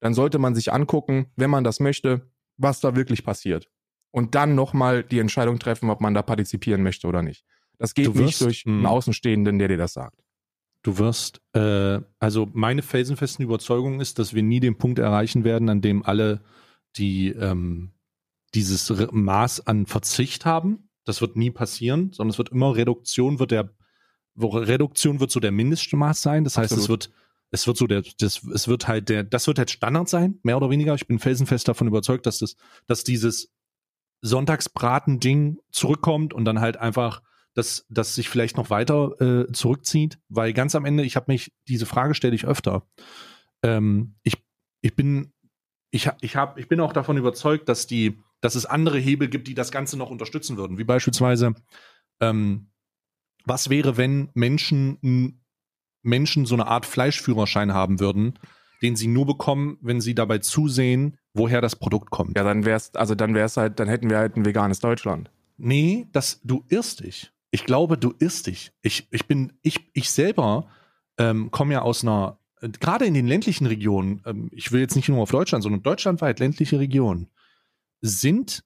[0.00, 3.68] dann sollte man sich angucken, wenn man das möchte, was da wirklich passiert.
[4.12, 7.44] Und dann nochmal die Entscheidung treffen, ob man da partizipieren möchte oder nicht.
[7.78, 8.86] Das geht Du nicht wirst- durch einen Mhm.
[8.86, 10.20] Außenstehenden, der dir das sagt.
[10.82, 15.68] Du wirst, äh, also meine felsenfesten Überzeugung ist, dass wir nie den Punkt erreichen werden,
[15.68, 16.40] an dem alle
[16.96, 17.92] die ähm,
[18.54, 20.88] dieses Maß an Verzicht haben.
[21.04, 23.70] Das wird nie passieren, sondern es wird immer Reduktion wird der
[24.34, 26.44] wo Reduktion wird so der Mindestmaß sein.
[26.44, 27.06] Das heißt, es Absolut.
[27.06, 27.14] wird
[27.50, 30.56] es wird so der das es wird halt der das wird halt Standard sein, mehr
[30.56, 30.94] oder weniger.
[30.94, 32.56] Ich bin felsenfest davon überzeugt, dass das
[32.86, 33.52] dass dieses
[34.22, 37.22] Sonntagsbraten-Ding zurückkommt und dann halt einfach
[37.60, 41.52] dass das sich vielleicht noch weiter äh, zurückzieht, weil ganz am Ende, ich habe mich,
[41.68, 42.86] diese Frage stelle ich öfter.
[43.62, 44.38] Ähm, ich,
[44.80, 45.32] ich bin,
[45.90, 49.46] ich, ich, hab, ich bin auch davon überzeugt, dass die, dass es andere Hebel gibt,
[49.46, 50.78] die das Ganze noch unterstützen würden.
[50.78, 51.54] Wie beispielsweise,
[52.20, 52.70] ähm,
[53.44, 55.42] was wäre, wenn Menschen,
[56.02, 58.38] Menschen so eine Art Fleischführerschein haben würden,
[58.80, 62.38] den sie nur bekommen, wenn sie dabei zusehen, woher das Produkt kommt.
[62.38, 65.30] Ja, dann wär's, also dann wär's halt, dann hätten wir halt ein veganes Deutschland.
[65.58, 67.32] Nee, das, du irrst dich.
[67.50, 68.72] Ich glaube, du irrst dich.
[68.82, 70.68] Ich, ich bin, ich, ich selber
[71.18, 75.08] ähm, komme ja aus einer, gerade in den ländlichen Regionen, ähm, ich will jetzt nicht
[75.08, 77.28] nur auf Deutschland, sondern deutschlandweit ländliche Regionen,
[78.00, 78.64] sind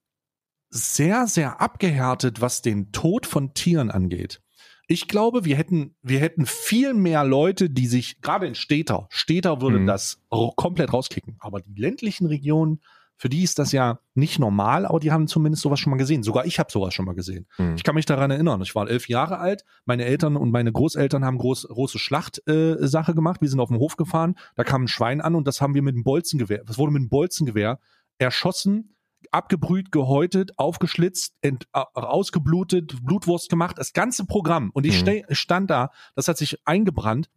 [0.71, 4.41] sehr, sehr abgehärtet, was den Tod von Tieren angeht.
[4.87, 9.63] Ich glaube, wir hätten, wir hätten viel mehr Leute, die sich, gerade in Städter, Städter
[9.63, 9.87] würde Mhm.
[9.87, 11.37] das komplett rauskicken.
[11.39, 12.83] Aber die ländlichen Regionen,
[13.17, 16.23] für die ist das ja nicht normal, aber die haben zumindest sowas schon mal gesehen.
[16.23, 17.47] Sogar ich habe sowas schon mal gesehen.
[17.59, 17.75] Mhm.
[17.77, 18.61] Ich kann mich daran erinnern.
[18.63, 19.65] Ich war elf Jahre alt.
[19.85, 23.41] Meine Eltern und meine Großeltern haben groß, große Schlachtsache äh, gemacht.
[23.41, 24.35] Wir sind auf dem Hof gefahren.
[24.57, 26.65] Da kam ein Schwein an und das haben wir mit einem Bolzengewehr.
[26.65, 27.79] Das wurde mit einem Bolzengewehr
[28.19, 28.97] erschossen,
[29.31, 33.79] abgebrüht, gehäutet, aufgeschlitzt, ent, äh, ausgeblutet, Blutwurst gemacht.
[33.79, 34.71] Das ganze Programm.
[34.75, 35.23] Und ich Mhm.
[35.31, 35.91] stand da.
[36.17, 37.31] Das hat sich eingebrannt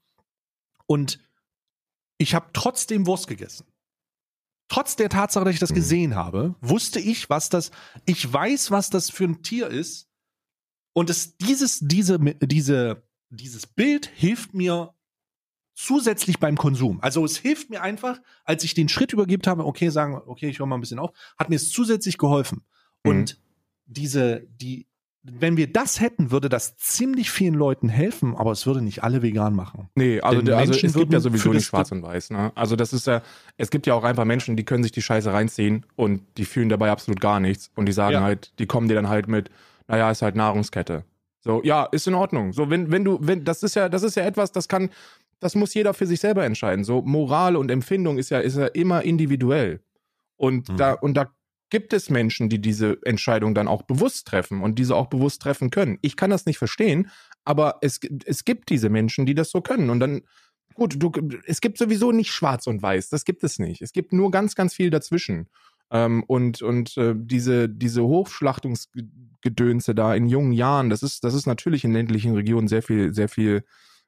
[0.88, 1.20] und
[2.18, 3.66] ich habe trotzdem Wurst gegessen.
[4.78, 5.76] Trotz der Tatsache, dass ich das Mhm.
[5.76, 7.72] gesehen habe, wusste ich, was das,
[8.06, 10.08] ich weiß, was das für ein Tier ist.
[10.94, 14.94] Und es, dieses, diese, diese, dieses Bild hilft mir
[15.74, 17.02] zusätzlich beim Konsum.
[17.02, 20.60] Also es hilft mir einfach, als ich den Schritt übergibt habe, okay, sagen, okay, ich
[20.60, 22.64] höre mal ein bisschen auf, hat mir es zusätzlich geholfen.
[23.04, 23.10] Mhm.
[23.12, 23.42] Und
[23.88, 24.87] diese, die,
[25.30, 29.22] wenn wir das hätten, würde das ziemlich vielen Leuten helfen, aber es würde nicht alle
[29.22, 29.90] vegan machen.
[29.96, 32.30] Nee, also, der, also es gibt ja sowieso nicht schwarz und weiß.
[32.32, 32.52] Ne?
[32.56, 33.22] Also das ist ja,
[33.58, 36.70] es gibt ja auch einfach Menschen, die können sich die Scheiße reinziehen und die fühlen
[36.70, 37.72] dabei absolut gar nichts.
[37.76, 38.22] Und die sagen Ja.
[38.22, 39.50] halt, die kommen dir dann halt mit,
[39.88, 41.04] naja, ist halt Nahrungskette.
[41.42, 42.54] So, ja, ist in Ordnung.
[42.54, 44.90] So, wenn, wenn du, wenn, das ist ja, das ist ja etwas, das kann,
[45.40, 46.84] das muss jeder für sich selber entscheiden.
[46.84, 49.82] So, Moral und Empfindung ist ja, ist ja immer individuell.
[50.36, 50.78] Und Mhm.
[50.78, 51.28] da, und da
[51.70, 55.70] gibt es Menschen, die diese Entscheidung dann auch bewusst treffen und diese auch bewusst treffen
[55.70, 55.98] können.
[56.02, 57.10] Ich kann das nicht verstehen,
[57.44, 59.90] aber es, es gibt diese Menschen, die das so können.
[59.90, 60.22] Und dann,
[60.74, 61.12] gut, du,
[61.46, 63.10] es gibt sowieso nicht schwarz und weiß.
[63.10, 63.82] Das gibt es nicht.
[63.82, 65.50] Es gibt nur ganz, ganz viel dazwischen.
[65.90, 71.48] Ähm, und und äh, diese, diese Hochschlachtungsgedönse da in jungen Jahren, das ist, das ist
[71.48, 73.64] natürlich in ländlichen Regionen sehr viel, sehr viel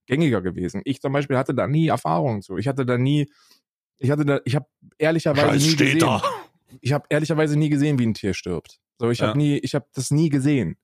[0.05, 0.81] gängiger gewesen.
[0.85, 2.57] Ich zum Beispiel hatte da nie Erfahrungen zu.
[2.57, 3.31] Ich hatte da nie,
[3.97, 4.65] ich hatte da, ich habe
[4.97, 5.99] ehrlicherweise Scheiß nie steht gesehen.
[5.99, 6.23] da.
[6.81, 8.79] Ich habe ehrlicherweise nie gesehen, wie ein Tier stirbt.
[8.99, 9.27] So, ich Ja.
[9.27, 10.77] habe nie, ich habe das nie gesehen.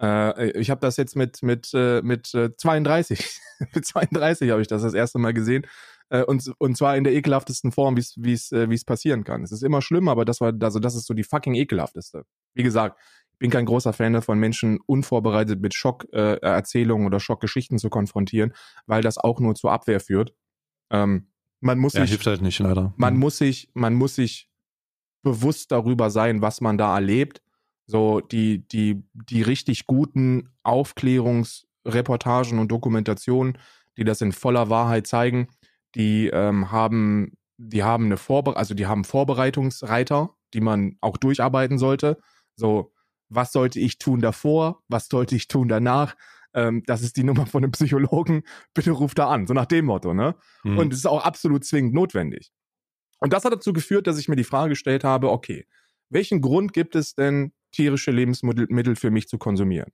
[0.00, 3.38] Äh, ich habe das jetzt mit mit äh, mit äh, 32,
[3.74, 5.66] mit 32 habe ich das das erste Mal gesehen
[6.10, 8.84] äh, und und zwar in der ekelhaftesten Form, wie es wie es äh, wie es
[8.84, 9.42] passieren kann.
[9.42, 12.24] Es ist immer schlimm, aber das war also das ist so die fucking ekelhafteste.
[12.52, 13.00] Wie gesagt,
[13.32, 17.88] ich bin kein großer Fan davon, Menschen unvorbereitet mit Schockerzählungen äh, Erzählungen oder Schockgeschichten zu
[17.88, 18.52] konfrontieren,
[18.86, 20.34] weil das auch nur zur Abwehr führt.
[20.90, 21.28] Ähm,
[21.60, 22.92] man muss Ja, sich hilft halt nicht, leider.
[22.98, 24.50] man muss sich, man muss sich
[25.26, 27.42] bewusst darüber sein, was man da erlebt.
[27.88, 33.58] So die, die, die richtig guten Aufklärungsreportagen und Dokumentationen,
[33.96, 35.48] die das in voller Wahrheit zeigen,
[35.96, 41.78] die ähm, haben, die haben eine Vorbe also die haben Vorbereitungsreiter, die man auch durcharbeiten
[41.78, 42.18] sollte.
[42.54, 42.92] So,
[43.28, 44.84] was sollte ich tun davor?
[44.86, 46.14] Was sollte ich tun danach?
[46.54, 48.44] Ähm, das ist die Nummer von einem Psychologen.
[48.74, 49.48] Bitte ruft da an.
[49.48, 50.36] So nach dem Motto, ne?
[50.62, 50.78] Mhm.
[50.78, 52.52] Und es ist auch absolut zwingend notwendig.
[53.18, 55.66] Und das hat dazu geführt, dass ich mir die Frage gestellt habe, okay,
[56.10, 59.92] welchen Grund gibt es denn, tierische Lebensmittel Mittel für mich zu konsumieren?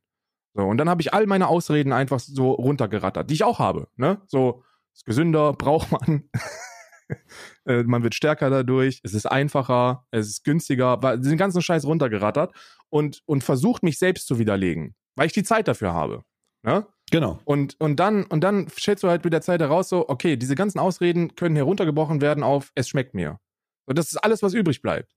[0.55, 3.89] So, und dann habe ich all meine Ausreden einfach so runtergerattert, die ich auch habe.
[3.97, 4.21] Ne?
[4.27, 4.65] So,
[4.95, 6.29] ist gesünder, braucht man.
[7.67, 11.85] Äh, man wird stärker dadurch, es ist einfacher, es ist günstiger, war- den ganzen Scheiß
[11.85, 12.55] runtergerattert
[12.89, 16.23] und, und versucht mich selbst zu widerlegen, weil ich die Zeit dafür habe.
[16.63, 16.87] Ne?
[17.13, 17.39] Genau.
[17.45, 20.57] Und, und dann, und dann stellst du halt mit der Zeit heraus, so, okay, diese
[20.57, 23.39] ganzen Ausreden können heruntergebrochen werden auf, es schmeckt mir.
[23.87, 25.15] Und das ist alles, was übrig bleibt.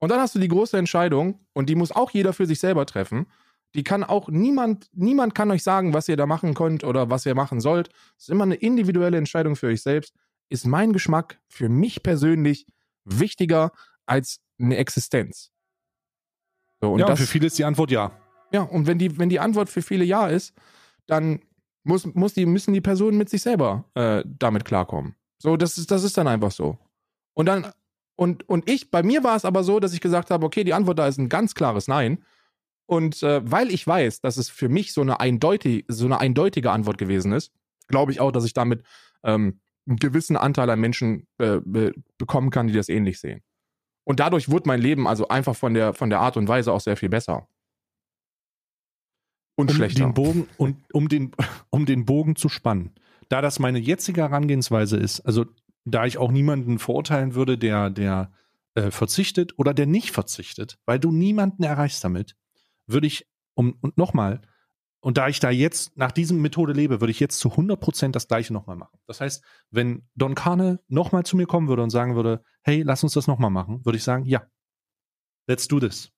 [0.00, 2.84] Und dann hast du die große Entscheidung, und die muss auch jeder für sich selber
[2.84, 3.26] treffen.
[3.74, 7.24] Die kann auch niemand, niemand kann euch sagen, was ihr da machen könnt oder was
[7.26, 7.88] ihr machen sollt.
[8.18, 10.14] Es ist immer eine individuelle Entscheidung für euch selbst.
[10.50, 12.66] Ist mein Geschmack für mich persönlich
[13.04, 13.72] wichtiger
[14.06, 15.50] als eine Existenz?
[16.80, 18.12] So, und ja, das, für viele ist die Antwort ja.
[18.54, 20.54] Ja, und wenn die, wenn die Antwort für viele Ja ist,
[21.08, 21.40] dann
[21.82, 25.16] muss, muss die, müssen die Personen mit sich selber äh, damit klarkommen.
[25.38, 26.78] So, das ist, das ist dann einfach so.
[27.34, 27.66] Und dann,
[28.14, 30.72] und, und ich, bei mir war es aber so, dass ich gesagt habe, okay, die
[30.72, 32.22] Antwort da ist ein ganz klares Nein.
[32.86, 36.70] Und äh, weil ich weiß, dass es für mich so eine, eindeutig, so eine eindeutige
[36.70, 37.52] Antwort gewesen ist,
[37.88, 38.84] glaube ich auch, dass ich damit
[39.24, 43.42] ähm, einen gewissen Anteil an Menschen äh, be bekommen kann, die das ähnlich sehen.
[44.04, 46.80] Und dadurch wurde mein Leben also einfach von der, von der Art und Weise auch
[46.80, 47.48] sehr viel besser.
[49.56, 50.04] Und um schlechter.
[50.04, 51.32] Den Bogen, und um den,
[51.70, 52.92] um den Bogen zu spannen.
[53.28, 55.46] Da das meine jetzige Herangehensweise ist, also
[55.84, 58.32] da ich auch niemanden verurteilen würde, der, der
[58.74, 62.36] äh, verzichtet oder der nicht verzichtet, weil du niemanden erreichst damit,
[62.86, 64.40] würde ich, um, und nochmal,
[65.00, 68.26] und da ich da jetzt nach diesem Methode lebe, würde ich jetzt zu 100% das
[68.26, 68.98] gleiche nochmal machen.
[69.06, 73.02] Das heißt, wenn Don Carne nochmal zu mir kommen würde und sagen würde, hey, lass
[73.02, 74.46] uns das nochmal machen, würde ich sagen, ja,
[75.46, 76.13] let's do this.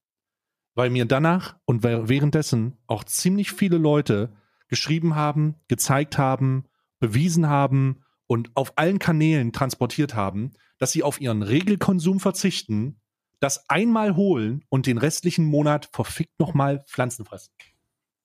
[0.76, 4.30] Weil mir danach und währenddessen auch ziemlich viele Leute
[4.68, 6.66] geschrieben haben, gezeigt haben,
[7.00, 13.00] bewiesen haben und auf allen Kanälen transportiert haben, dass sie auf ihren Regelkonsum verzichten,
[13.40, 17.52] das einmal holen und den restlichen Monat verfickt nochmal Pflanzen fressen.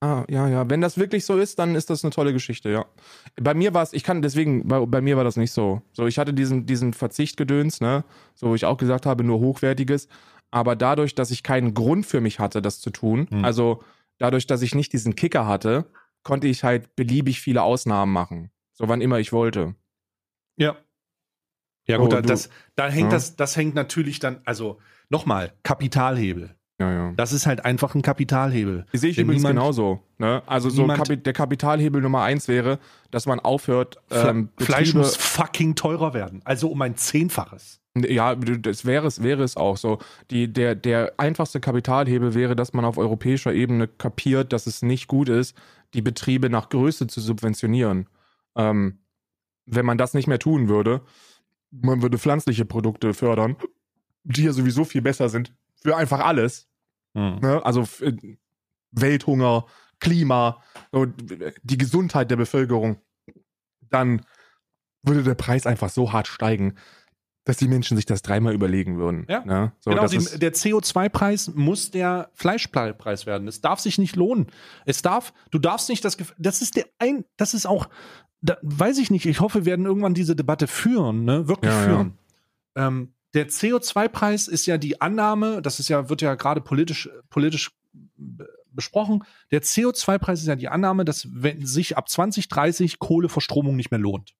[0.04, 0.68] Ah, ja, ja.
[0.68, 2.86] Wenn das wirklich so ist, dann ist das eine tolle Geschichte, ja.
[3.39, 5.84] Bei mir war es, ich kann deswegen, bei, bei mir war das nicht so.
[5.93, 10.08] So, ich hatte diesen, diesen Verzichtgedöns, ne, so wo ich auch gesagt habe, nur hochwertiges.
[10.52, 13.45] Aber dadurch, dass ich keinen Grund für mich hatte, das zu tun, Hm.
[13.45, 13.84] also
[14.18, 15.86] dadurch, dass ich nicht diesen Kicker hatte,
[16.24, 18.52] konnte ich halt beliebig viele Ausnahmen machen.
[18.74, 19.76] So wann immer ich wollte.
[20.58, 20.76] Ja.
[21.88, 23.18] Ja Oh, gut, da, du- das, da hängt Ja.
[23.18, 24.80] das, das hängt natürlich dann, also
[25.10, 26.56] nochmal, Kapitalhebel.
[26.80, 27.14] Ja, ja.
[27.16, 28.86] Das ist halt einfach ein Kapitalhebel.
[28.93, 30.04] Sehe ich Denn übrigens niemand- genauso.
[30.18, 30.41] Ne?
[30.47, 32.80] Also so Kapi der Kapitalhebel Nummer eins wäre,
[33.12, 36.41] dass man aufhört, ähm, Fle Fleisch muss fucking teurer werden.
[36.43, 37.81] Also um ein Zehnfaches.
[37.96, 40.00] Ja, das wäre es, wäre es auch so.
[40.30, 45.08] Die, der, der einfachste Kapitalhebel wäre, dass man auf europäischer Ebene kapiert, dass es nicht
[45.08, 45.58] gut ist,
[45.94, 48.08] die Betriebe nach Größe zu subventionieren.
[48.56, 49.00] Ähm,
[49.66, 51.02] wenn man das nicht mehr tun würde,
[51.72, 53.58] man würde pflanzliche Produkte fördern,
[54.24, 56.68] die ja sowieso viel besser sind für einfach alles.
[57.14, 57.62] Ne?
[57.64, 58.14] Also äh,
[58.92, 59.66] Welthunger,
[60.00, 60.62] Klima,
[60.92, 63.02] so, die Gesundheit der Bevölkerung,
[63.89, 64.26] dann
[65.04, 66.76] würde der Preis einfach so hart steigen,
[67.44, 69.26] dass die Menschen sich das dreimal überlegen würden.
[69.28, 69.44] Ja.
[69.46, 69.72] Ne?
[69.80, 73.48] So, genau, die, der CO2-Preis muss der Fleischpreis werden.
[73.48, 74.48] Es darf sich nicht lohnen.
[74.86, 77.89] Es darf, du darfst nicht das, Gef- das ist der ein, das ist auch,
[78.42, 81.80] da, weiß ich nicht, ich hoffe, wir werden irgendwann diese Debatte führen, ne, wirklich Ja,
[81.80, 81.86] ja.
[81.88, 82.18] führen.
[82.76, 87.72] Ähm, der CO2-Preis ist ja die Annahme, das ist ja, wird ja gerade politisch, politisch
[88.76, 89.24] besprochen.
[89.51, 94.34] Der CO2-Preis ist ja die Annahme, dass wenn sich ab 2030 Kohleverstromung nicht mehr lohnt.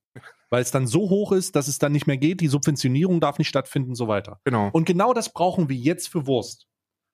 [0.50, 3.38] Weil es dann so hoch ist, dass es dann nicht mehr geht, die Subventionierung darf
[3.38, 4.42] nicht stattfinden und so weiter.
[4.44, 4.70] Genau.
[4.74, 6.68] Und genau das brauchen wir jetzt für Wurst.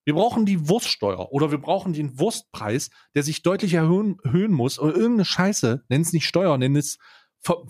[0.08, 4.80] Wir brauchen die Wurststeuer oder wir brauchen den Wurstpreis, der sich deutlich erhöhen, erhöhen muss
[4.80, 6.98] oder irgendeine Scheiße, nenn es nicht Steuer, nenn es,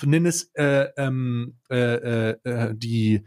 [0.03, 3.23] nenn es äh, ähm, äh, äh, die,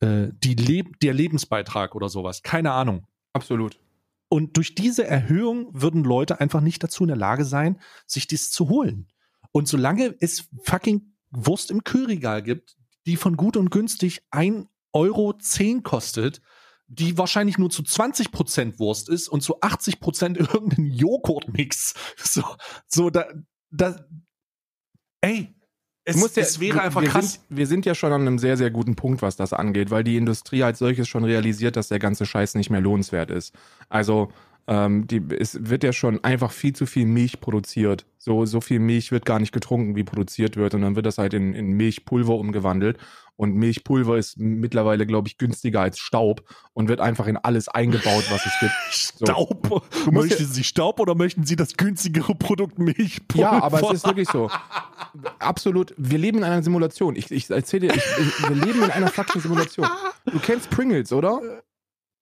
[0.00, 2.42] äh, die Leb der Lebensbeitrag oder sowas.
[2.42, 3.06] Keine Ahnung.
[3.32, 3.80] Absolut.
[4.32, 8.52] Und durch diese Erhöhung würden Leute einfach nicht dazu in der Lage sein, sich das
[8.52, 9.08] zu holen.
[9.50, 12.76] Und solange es fucking Wurst im Kühlregal gibt,
[13.06, 15.34] die von gut und günstig 1,10 Euro
[15.82, 16.40] kostet,
[16.86, 21.94] die wahrscheinlich nur zu 20% Wurst ist und zu 80% irgendein Joghurtmix.
[22.16, 22.44] So,
[22.86, 23.26] so da,
[23.70, 24.06] da,
[25.20, 25.56] ey,
[26.10, 27.32] es, Du musst ja, es wäre einfach wir krass.
[27.32, 30.04] Sind, wir sind ja schon an einem sehr, sehr guten Punkt, was das angeht, weil
[30.04, 33.54] die Industrie als solches schon realisiert, dass der ganze Scheiß nicht mehr lohnenswert ist.
[33.88, 34.30] Also
[34.66, 38.06] ähm, die, es wird ja schon einfach viel zu viel Milch produziert.
[38.18, 40.74] So, so viel Milch wird gar nicht getrunken, wie produziert wird.
[40.74, 42.98] Und dann wird das halt in, in Milchpulver umgewandelt.
[43.36, 46.42] Und Milchpulver ist mittlerweile, glaube ich, günstiger als Staub
[46.74, 48.72] und wird einfach in alles eingebaut, was es gibt.
[49.20, 49.26] So.
[49.26, 49.84] Staub.
[50.06, 53.52] Du möchten Sie Staub oder möchten Sie das günstigere Produkt Milchpulver?
[53.52, 54.50] Ja, aber es ist wirklich so.
[55.38, 55.94] Absolut.
[55.98, 57.16] Wir leben in einer Simulation.
[57.16, 59.86] Ich, ich erzähle dir, ich, ich, wir leben in einer fucking Simulation.
[60.24, 61.40] Du kennst Pringles, oder?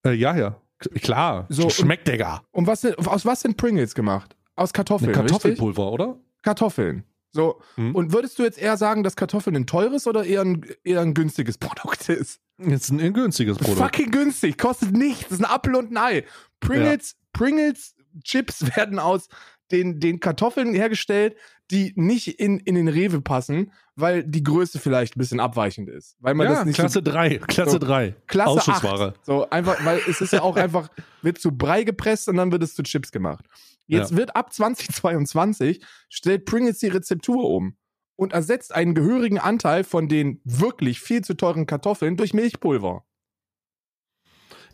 [0.05, 0.61] Äh, ja, ja.
[0.79, 1.47] Klar.
[1.49, 2.43] So, Schmeckt, Digga.
[2.53, 4.37] Und was sind, aus was sind Pringles gemacht?
[4.57, 5.11] Aus Kartoffeln.
[5.11, 5.33] Eine Richtig?
[5.33, 6.21] Kartoffelpulver, oder?
[6.43, 7.05] Kartoffeln.
[7.31, 7.61] So.
[7.77, 7.95] Mhm.
[7.95, 11.15] Und würdest du jetzt eher sagen, dass Kartoffeln ein teures oder eher ein, eher ein
[11.15, 12.41] günstiges Produkt ist?
[12.59, 13.79] Jetzt ein, ein günstiges Produkt.
[13.79, 15.25] Fucking günstig, kostet nichts.
[15.25, 16.25] Das ist ein Apfel und ein Ei.
[16.61, 19.29] Pringles, Pringles Chips werden aus
[19.71, 21.37] den, den Kartoffeln hergestellt,
[21.71, 26.17] die nicht in, in den Rewe passen, weil die Größe vielleicht ein bisschen abweichend ist.
[26.21, 27.39] Weil man ja, das nicht Klasse 3.
[27.39, 28.15] Klasse So, 3.
[28.27, 29.09] Klasse Ausschussware.
[29.19, 29.25] 8.
[29.27, 30.89] So einfach, weil es ist ja auch einfach,
[31.21, 33.45] wird zu Brei gepresst und dann wird es zu Chips gemacht.
[33.87, 37.77] Jetzt wird ab 2022 stellt Pringles die Rezeptur um
[38.17, 43.05] und ersetzt einen gehörigen Anteil von den wirklich viel zu teuren Kartoffeln durch Milchpulver.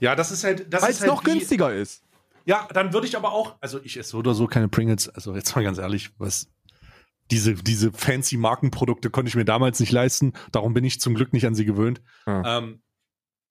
[0.01, 0.73] Ja, das ist halt.
[0.73, 2.04] Das Weil es halt noch wie- günstiger ist.
[2.45, 5.35] Ja, dann würde ich aber auch, also ich esse so oder so keine Pringles, also
[5.35, 6.49] jetzt mal ganz ehrlich, was
[7.31, 11.33] diese, diese fancy Markenprodukte konnte ich mir damals nicht leisten, darum bin ich zum Glück
[11.33, 12.03] nicht an sie gewöhnt.
[12.27, 12.59] Ja.
[12.59, 12.83] Ähm,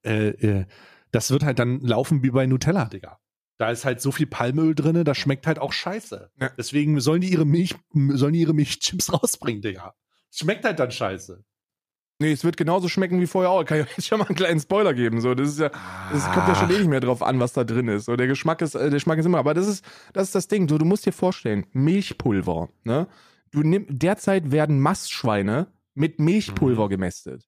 [0.06, 0.66] äh, äh,
[1.12, 3.20] das wird halt dann laufen wie bei Nutella, Digga.
[3.58, 6.32] Da ist halt so viel Palmöl drinne, das schmeckt halt auch scheiße.
[6.40, 6.50] Ja.
[6.58, 9.96] Deswegen sollen die ihre Milch, sollen die ihre Milchchips rausbringen, Digga.
[10.32, 11.44] Schmeckt halt dann scheiße.
[12.24, 13.66] Nee, es wird genauso schmecken wie vorher auch.
[13.66, 15.20] Kann ich euch jetzt schon mal einen kleinen Spoiler geben.
[15.20, 15.72] So, das ist ja,
[16.14, 18.06] es kommt ja schon eh nicht mehr drauf an, was da drin ist.
[18.06, 19.40] So, der Geschmack ist, äh, der Geschmack ist immer.
[19.40, 20.66] Aber das ist, das ist das Ding.
[20.68, 22.70] Du, du musst dir vorstellen, Milchpulver.
[22.86, 23.08] Ne?
[23.52, 27.46] Du nimm, derzeit werden Mastschweine mit Milchpulver gemästet.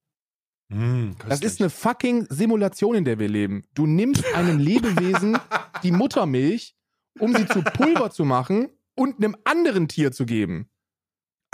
[0.67, 3.63] Mm, Das ist eine fucking Simulation, in der wir leben.
[3.75, 5.37] Du nimmst einem Lebewesen
[5.83, 6.75] die Muttermilch,
[7.19, 10.67] um sie zu Pulver zu machen und einem anderen Tier zu geben.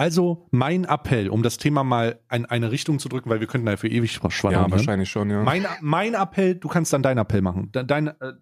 [0.02, 3.68] Also mein Appell, um das Thema mal in eine Richtung zu drücken, weil wir könnten
[3.68, 4.64] da für ewig schwadern.
[4.66, 4.72] ne?
[4.72, 5.44] wahrscheinlich schon, ja.
[5.44, 7.72] Mein, mein Appell, du kannst dann deinen Appell machen.
[7.72, 8.34] De- Dein, äh,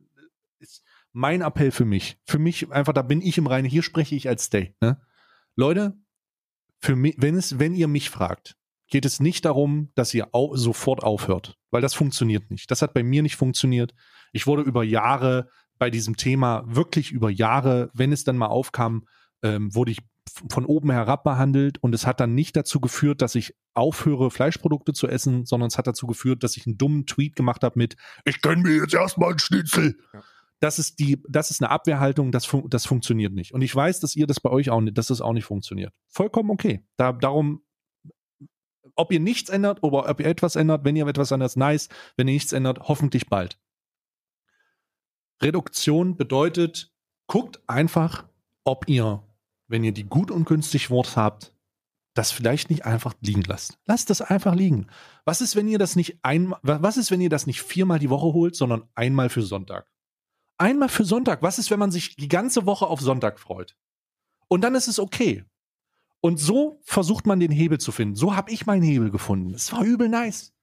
[0.60, 2.18] ist mein Appell für mich.
[2.26, 3.68] Für mich einfach, da bin ich im Reinen.
[3.68, 4.74] Hier spreche ich als Stay.
[4.80, 5.02] Ne?
[5.58, 5.98] Leute,
[6.80, 8.56] für mich, wenn es, wenn ihr mich fragt,
[8.88, 12.72] geht es nicht darum, dass ihr au sofort aufhört, weil das funktioniert nicht.
[12.72, 13.94] Das hat bei mir nicht funktioniert.
[14.32, 19.06] Ich wurde über Jahre bei diesem Thema, wirklich über Jahre, wenn es dann mal aufkam,
[19.44, 20.00] ähm, wurde ich
[20.50, 24.94] von oben herab behandelt und es hat dann nicht dazu geführt, dass ich aufhöre, Fleischprodukte
[24.94, 27.96] zu essen, sondern es hat dazu geführt, dass ich einen dummen Tweet gemacht habe mit,
[28.26, 29.98] ich gönn mir jetzt erstmal einen Schnitzel.
[30.14, 30.24] Ja.
[30.60, 33.54] Das ist die, das ist eine Abwehrhaltung, das, fun das funktioniert nicht.
[33.54, 35.94] Und ich weiß, dass ihr das bei euch auch nicht, dass das auch nicht funktioniert.
[36.10, 36.86] Vollkommen okay.
[36.98, 37.64] Da, darum,
[38.96, 41.88] ob ihr nichts ändert oder ob ihr etwas ändert, wenn ihr etwas ändert, nice.
[42.18, 43.58] Wenn ihr nichts ändert, hoffentlich bald.
[45.42, 46.94] Reduktion bedeutet,
[47.28, 48.28] guckt einfach,
[48.66, 49.24] ob ihr,
[49.70, 51.54] wenn ihr die gut und günstig Wurst habt,
[52.16, 53.78] das vielleicht nicht einfach liegen lasst.
[53.86, 54.88] Lasst das einfach liegen.
[55.24, 58.10] Was ist, wenn ihr das nicht einmal, was ist, wenn ihr das nicht viermal die
[58.10, 59.90] Woche holt, sondern einmal für Sonntag?
[60.58, 61.42] Einmal für Sonntag.
[61.42, 63.78] Was ist, wenn man sich die ganze Woche auf Sonntag freut?
[64.50, 65.46] Und dann ist es okay.
[66.20, 68.16] Und so versucht man den Hebel zu finden.
[68.16, 69.54] So habe ich meinen Hebel gefunden.
[69.54, 70.54] Es war übel nice.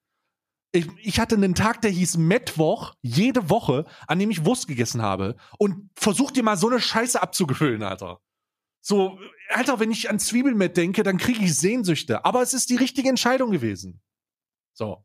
[0.73, 5.01] Ich, ich hatte einen Tag, der hieß Mittwoch, jede Woche, an dem ich Wurst gegessen
[5.01, 5.37] habe.
[5.59, 8.21] Und versuch dir mal so eine Scheiße abzugefüllen, Alter.
[8.89, 9.19] So,
[9.49, 12.25] Alter, wenn ich an Zwiebelmett denke, dann kriege ich Sehnsüchte.
[12.25, 14.01] Aber es ist die richtige Entscheidung gewesen.
[14.75, 15.05] So.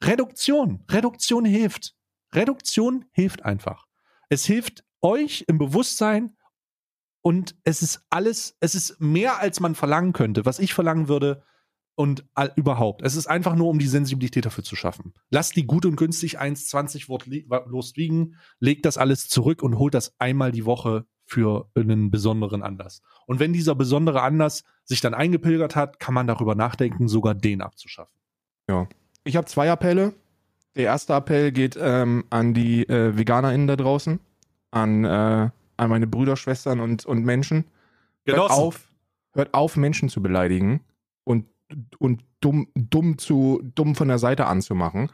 [0.00, 0.84] Reduktion.
[0.88, 1.96] Reduktion hilft.
[2.32, 3.88] Reduktion hilft einfach.
[4.28, 6.36] Es hilft euch im Bewusstsein
[7.20, 11.42] und es ist alles, es ist mehr, als man verlangen könnte, was ich verlangen würde
[11.96, 13.02] und all, überhaupt.
[13.02, 15.14] Es ist einfach nur, um die Sensibilität dafür zu schaffen.
[15.30, 17.26] Lasst die gut und günstig 1,20 Wort
[17.96, 23.02] liegen, legt das alles zurück und holt das einmal die Woche für einen besonderen Anlass.
[23.26, 27.60] Und wenn dieser besondere Anlass sich dann eingepilgert hat, kann man darüber nachdenken, sogar den
[27.60, 28.14] abzuschaffen.
[29.24, 30.14] Ich habe zwei Appelle.
[30.76, 34.20] Der erste Appell geht ähm, an die äh, VeganerInnen da draußen,
[34.70, 37.64] an, äh, an meine Brüder, Schwestern und, und Menschen.
[38.24, 38.52] Hört Genossen.
[38.62, 38.88] auf,
[39.32, 40.80] hört auf, Menschen zu beleidigen
[41.24, 41.46] und,
[41.98, 45.10] und dumm, dumm, zu, dumm von der Seite anzumachen,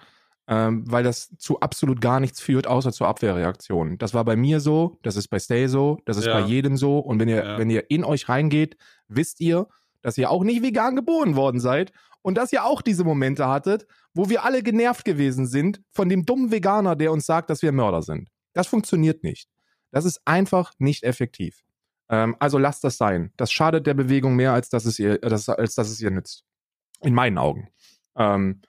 [0.54, 3.96] ähm, weil das zu absolut gar nichts führt, außer zur Abwehrreaktion.
[3.96, 6.34] Das war bei mir so, das ist bei Stay so, das ist Ja.
[6.38, 6.98] bei jedem so.
[6.98, 7.58] Und wenn ihr, Ja.
[7.58, 8.76] wenn ihr in euch reingeht,
[9.08, 9.66] wisst ihr,
[10.02, 13.86] dass ihr auch nicht vegan geboren worden seid und dass ihr auch diese Momente hattet,
[14.12, 17.72] wo wir alle genervt gewesen sind von dem dummen Veganer, der uns sagt, dass wir
[17.72, 18.28] Mörder sind.
[18.52, 19.48] Das funktioniert nicht.
[19.90, 21.62] Das ist einfach nicht effektiv.
[22.10, 23.32] Ähm, also lasst das sein.
[23.38, 26.44] Das schadet der Bewegung mehr, als dass es ihr, das, als dass es ihr nützt.
[27.00, 27.68] In meinen Augen.
[28.16, 28.60] Ähm,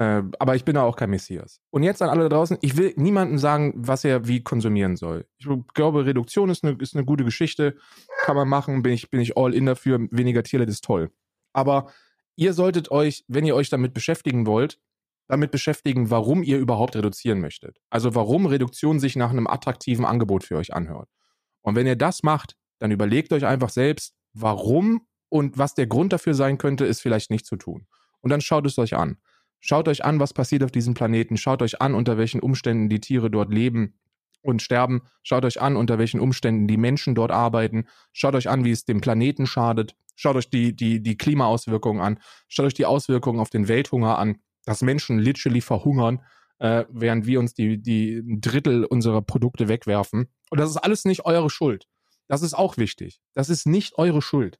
[0.00, 1.60] äh, aber ich bin da auch kein Messias.
[1.68, 5.26] Und jetzt an alle da draußen, ich will niemandem sagen, was er wie konsumieren soll.
[5.36, 7.76] Ich glaube, Reduktion ist eine, ist eine gute Geschichte.
[8.22, 10.08] Kann man machen, bin ich, bin ich all in dafür.
[10.10, 11.10] Weniger Tierleid ist toll.
[11.52, 11.92] Aber
[12.34, 14.80] ihr solltet euch, wenn ihr euch damit beschäftigen wollt,
[15.28, 17.76] damit beschäftigen, warum ihr überhaupt reduzieren möchtet.
[17.90, 21.10] Also warum Reduktion sich nach einem attraktiven Angebot für euch anhört.
[21.60, 26.14] Und wenn ihr das macht, dann überlegt euch einfach selbst, warum und was der Grund
[26.14, 27.86] dafür sein könnte, ist vielleicht nicht zu tun.
[28.22, 29.18] Und dann schaut es euch an.
[29.60, 31.36] Schaut euch an, was passiert auf diesem Planeten.
[31.36, 33.94] Schaut euch an, unter welchen Umständen die Tiere dort leben
[34.42, 35.02] und sterben.
[35.22, 37.86] Schaut euch an, unter welchen Umständen die Menschen dort arbeiten.
[38.12, 39.94] Schaut euch an, wie es dem Planeten schadet.
[40.16, 42.18] Schaut euch die, die, die Klimaauswirkungen an.
[42.48, 46.22] Schaut euch die Auswirkungen auf den Welthunger an, dass Menschen literally verhungern,
[46.58, 50.28] äh, während wir uns die, die ein Drittel unserer Produkte wegwerfen.
[50.50, 51.86] Und das ist alles nicht eure Schuld.
[52.28, 53.20] Das ist auch wichtig.
[53.34, 54.58] Das ist nicht eure Schuld.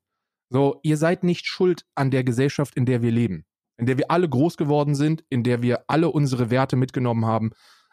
[0.48, 3.44] So, ihr seid nicht schuld an der Gesellschaft, in der wir leben,
[3.80, 7.50] in der wir alle groß geworden sind, in der wir alle unsere Werte mitgenommen haben.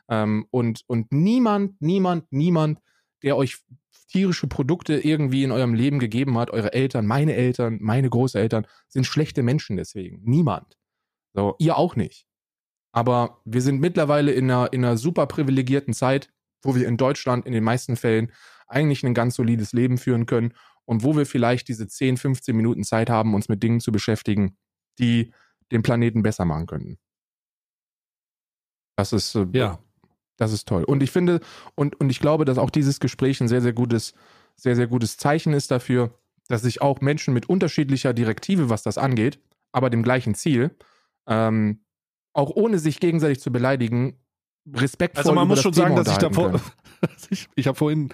[0.10, 2.80] Ähm, und, und niemand, niemand, niemand,
[3.24, 3.60] der euch
[4.10, 9.06] tierische Produkte irgendwie in eurem Leben gegeben hat, eure Eltern, meine Eltern, meine Großeltern, sind
[9.06, 10.22] schlechte Menschen deswegen.
[10.24, 10.78] Niemand.
[11.34, 12.26] So, ihr auch nicht.
[12.92, 16.30] Aber wir sind mittlerweile in einer, in einer super privilegierten Zeit,
[16.64, 18.32] wo wir in Deutschland in den meisten Fällen
[18.68, 20.54] eigentlich ein ganz solides Leben führen können
[20.86, 24.58] und wo wir vielleicht diese 10, 15 Minuten Zeit haben, uns mit Dingen zu beschäftigen,
[25.00, 25.34] die
[25.72, 26.98] den Planeten besser machen könnten.
[28.96, 29.80] Das ist, äh, Ja.
[30.38, 30.84] das ist toll.
[30.84, 31.40] Und ich finde,
[31.76, 34.14] und, und ich glaube, dass auch dieses Gespräch ein sehr, sehr gutes,
[34.56, 36.14] sehr, sehr gutes Zeichen ist dafür,
[36.48, 39.40] dass sich auch Menschen mit unterschiedlicher Direktive, was das angeht,
[39.72, 40.76] aber dem gleichen Ziel,
[41.28, 41.84] ähm,
[42.34, 44.18] auch ohne sich gegenseitig zu beleidigen,
[44.74, 46.60] respektvoll Also man muss schon Thema sagen, dass ich davor,
[47.30, 48.10] ich, ich habe vorhin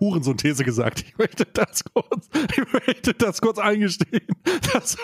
[0.00, 1.00] Hurensohn-These gesagt.
[1.06, 4.26] Ich möchte das kurz, ich möchte das kurz eingestehen.
[4.72, 4.96] Das,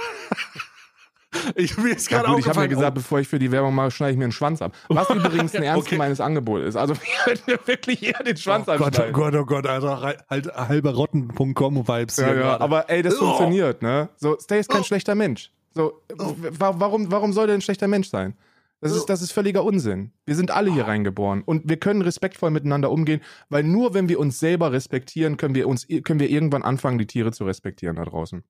[1.54, 3.74] ich, mir ist Ja, gerade gut, ich habe mir gesagt, bevor ich für die Werbung
[3.74, 4.74] mache, schneide ich mir einen Schwanz ab.
[4.88, 5.96] Was übrigens ein Ja, ernst okay.
[5.96, 6.76] gemeines Angebot ist.
[6.76, 9.12] Also ich würde mir wirklich eher den Schwanz oh Gott, oh abschneiden.
[9.12, 12.60] Gott, oh Gott, Alter, rei- halt halberrotten.com Vibes Ja, hier ja, gerade.
[12.64, 13.26] aber ey, das Oh.
[13.26, 14.08] funktioniert, ne?
[14.16, 14.84] So, Stay ist kein Oh.
[14.84, 15.50] schlechter Mensch.
[15.74, 18.34] So, wa- warum, warum soll der ein schlechter Mensch sein?
[18.82, 20.12] Das ist, das ist völliger Unsinn.
[20.26, 24.20] Wir sind alle hier reingeboren und wir können respektvoll miteinander umgehen, weil nur wenn wir
[24.20, 28.04] uns selber respektieren, können wir uns, können wir irgendwann anfangen, die Tiere zu respektieren da
[28.04, 28.44] draußen.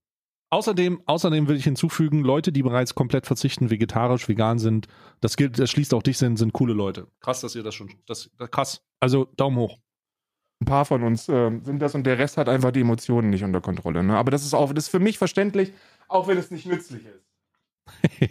[0.49, 4.87] Außerdem, außerdem will ich hinzufügen, Leute, die bereits komplett verzichten, vegetarisch, vegan sind,
[5.21, 7.09] das gilt, das schließt auch dich sind, sind coole Leute.
[7.21, 8.83] Krass, dass ihr das schon, das, das krass.
[9.01, 9.79] Also Daumen hoch.
[10.61, 13.43] Ein paar von uns ähm, sind das und der Rest hat einfach die Emotionen nicht
[13.43, 14.03] unter Kontrolle.
[14.03, 14.17] Ne?
[14.17, 15.73] Aber das ist auch, das ist für mich verständlich,
[16.09, 17.27] auch wenn es nicht nützlich ist.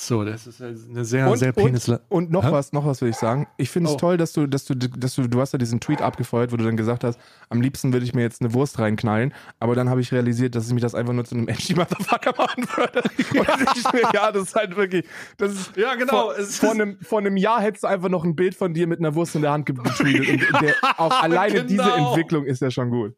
[0.00, 2.00] so, das ist eine sehr, Und- sehr und- penisle.
[2.08, 2.52] Und noch Hä?
[2.52, 3.48] was, noch was will ich sagen.
[3.56, 3.98] Ich finde es Oh.
[3.98, 6.64] toll, dass du, dass du, dass du, du hast ja diesen Tweet abgefeuert, wo du
[6.64, 7.18] dann gesagt hast,
[7.48, 10.68] am liebsten würde ich mir jetzt eine Wurst reinknallen, aber dann habe ich realisiert, dass
[10.68, 13.02] ich mich das einfach nur zu einem edgy Motherfucker machen würde.
[13.02, 15.04] Und ich mir, ja, das ist halt wirklich,
[15.36, 16.32] das ist, Ja, genau.
[16.32, 19.00] Vor, vor, einem, vor einem Jahr hättest du einfach noch ein Bild von dir mit
[19.00, 20.52] einer Wurst in der Hand ge- getweetet.
[20.52, 22.10] Und der, auch alleine diese genau.
[22.10, 23.14] Entwicklung ist ja schon gut.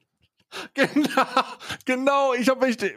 [0.74, 1.27] Genau,
[1.85, 2.35] genau.
[2.35, 2.94] Ich habe echt, ich,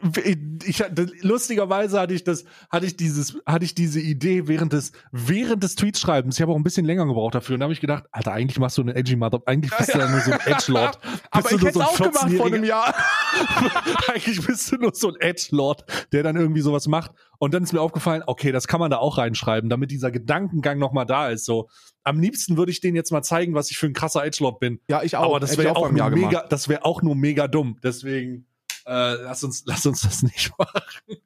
[0.64, 0.84] ich,
[1.22, 5.76] lustigerweise hatte ich das, hatte ich dieses, hatte ich diese Idee während des, während des
[5.76, 6.36] Tweetschreibens.
[6.36, 8.58] Ich habe auch ein bisschen länger gebraucht dafür und da habe ich gedacht, Alter, eigentlich
[8.58, 10.98] machst du eine edgy Mother, eigentlich bist du ja nur so ein Edgelord.
[11.30, 12.94] Aber Bist du ich hätte es auch gemacht vor 14-jähriger einem Jahr.
[14.08, 17.12] eigentlich bist du nur so ein Edgelord, der dann irgendwie sowas macht.
[17.44, 20.78] Und dann ist mir aufgefallen, okay, das kann man da auch reinschreiben, damit dieser Gedankengang
[20.78, 21.44] nochmal da ist.
[21.44, 21.68] So,
[22.02, 24.80] am liebsten würde ich denen jetzt mal zeigen, was ich für ein krasser Edgelord bin.
[24.88, 25.24] Ja, ich auch.
[25.24, 26.14] Aber das wäre auch, gemacht.
[26.14, 27.76] mega, das wäre auch nur mega dumm.
[27.82, 28.46] Deswegen
[28.86, 31.18] äh, lass uns, lass uns das nicht machen.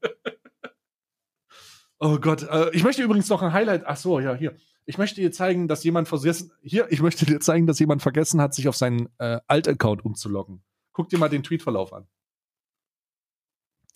[2.01, 3.85] oh Gott, äh, ich möchte übrigens noch ein Highlight.
[3.87, 4.57] Ach so, ja hier.
[4.87, 6.51] Ich möchte dir zeigen, dass jemand vergessen.
[6.63, 10.65] Hier, ich möchte dir zeigen, dass jemand vergessen hat, sich auf seinen äh, Alt-Account umzuloggen.
[10.93, 12.09] Guck dir mal den Tweetverlauf an.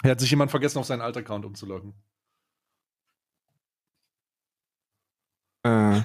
[0.03, 1.95] Hier hat sich jemand vergessen, auf seinen Alt-Account umzuloggen.
[5.65, 6.01] Äh,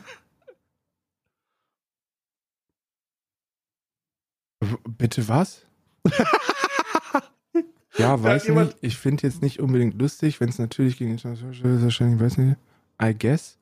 [4.87, 5.65] bitte was?
[7.97, 8.77] ja, weiß nicht.
[8.81, 12.57] Ich finde jetzt nicht unbedingt lustig, wenn es natürlich gegen internationale ist, wahrscheinlich, weiß nicht.
[13.01, 13.57] I guess.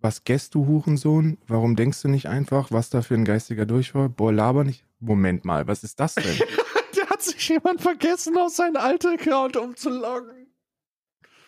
[0.00, 1.38] Was guess du, Hurensohn?
[1.48, 4.08] Warum denkst du nicht einfach, was da für ein geistiger Durchfall?
[4.08, 4.84] Boah, laber nicht.
[5.00, 6.24] Moment mal, was ist das denn?
[6.96, 10.47] Der hat sich jemand vergessen, auf seinen alten Account umzuloggen.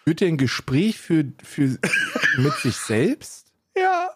[0.05, 1.79] Führt er ein Gespräch für, für
[2.39, 3.53] mit sich selbst?
[3.77, 4.11] Ja.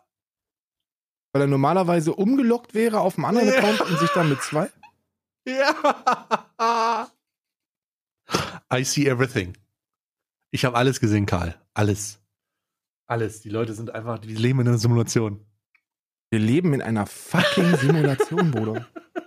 [1.33, 3.55] Weil er normalerweise umgelockt wäre auf einem anderen Ja.
[3.59, 4.71] Account und sich dann mit zwei?
[5.47, 7.11] Ja.
[8.73, 9.57] I see everything.
[10.51, 11.61] Ich habe alles gesehen, Karl.
[11.75, 12.21] Alles.
[13.07, 13.41] Alles.
[13.43, 15.45] Die Leute sind einfach, die leben in einer Simulation.
[16.31, 18.87] Wir leben in einer fucking Simulation, Bruder.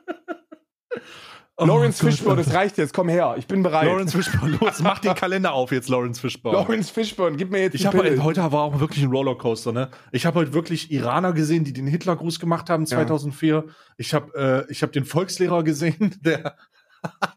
[1.59, 2.93] Oh Lawrence Gott, Fishburne, das reicht jetzt.
[2.93, 3.87] Komm her, ich bin bereit.
[3.87, 6.55] Lawrence Fishburne, los, mach den Kalender auf jetzt, Lawrence Fishburne.
[6.55, 9.89] Lawrence Fishburne, gib mir jetzt Ich habe heute, heute war auch wirklich ein Rollercoaster, ne?
[10.11, 13.65] Ich habe heute wirklich Iraner gesehen, die den Hitlergruß gemacht haben 2004.
[13.97, 16.55] Ich habe äh, ich habe den Volkslehrer gesehen, der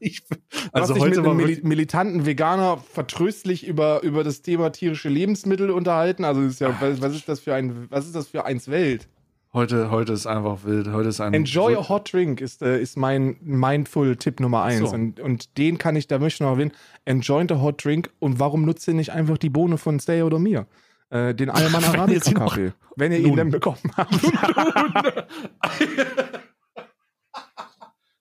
[0.00, 0.22] ich,
[0.72, 5.70] also hast dich heute mit einem militanten Veganer vertröstlich über, über das Thema tierische Lebensmittel
[5.70, 6.24] unterhalten.
[6.24, 9.08] Also ist ja, was, was ist das für ein, was ist das für eins Welt?
[9.52, 10.88] Heute heute ist einfach wild.
[10.88, 14.90] Heute ist ein Enjoy so, a hot drink ist, äh, ist mein Mindful-Tipp Nummer eins.
[14.90, 14.94] So.
[14.94, 16.72] Und, und den kann ich, da möchte ich noch erwähnen.
[17.04, 18.10] Enjoy a hot drink.
[18.18, 20.66] Und warum nutzt ihr nicht einfach die Bohne von Stay oder mir?
[21.10, 22.72] Äh, den Alman Arabica Kaffee.
[22.96, 24.14] Wenn ihr ihn denn bekommen habt.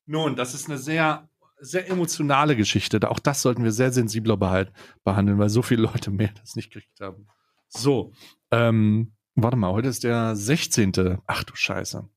[0.06, 1.30] Nun, das ist eine sehr
[1.62, 3.00] sehr emotionale Geschichte.
[3.10, 4.72] Auch das sollten wir sehr sensibler behalten,
[5.04, 7.28] behandeln, weil so viele Leute mehr das nicht gekriegt haben.
[7.68, 8.14] So,
[8.52, 11.20] ähm, warte mal, heute ist der 16.
[11.26, 12.08] Ach du Scheiße.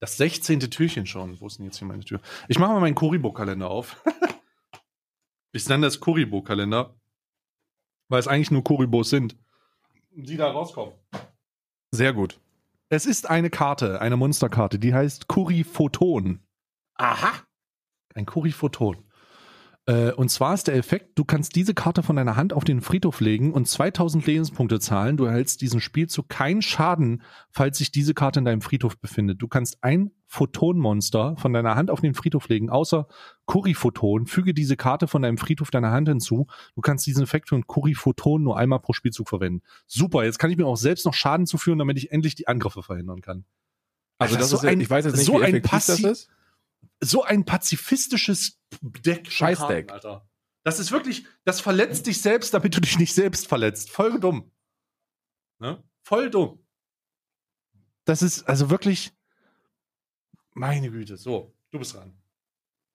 [0.00, 0.58] Das 16.
[0.60, 1.40] Türchen schon.
[1.40, 2.20] Wo ist denn jetzt hier meine Tür?
[2.48, 4.02] Ich mache mal meinen Kuribo-Kalender auf.
[5.52, 6.98] ich nenne das Kuribo-Kalender,
[8.08, 9.36] weil es eigentlich nur Kuribos sind,
[10.10, 10.94] die da rauskommen.
[11.92, 12.40] Sehr gut.
[12.88, 16.42] Es ist eine Karte, eine Monsterkarte, die heißt Kuriphoton.
[16.94, 17.32] Aha.
[18.14, 19.04] Ein Kuriphoton.
[19.86, 22.80] Äh, und zwar ist der Effekt, du kannst diese Karte von deiner Hand auf den
[22.80, 25.16] Friedhof legen und 2000 Lebenspunkte zahlen.
[25.16, 29.42] Du erhältst diesem Spielzug keinen Schaden, falls sich diese Karte in deinem Friedhof befindet.
[29.42, 33.08] Du kannst ein Photonmonster von deiner Hand auf den Friedhof legen, außer
[33.46, 34.26] Kuriphoton.
[34.26, 36.46] Füge diese Karte von deinem Friedhof deiner Hand hinzu.
[36.76, 39.62] Du kannst diesen Effekt ein Kuriphoton nur einmal pro Spielzug verwenden.
[39.86, 42.82] Super, jetzt kann ich mir auch selbst noch Schaden zuführen, damit ich endlich die Angriffe
[42.82, 43.44] verhindern kann.
[44.18, 45.70] Also Alter, das so ist ja, ein- ich weiß jetzt nicht, so wie ein effektiv
[45.86, 46.28] das ist.
[47.00, 49.30] So ein pazifistisches Deck.
[49.30, 49.88] Scheißdeck.
[49.88, 50.28] Karten, Alter.
[50.64, 53.90] Das ist wirklich, das verletzt dich selbst, damit du dich nicht selbst verletzt.
[53.90, 54.50] Voll dumm.
[55.58, 55.82] Ne?
[56.04, 56.58] Voll dumm.
[58.04, 59.12] Das ist also wirklich,
[60.54, 61.16] meine Güte.
[61.16, 62.12] So, du bist dran.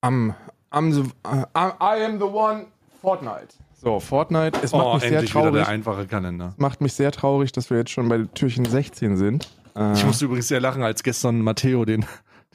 [0.01, 0.35] Am,
[0.69, 2.67] am, the, äh, I am the one
[3.01, 3.49] Fortnite.
[3.75, 4.59] So, Fortnite.
[4.63, 5.53] Es macht mich sehr Oh, wieder traurig.
[5.53, 6.53] der einfache Kalender.
[6.57, 9.49] macht mich sehr traurig, dass wir jetzt schon bei Türchen 16 sind.
[9.75, 12.05] Äh, Ich musste übrigens sehr lachen, als gestern Matteo den,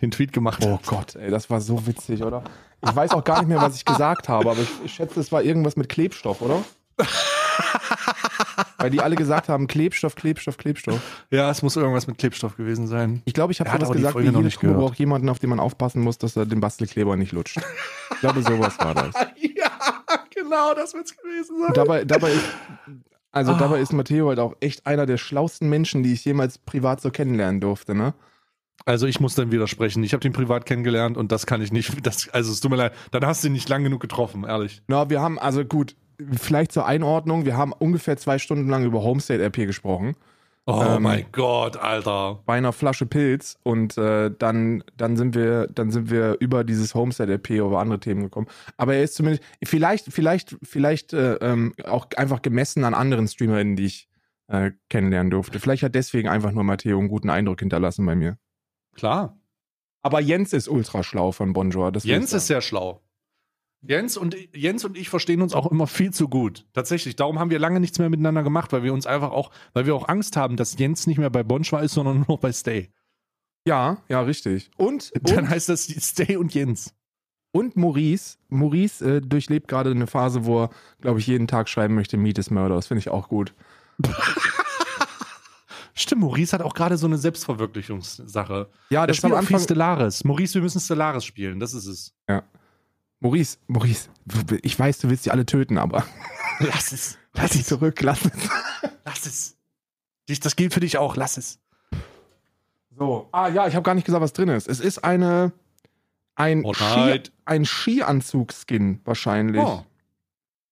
[0.02, 0.86] den Tweet gemacht oh hat.
[0.86, 2.42] Gott, ey, das war so witzig, oder?
[2.84, 5.30] Ich weiß auch gar nicht mehr, was ich gesagt habe, aber ich, ich schätze, es
[5.30, 6.62] war irgendwas mit Klebstoff, oder?
[8.78, 11.00] Weil die alle gesagt haben, Klebstoff, Klebstoff, Klebstoff.
[11.30, 13.22] Ja, es muss irgendwas mit Klebstoff gewesen sein.
[13.24, 14.76] Ich glaube, ich habe sowas auch gesagt, wie jede gehört.
[14.76, 17.58] braucht jemanden, auf den man aufpassen muss, dass er den Bastelkleber nicht lutscht.
[18.12, 19.14] Ich glaube, sowas war das.
[19.36, 19.70] ja,
[20.34, 21.72] genau, das wird's gewesen sein.
[21.74, 22.44] Dabei, dabei ist,
[23.30, 23.58] also Ah.
[23.58, 27.10] dabei ist Matteo halt auch echt einer der schlausten Menschen, die ich jemals privat so
[27.10, 28.14] kennenlernen durfte, ne?
[28.84, 30.02] Also ich muss dann widersprechen.
[30.02, 32.06] Ich habe den privat kennengelernt und das kann ich nicht.
[32.06, 32.92] Das, also es tut mir leid.
[33.10, 34.82] Dann hast du ihn nicht lang genug getroffen, ehrlich.
[34.88, 35.96] Na, wir haben, also gut,
[36.32, 40.16] vielleicht zur Einordnung, wir haben ungefähr zwei Stunden lang über Homestate RP gesprochen.
[40.64, 42.40] Oh Ähm, mein Gott, Alter.
[42.46, 46.94] Bei einer Flasche Pilz und äh, dann, dann sind wir, dann sind wir über dieses
[46.94, 48.46] Homestead RP über andere Themen gekommen.
[48.76, 53.74] Aber er ist zumindest, vielleicht, vielleicht, vielleicht äh, ähm, auch einfach gemessen an anderen StreamerInnen,
[53.74, 54.08] die ich
[54.46, 55.58] äh, kennenlernen durfte.
[55.58, 58.38] Vielleicht hat deswegen einfach nur Matteo einen guten Eindruck hinterlassen bei mir.
[58.94, 59.38] Klar.
[60.02, 61.92] Aber Jens ist ultra schlau von Bonjour.
[62.02, 63.00] Jens ist sehr schlau.
[63.84, 66.66] Jens und, Jens und ich verstehen uns auch immer viel zu gut.
[66.72, 67.16] Tatsächlich.
[67.16, 69.94] Darum haben wir lange nichts mehr miteinander gemacht, weil wir uns einfach auch, weil wir
[69.94, 72.90] auch Angst haben, dass Jens nicht mehr bei Bonschwa ist, sondern nur noch bei Stay.
[73.66, 74.70] Ja, ja, richtig.
[74.76, 76.94] Und, Dann und, heißt das Stay und Jens.
[77.52, 78.38] und Maurice.
[78.48, 80.70] Maurice äh, durchlebt gerade eine Phase, wo er,
[81.00, 82.76] glaube ich, jeden Tag schreiben möchte, Meet is Murder.
[82.76, 83.54] Das finde ich auch gut.
[86.02, 88.68] Stimmt, Maurice hat auch gerade so eine Selbstverwirklichungssache.
[88.90, 89.60] Ja, Er das ist am Anfang.
[89.60, 90.24] Stellaris.
[90.24, 91.60] Maurice, wir müssen Stellaris spielen.
[91.60, 92.14] Das ist es.
[93.20, 94.08] Maurice, Maurice,
[94.62, 96.04] ich weiß, du willst sie alle töten, aber
[96.58, 97.18] Lass es.
[97.34, 98.32] lass sie zurück, lass es.
[99.04, 99.56] Lass es.
[100.28, 101.16] Dich- Das gilt für dich auch.
[101.16, 101.58] Lass es.
[102.98, 103.28] So.
[103.32, 104.68] Ah ja, ich habe gar nicht gesagt, was drin ist.
[104.68, 105.52] Es ist eine
[106.34, 107.30] ein, Ski, Fortnite.
[107.44, 109.62] ein Skianzug-Skin wahrscheinlich.
[109.62, 109.84] Oh.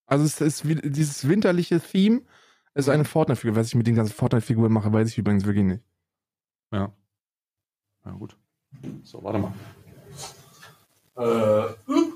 [0.07, 2.21] Also es ist wie, dieses winterliche Theme.
[2.73, 3.55] Es ist eine Fortnite-Figur.
[3.55, 5.83] Was ich mit den ganzen Fortnite-Figuren mache, weiß ich übrigens wirklich nicht.
[6.71, 6.93] Ja.
[8.05, 8.37] Ja, gut.
[9.03, 9.53] So, warte mal.
[11.17, 12.13] Äh, uh,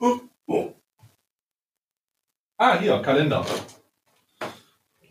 [0.00, 0.74] uh, oh.
[2.56, 3.44] Ah, hier, Kalender.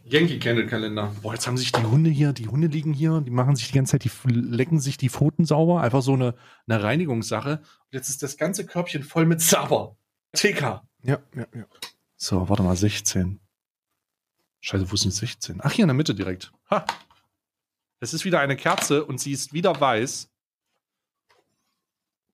[0.04, 1.14] Yankee Candle Kalender.
[1.22, 3.74] Boah, jetzt haben sich die Hunde hier, die Hunde liegen hier, die machen sich die
[3.74, 5.82] ganze Zeit, die lecken sich die Pfoten sauber.
[5.82, 6.34] Einfach so eine,
[6.66, 7.60] eine Reinigungssache.
[7.60, 9.98] Und jetzt ist das ganze Körbchen voll mit Sauber.
[10.34, 10.82] TK.
[11.04, 11.66] Ja, ja, ja.
[12.16, 13.40] So, warte mal, 16.
[14.62, 15.60] Scheiße, wo denn 16?
[15.62, 16.52] Ach, hier in der Mitte direkt.
[16.70, 16.86] Ha.
[18.00, 20.30] Es ist wieder eine Kerze und sie ist wieder weiß.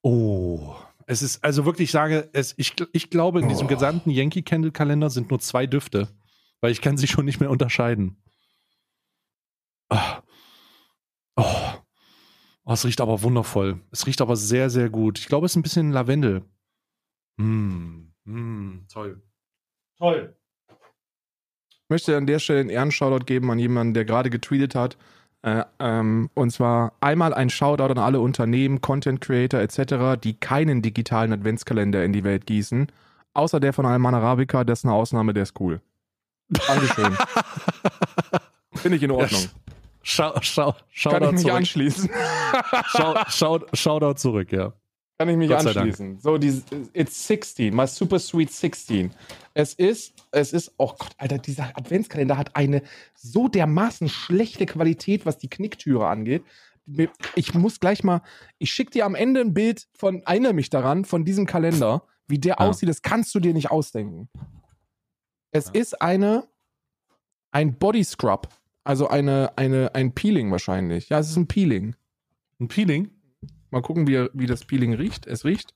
[0.01, 0.75] Oh.
[1.05, 3.69] Es ist, also wirklich, ich sage, es, ich, ich glaube, in diesem Oh.
[3.69, 6.09] gesamten Yankee Candle Kalender sind nur zwei Düfte.
[6.61, 8.17] Weil ich kann sie schon nicht mehr unterscheiden.
[9.89, 10.21] Ah.
[11.35, 11.43] Oh.
[12.65, 12.71] oh.
[12.73, 13.81] Es riecht aber wundervoll.
[13.91, 15.19] Es riecht aber sehr, sehr gut.
[15.19, 16.43] Ich glaube, es ist ein bisschen Lavendel.
[17.37, 18.07] Mm.
[18.23, 18.87] Mm.
[18.87, 19.21] Toll.
[19.97, 20.37] Toll.
[21.93, 24.97] Ich möchte an der Stelle einen Ehrenshoutout geben an jemanden, der gerade getweetet hat.
[25.43, 30.81] Äh, ähm, und zwar einmal ein Shoutout an alle Unternehmen, Content Creator etc., die keinen
[30.81, 32.87] digitalen Adventskalender in die Welt gießen.
[33.35, 35.81] Außer der von Alman Arabica, das ist eine Ausnahme, der ist cool.
[36.49, 37.15] Dankeschön.
[38.73, 39.43] Finde ich in Ordnung.
[40.01, 41.53] Schau, schau, schau Kann ich mich zurück.
[41.53, 42.09] anschließen.
[42.87, 44.73] Schau, schau, Shoutout zurück, ja.
[45.17, 46.19] Kann ich mich Gott anschließen.
[46.19, 46.61] So, die,
[46.93, 49.11] it's 16, my super sweet 16.
[49.53, 52.81] Es ist, es ist, oh Gott, Alter, dieser Adventskalender hat eine
[53.15, 56.43] so dermaßen schlechte Qualität, was die Knicktüre angeht.
[57.35, 58.21] Ich muss gleich mal,
[58.57, 62.39] ich schicke dir am Ende ein Bild von, erinnere mich daran, von diesem Kalender, wie
[62.39, 62.67] der Ja.
[62.67, 64.29] aussieht, das kannst du dir nicht ausdenken.
[65.51, 65.79] Es Ja.
[65.79, 66.47] ist eine,
[67.51, 68.49] ein Body Scrub,
[68.83, 71.09] also eine, eine, ein Peeling wahrscheinlich.
[71.09, 71.95] Ja, es ist ein Peeling.
[72.59, 73.11] Ein Peeling?
[73.73, 75.25] Mal gucken, wie, wie das Peeling riecht.
[75.25, 75.73] Es riecht.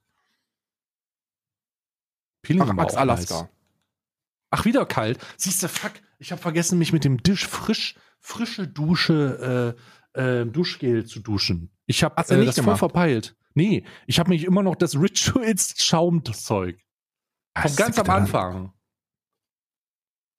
[2.44, 3.42] Peeling Ach, Max Alaska.
[3.42, 3.50] nice.
[4.52, 5.18] Ach, wieder kalt.
[5.36, 9.76] Siehst du, fuck, ich habe vergessen, mich mit dem Dusch frisch, frische Dusche,
[10.16, 11.72] äh, äh, Duschgel zu duschen.
[11.88, 13.36] Ich habe äh, das voll verpeilt.
[13.56, 16.80] Nee, ich habe mich immer noch das Rituals Schaumzeug.
[17.58, 18.74] Vom ganz am Anfang.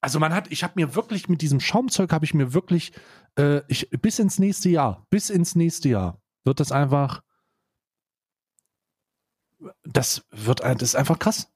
[0.01, 2.93] Also man hat, ich habe mir wirklich mit diesem Schaumzeug habe ich mir wirklich,
[3.37, 7.25] äh, ich, bis ins nächste Jahr, bis ins nächste Jahr wird das einfach,
[9.85, 11.51] das wird, ein- das ist einfach krass.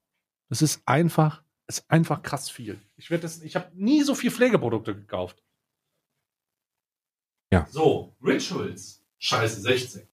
[0.49, 2.81] Das ist einfach, ist einfach krass viel.
[2.97, 5.43] Ich werde das, ich habe nie so viel Pflegeprodukte gekauft.
[7.53, 7.67] Ja.
[7.71, 9.03] So, Rituals.
[9.19, 10.09] Scheiße, 16.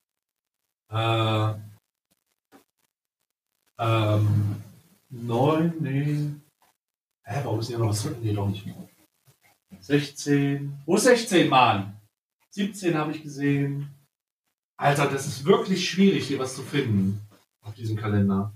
[0.92, 1.54] Äh,
[3.80, 4.62] ähm,
[5.10, 6.30] 9, nee.
[7.24, 8.18] Hä, warum ist hier noch was drin?
[8.22, 8.66] Nee, doch nicht.
[9.82, 10.78] 16.
[10.86, 12.00] Wo ist 16, Mann?
[12.52, 13.94] 17 habe ich gesehen.
[14.78, 17.22] Alter, das ist wirklich schwierig, hier was zu finden
[17.62, 18.54] auf diesem Kalender.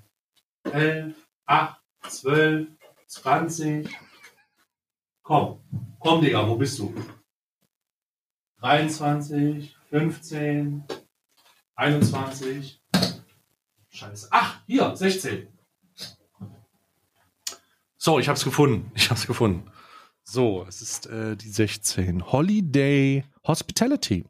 [0.64, 1.16] 11,
[1.46, 2.68] 8, 12,
[3.08, 3.90] 20.
[5.22, 5.60] Komm,
[6.00, 6.94] komm, Digga, wo bist du?
[8.58, 10.84] 23, 15,
[11.76, 12.82] 21.
[13.90, 14.28] Scheiße.
[14.32, 15.48] Ach, hier, 16.
[17.98, 18.92] So, ich hab's gefunden.
[18.96, 19.72] Ich hab's gefunden.
[20.24, 22.32] So, es ist äh, die 16.
[22.32, 24.26] Holiday Hospitality.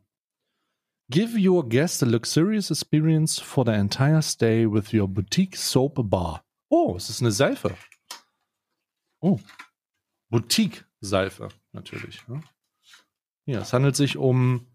[1.09, 6.43] Give your guest a luxurious experience for the entire stay with your boutique soap bar.
[6.69, 7.75] Oh, es ist eine Seife.
[9.19, 9.39] Oh.
[10.29, 12.27] Boutique-Seife, natürlich.
[12.27, 12.41] Ne?
[13.45, 14.65] Ja, es handelt sich um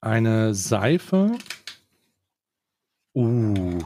[0.00, 1.38] eine Seife.
[3.16, 3.78] Uh,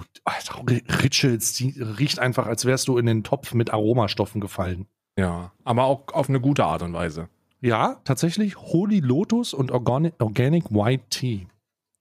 [1.02, 4.88] Rituals, die riecht einfach, als wärst du in den Topf mit Aromastoffen gefallen.
[5.16, 7.28] Ja, aber auch auf eine gute Art und Weise.
[7.60, 11.46] Ja, tatsächlich Holy Lotus und Organic, Organic White Tea.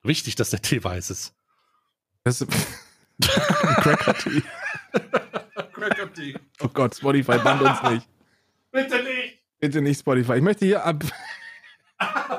[0.03, 1.33] Wichtig, dass der Tee weiß ist.
[2.23, 2.45] Das
[3.21, 4.41] Cracker Tea.
[5.73, 6.35] Cracker Tea.
[6.61, 8.07] Oh Gott, Spotify bannt uns nicht.
[8.71, 9.39] Bitte nicht.
[9.59, 10.33] Bitte nicht Spotify.
[10.35, 11.03] Ich möchte hier ab.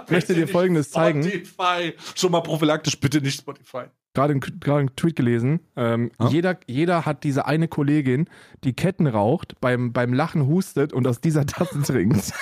[0.05, 1.21] Ich möchte dir Folgendes zeigen.
[1.25, 1.93] Spotify.
[2.15, 3.87] Schon mal prophylaktisch, bitte nicht Spotify.
[4.15, 5.59] Gerade einen, gerade einen Tweet gelesen.
[5.75, 6.29] Ähm, Ja?
[6.29, 8.31] jeder, jeder hat diese eine Kollegin,
[8.63, 12.33] die Ketten raucht, beim, beim Lachen hustet und aus dieser Tasse trinkt.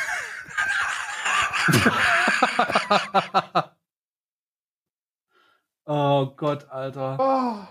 [5.87, 7.69] Oh Gott, Alter.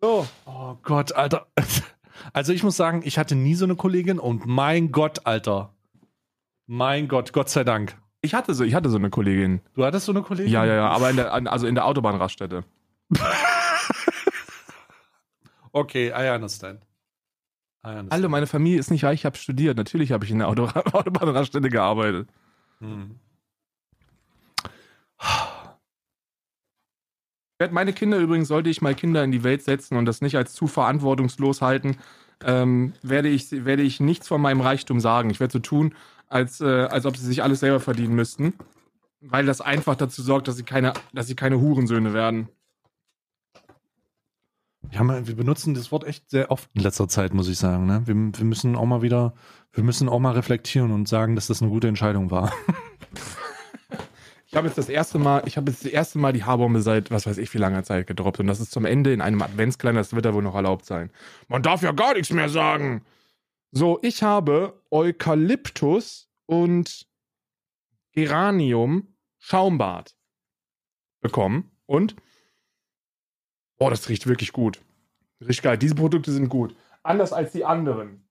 [0.00, 0.26] So.
[0.46, 1.46] Oh Gott, Alter.
[2.32, 5.74] Also ich muss sagen, ich hatte nie so eine Kollegin und mein Gott, Alter.
[6.66, 7.96] Mein Gott, Gott sei Dank.
[8.22, 9.60] Ich hatte so, ich hatte so eine Kollegin.
[9.74, 10.50] Du hattest so eine Kollegin?
[10.50, 12.64] Ja, ja, ja, aber in der, also in der Autobahnraststätte.
[15.74, 16.80] Okay, I understand.
[17.84, 18.12] I understand.
[18.12, 19.76] Hallo, meine Familie ist nicht reich, ich habe studiert.
[19.76, 22.28] Natürlich habe ich in der Auto Autobahnraststätte gearbeitet.
[22.78, 23.18] Hm.
[27.58, 30.36] Werde meine Kinder übrigens, sollte ich mal Kinder in die Welt setzen und das nicht
[30.36, 31.96] als zu verantwortungslos halten,
[32.44, 35.30] ähm, werde, ich, werde ich nichts von meinem Reichtum sagen.
[35.30, 35.94] Ich werde so tun,
[36.28, 38.54] als, äh, als ob sie sich alles selber verdienen müssten.
[39.26, 42.48] weil das einfach dazu sorgt, dass sie keine, dass sie keine Hurensöhne werden.
[44.90, 47.86] Ja, wir benutzen das Wort echt sehr oft in letzter Zeit, muss ich sagen.
[47.86, 48.02] Ne?
[48.04, 49.34] Wir, wir müssen auch mal wieder,
[49.72, 52.52] wir müssen auch mal reflektieren und sagen, dass das eine gute Entscheidung war.
[54.54, 57.10] Ich habe jetzt das erste Mal, ich habe jetzt das erste Mal die Haarbombe seit
[57.10, 60.00] was weiß ich wie langer Zeit gedroppt und das ist zum Ende in einem Adventskalender,
[60.00, 61.10] das wird da wohl noch erlaubt sein.
[61.48, 63.04] Man darf ja gar nichts mehr sagen.
[63.72, 67.08] So, ich habe Eukalyptus und
[68.12, 69.08] Geranium
[69.40, 70.14] Schaumbad
[71.20, 72.14] bekommen und
[73.80, 74.80] oh, das riecht wirklich gut.
[75.40, 75.78] Riecht geil.
[75.78, 76.76] Diese Produkte sind gut.
[77.02, 78.23] Anders als die anderen.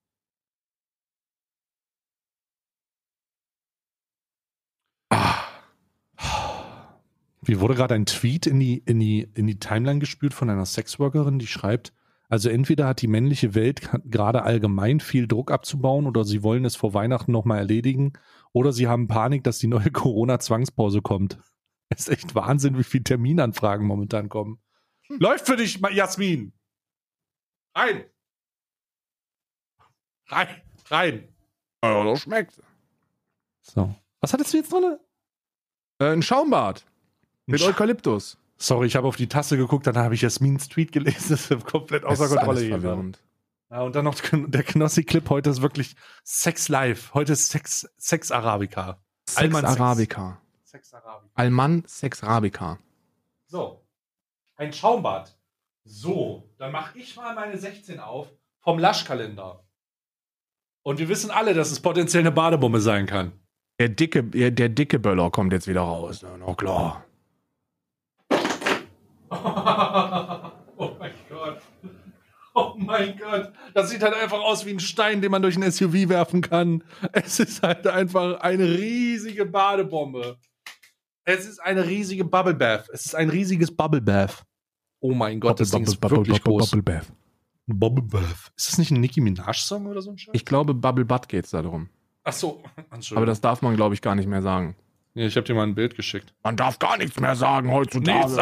[7.46, 10.66] Wie wurde gerade ein Tweet in die, in, die, in die Timeline gespült von einer
[10.66, 11.94] Sexworkerin, die schreibt,
[12.30, 16.76] also entweder hat die männliche Welt gerade allgemein viel Druck abzubauen oder sie wollen es
[16.76, 18.14] vor Weihnachten nochmal erledigen
[18.54, 21.38] oder sie haben Panik, dass die neue Corona-Zwangspause kommt.
[21.90, 24.60] Es ist echt Wahnsinn, wie viele Terminanfragen momentan kommen.
[25.10, 26.54] Läuft für dich, Jasmin.
[27.76, 28.06] Rein.
[30.28, 30.48] Rein.
[30.90, 31.28] Rein.
[31.84, 32.62] Ja, das schmeckt.
[33.62, 33.94] So.
[34.22, 34.98] Was hattest du jetzt drin?
[36.00, 36.86] Äh, ein Schaumbad.
[37.46, 38.38] Mit Sch- Eukalyptus.
[38.58, 41.20] Sorry, ich habe auf die Tasse geguckt, dann habe ich Jasmins Tweet gelesen.
[41.30, 42.70] Das ist komplett außer ist Kontrolle hier.
[42.70, 43.22] verwirrend.
[43.70, 45.28] Ja, und dann noch der Knossi-Clip.
[45.30, 47.14] Heute ist wirklich Sex Live.
[47.14, 49.00] Heute ist Sex, Sex Arabica.
[49.28, 49.80] Sex Alman Sex.
[49.82, 50.42] Arabica.
[50.64, 51.32] Sex Arabica.
[51.34, 52.78] Alman Sex Arabica.
[53.48, 53.84] So.
[54.56, 55.36] Ein Schaumbad.
[55.86, 58.28] So, dann mache ich mal meine 16 auf
[58.62, 59.64] vom Laschkalender.
[60.84, 63.34] Und wir wissen alle, dass es potenziell eine Badebombe sein kann.
[63.80, 66.24] Der dicke, der, der dicke Böller kommt jetzt wieder raus.
[66.40, 67.04] Na klar.
[70.78, 71.62] oh mein Gott.
[72.56, 73.52] Oh mein Gott.
[73.74, 76.84] Das sieht halt einfach aus wie ein Stein, den man durch ein SUV werfen kann.
[77.12, 80.38] Es ist halt einfach eine riesige Badebombe.
[81.26, 82.90] Es ist eine riesige Bubble Bath.
[82.92, 84.44] Es ist ein riesiges Bubble Bath.
[85.00, 86.72] Oh mein Gott, das Ding ist wirklich groß.
[86.84, 87.12] Bath.
[87.66, 88.52] Bubble Bath.
[88.56, 90.34] Ist das nicht ein Nicki Minaj-Song oder so ein Scheiß?
[90.34, 91.90] Ich glaube, Bubble Butt geht's da drum.
[92.24, 92.64] Ach so.
[93.16, 94.76] Aber das darf man, glaube ich, gar nicht mehr sagen.
[95.14, 96.34] Ja, ich habe dir mal ein Bild geschickt.
[96.44, 98.18] Man darf gar nichts mehr sagen heutzutage.
[98.18, 98.36] Nichts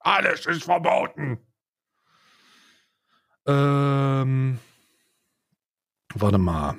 [0.00, 1.38] Alles ist verboten.
[3.46, 4.58] Ähm.
[6.14, 6.78] Warte mal.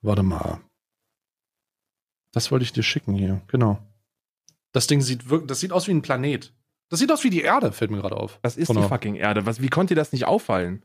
[0.00, 0.60] Warte mal.
[2.32, 3.42] Das wollte ich dir schicken hier.
[3.48, 3.78] Genau.
[4.72, 6.54] Das Ding sieht wirklich, das sieht aus wie ein Planet.
[6.88, 8.38] Das sieht aus wie die Erde, fällt mir gerade auf.
[8.42, 9.46] Das ist Von die fucking Erde.
[9.46, 10.84] Was, wie konnte dir das nicht auffallen?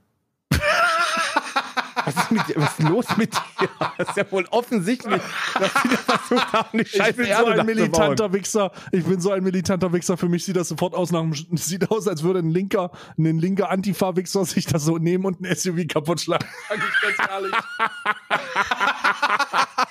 [2.15, 3.69] Was, ist mit, dir- was ist los mit dir?
[3.97, 5.21] Das ist ja wohl offensichtlich,
[5.59, 8.71] dass die da versucht haben, die scheiß Ich bin so ein militanter Wichser.
[8.91, 10.17] Ich bin so ein militanter Wichser.
[10.17, 13.37] Für mich sieht das sofort aus nach einem, sieht aus, als würde ein linker, ein
[13.39, 16.45] linker Antifa-Wichser sich das so nehmen und ein SUV kaputt schlagen.
[16.69, 17.53] Sag ich ganz ehrlich.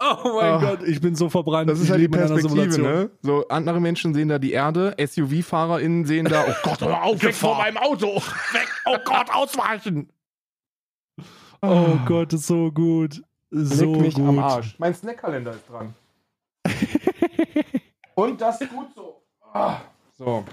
[0.00, 0.58] oh mein Ah.
[0.60, 1.68] Gott, ich bin so verbrannt.
[1.70, 3.10] Das ist Ich halt die Perspektive, ne?
[3.22, 7.34] So, andere Menschen sehen da die Erde, SUV-FahrerInnen sehen da, oh Gott, hör auf, weg
[7.34, 8.16] von meinem Auto!
[8.16, 10.10] Weg, oh Gott, ausweichen!
[11.60, 13.22] Oh Gott, ist so gut.
[13.50, 14.28] So Leck mich gut.
[14.28, 14.76] am Arsch.
[14.78, 15.94] Mein Snackkalender ist dran.
[18.14, 19.22] Und das ist gut so.
[19.52, 19.78] Ah.
[20.16, 20.44] So,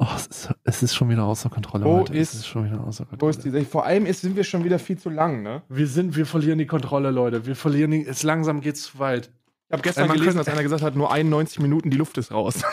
[0.00, 1.84] Oh, es, ist, es ist schon wieder außer Kontrolle.
[1.84, 2.14] Wo Leute.
[2.16, 3.30] ist- es ist schon wieder außer wo Kontrolle.
[3.30, 5.62] ist die, vor allem ist, sind wir schon wieder viel zu lang, ne?
[5.68, 7.46] wir sind, wir verlieren die Kontrolle, Leute.
[7.46, 9.30] Wir verlieren die, es langsam geht's zu weit.
[9.68, 12.16] Ich habe gestern man gelesen, könnte- dass einer gesagt hat, nur 91 Minuten, die Luft
[12.18, 12.62] ist raus.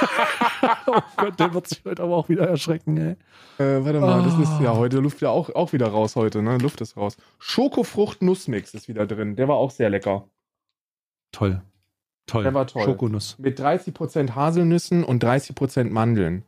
[0.86, 3.64] Oh Gott, der wird sich heute aber auch wieder erschrecken, ey.
[3.64, 4.62] Äh, warte mal, das ist Oh.
[4.64, 6.58] ja heute Luft ja auch, auch wieder raus heute, ne?
[6.58, 7.16] Luft ist raus.
[7.38, 9.36] Schokofrucht-Nussmix ist wieder drin.
[9.36, 10.28] Der war auch sehr lecker.
[11.32, 11.62] Toll.
[12.26, 12.42] Toll.
[12.42, 12.82] Der war toll.
[12.84, 13.36] Schokonuss.
[13.38, 16.44] Mit 30% Haselnüssen und 30% Mandeln.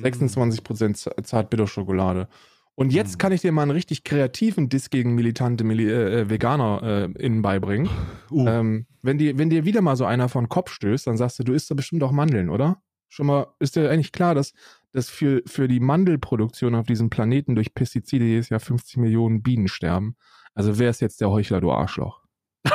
[0.00, 0.04] Mm.
[0.04, 2.28] 26% Z- Zartbitterschokolade.
[2.74, 3.18] Und jetzt Mm.
[3.18, 6.82] kann ich dir mal einen richtig kreativen Diss gegen militante Mili äh, Veganer
[7.16, 7.88] äh, innen beibringen.
[8.30, 11.38] Uh, Ähm, wenn, dir, wenn dir wieder mal so einer von Kopf stößt, dann sagst
[11.40, 12.80] du, du isst da bestimmt auch Mandeln, oder?
[13.08, 14.52] Schon mal, ist dir eigentlich klar, dass,
[14.92, 19.66] dass für, für die Mandelproduktion auf diesem Planeten durch Pestizide jedes Jahr 50 Millionen Bienen
[19.66, 20.14] sterben?
[20.54, 22.22] Also wer ist jetzt der Heuchler, du Arschloch?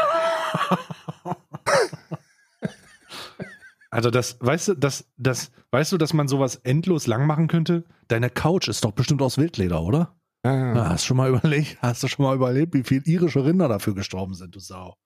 [3.94, 7.86] also das, weißt du, das, das, weißt du, dass man sowas endlos lang machen könnte?
[8.08, 10.16] Deine Couch ist doch bestimmt aus Wildleder, oder?
[10.44, 13.46] Ja, Ja, hast du schon mal überlegt, hast du schon mal überlebt, wie viel irische
[13.46, 14.98] Rinder dafür gestorben sind, du Sau.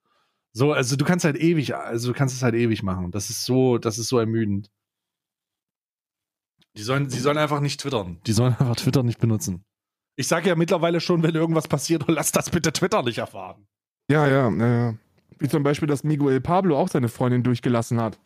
[0.53, 3.11] So, also du kannst halt ewig, also du kannst es halt ewig machen.
[3.11, 4.71] Das ist so, das ist so ermüdend.
[6.77, 8.21] Die sollen, sie sollen einfach nicht twittern.
[8.25, 9.65] Die sollen einfach Twitter nicht benutzen.
[10.15, 13.67] Ich sage ja mittlerweile schon, wenn irgendwas passiert, lass das bitte Twitter nicht erfahren.
[14.09, 14.95] ja, ja, ja, ja.
[15.39, 18.17] Wie zum Beispiel, dass Miguel Pablo auch seine Freundin durchgelassen hat.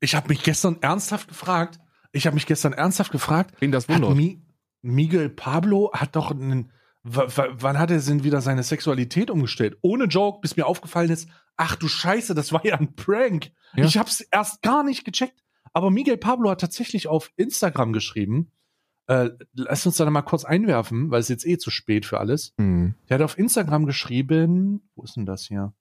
[0.00, 1.80] Ich habe mich gestern ernsthaft gefragt,
[2.12, 4.14] ich habe mich gestern ernsthaft gefragt, Wen das wundert.
[4.14, 4.42] Mi
[4.82, 6.70] Miguel Pablo hat doch einen,
[7.02, 9.78] wann hat er denn wieder seine Sexualität umgestellt?
[9.80, 13.50] Ohne Joke, bis mir aufgefallen ist, ach du Scheiße, das war ja ein Prank.
[13.74, 13.86] Ja.
[13.86, 15.42] Ich hab's erst gar nicht gecheckt.
[15.72, 18.52] Aber Miguel Pablo hat tatsächlich auf Instagram geschrieben,
[19.06, 22.52] äh, lass uns da mal kurz einwerfen, weil es jetzt eh zu spät für alles.
[22.58, 22.94] Hm.
[23.08, 25.74] Der hat auf Instagram geschrieben, wo ist denn das hier?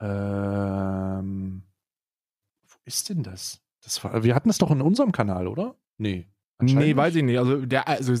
[0.00, 1.62] Ähm,
[2.84, 3.60] ist denn das?
[3.82, 5.74] Das war, wir hatten das doch in unserem Kanal, oder?
[5.98, 6.26] Nee.
[6.62, 7.38] Nee, weiß ich nicht.
[7.38, 8.12] Also, der, also,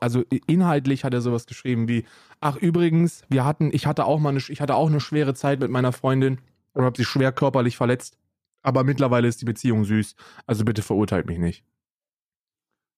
[0.00, 2.04] also inhaltlich hat er sowas geschrieben wie,
[2.40, 5.60] ach übrigens, wir hatten, ich hatte auch mal eine, ich hatte auch eine schwere Zeit
[5.60, 6.40] mit meiner Freundin
[6.72, 8.16] und habe sie schwer körperlich verletzt.
[8.62, 10.16] Aber mittlerweile ist die Beziehung süß.
[10.46, 11.64] Also bitte verurteilt mich nicht.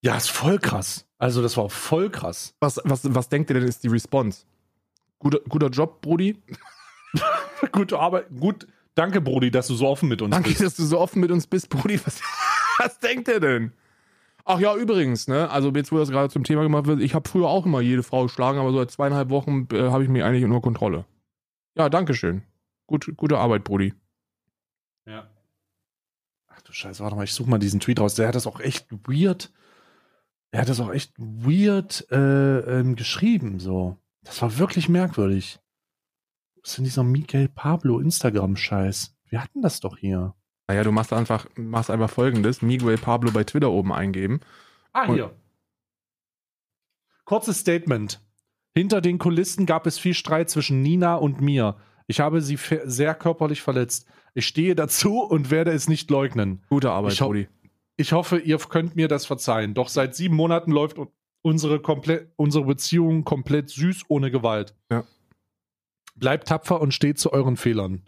[0.01, 1.05] Ja, ist voll krass.
[1.17, 2.55] Also, das war voll krass.
[2.59, 4.45] Was, was, was denkt ihr denn ist die Response?
[5.19, 6.41] Guter, guter Job, Brudi.
[7.71, 8.27] Gute Arbeit.
[8.39, 8.67] Gut.
[8.97, 10.61] Danke, Brody, dass du so offen mit uns Danke, bist.
[10.61, 11.99] dass du so offen mit uns bist, Brudi.
[12.03, 12.19] Was,
[12.79, 13.71] was denkt ihr denn?
[14.43, 15.51] Ach ja, übrigens, ne?
[15.51, 18.01] Also jetzt, wo das gerade zum Thema gemacht wird, ich habe früher auch immer jede
[18.01, 21.05] Frau geschlagen, aber so seit zweieinhalb Wochen äh, habe ich mich eigentlich unter Kontrolle.
[21.77, 22.41] Ja, Dankeschön.
[22.87, 23.93] Gut, gute Arbeit, Brudi.
[25.05, 25.29] Ja.
[26.47, 28.15] Ach du Scheiße, warte mal, ich suche mal diesen Tweet raus.
[28.15, 29.51] Der hat das auch echt weird.
[30.49, 33.97] Er hat das auch echt weird äh, ähm, geschrieben, so.
[34.23, 35.59] Das war wirklich merkwürdig.
[36.67, 39.15] Was ist denn dieser Miguel Pablo Instagram-Scheiß?
[39.29, 40.35] Wir hatten das doch hier.
[40.67, 44.41] Naja, du machst einfach, machst einfach folgendes: Miguel Pablo bei Twitter oben eingeben.
[44.91, 45.33] Ah, hier.
[47.23, 48.21] Kurzes Statement.
[48.75, 51.77] Hinter den Kulissen gab es viel Streit zwischen Nina und mir.
[52.05, 54.05] Ich habe sie sehr körperlich verletzt.
[54.33, 56.65] Ich stehe dazu und werde es nicht leugnen.
[56.67, 57.47] Gute Arbeit, Ich Brudi.
[57.95, 59.73] Ich hoffe, ihr könnt mir das verzeihen.
[59.73, 60.97] Doch seit sieben Monaten läuft
[61.43, 64.75] unsere, komplett, unsere Beziehung komplett süß ohne Gewalt.
[64.91, 65.05] Ja.
[66.17, 68.01] Bleibt tapfer und steht zu euren Fehlern.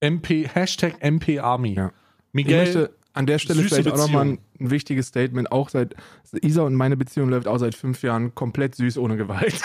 [0.00, 1.74] MP, Hashtag MP Army.
[1.74, 1.88] Ja.
[1.88, 1.92] Ich
[2.32, 4.60] Miguel, möchte an der Stelle vielleicht auch nochmal ein, Beziehung.
[4.60, 5.52] ein wichtiges Statement.
[5.52, 5.94] Auch seit
[6.42, 9.62] Isa und meine Beziehung läuft auch seit fünf Jahren komplett süß ohne Gewalt.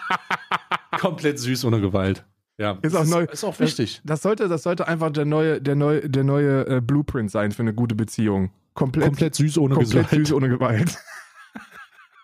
[0.98, 2.24] komplett süß ohne Gewalt.
[2.58, 3.24] Ja, Ist das auch neu.
[3.24, 4.00] Ist auch wichtig.
[4.04, 7.62] Das sollte, das sollte einfach der neue, der neue, der neue äh, Blueprint sein für
[7.62, 8.50] eine gute Beziehung.
[8.74, 10.26] Komplett, Komplett süß ohne komplett Gewalt.
[10.26, 10.98] süß ohne Gewalt.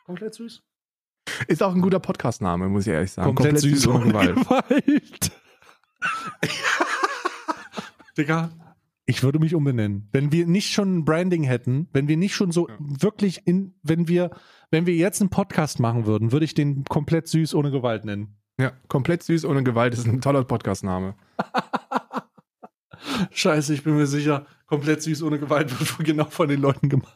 [0.04, 0.62] Komplett süß.
[1.48, 3.34] Ist auch ein guter Podcastname, muss ich ehrlich sagen.
[3.34, 4.34] Komplett, süß ohne Gewalt.
[4.36, 5.32] Gewalt.
[8.18, 8.50] Digga,
[9.04, 10.08] ich würde mich umbenennen.
[10.12, 12.74] Wenn wir nicht schon ein Branding hätten, wenn wir nicht schon so Ja.
[12.78, 14.30] wirklich in, wenn wir,
[14.70, 18.36] wenn wir jetzt einen Podcast machen würden, würde ich den komplett süß ohne Gewalt nennen.
[18.58, 21.14] Ja, komplett süß ohne Gewalt ist ein toller Podcastname.
[23.30, 27.14] Scheiße, ich bin mir sicher, komplett süß ohne Gewalt wird genau von den Leuten gemacht,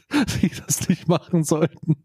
[0.42, 1.96] die das nicht machen sollten.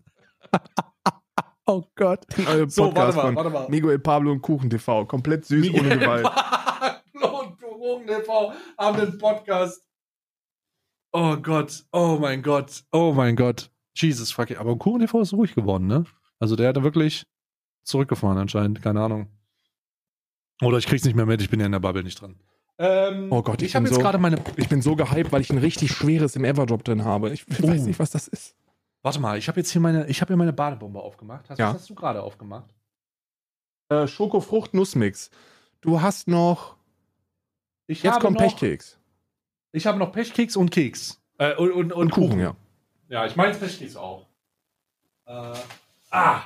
[1.68, 2.26] Oh Gott.
[2.38, 3.70] Äh, So, warte mal, warte mal.
[3.70, 5.06] Miguel Pablo und Kuchen TV.
[5.06, 6.24] Komplett süß ohne Miguel Gewalt.
[7.14, 9.84] Pablo und Drogen TV haben den Podcast.
[11.14, 13.72] Oh Gott, oh mein Gott, oh mein Gott.
[13.96, 14.52] Jesus fuck.
[14.60, 16.04] Aber Kuchen TV ist ruhig geworden, ne?
[16.40, 17.26] Also der hat da wirklich
[17.84, 19.28] zurückgefahren anscheinend, keine Ahnung.
[20.62, 22.40] Oder ich krieg's nicht mehr mit, ich bin ja in der Bubble nicht dran.
[22.80, 24.40] Ähm, Oh Gott, ich ich habe bin jetzt so- gerade meine.
[24.58, 27.32] Ich bin so gehypt, weil ich ein richtig schweres im Everdrop drin habe.
[27.32, 27.68] Ich Oh.
[27.68, 28.56] weiß nicht, was das ist.
[29.04, 31.50] Warte mal, ich habe jetzt hier meine, ich habe hier meine Badebombe aufgemacht.
[31.50, 31.70] Hast, Ja.
[31.70, 32.74] Was hast du gerade aufgemacht?
[33.90, 35.30] Äh, Schokofrucht-Nussmix.
[35.82, 36.76] Du hast noch.
[37.88, 38.98] Ich Jetzt kommt noch, Pechkeks.
[39.72, 41.22] Ich habe noch Pechkeks und Keks.
[41.38, 42.56] Äh, und, und, und, Und Kuchen, ja.
[43.08, 44.26] Ja, ich meine Pechkeks auch.
[45.26, 45.54] Äh,
[46.12, 46.42] ah.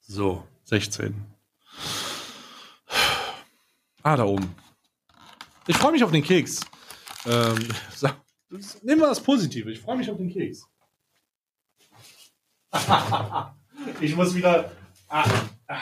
[0.00, 1.14] So, 16.
[4.02, 4.54] Ah, da oben.
[5.66, 6.60] Ich freue mich auf den Keks.
[7.26, 8.16] Ähm, sag-
[8.50, 9.70] nehmen wir das Positive.
[9.70, 10.66] Ich freue mich auf den Keks.
[14.00, 14.72] ich muss wieder.
[15.08, 15.28] Ah,
[15.68, 15.80] ah.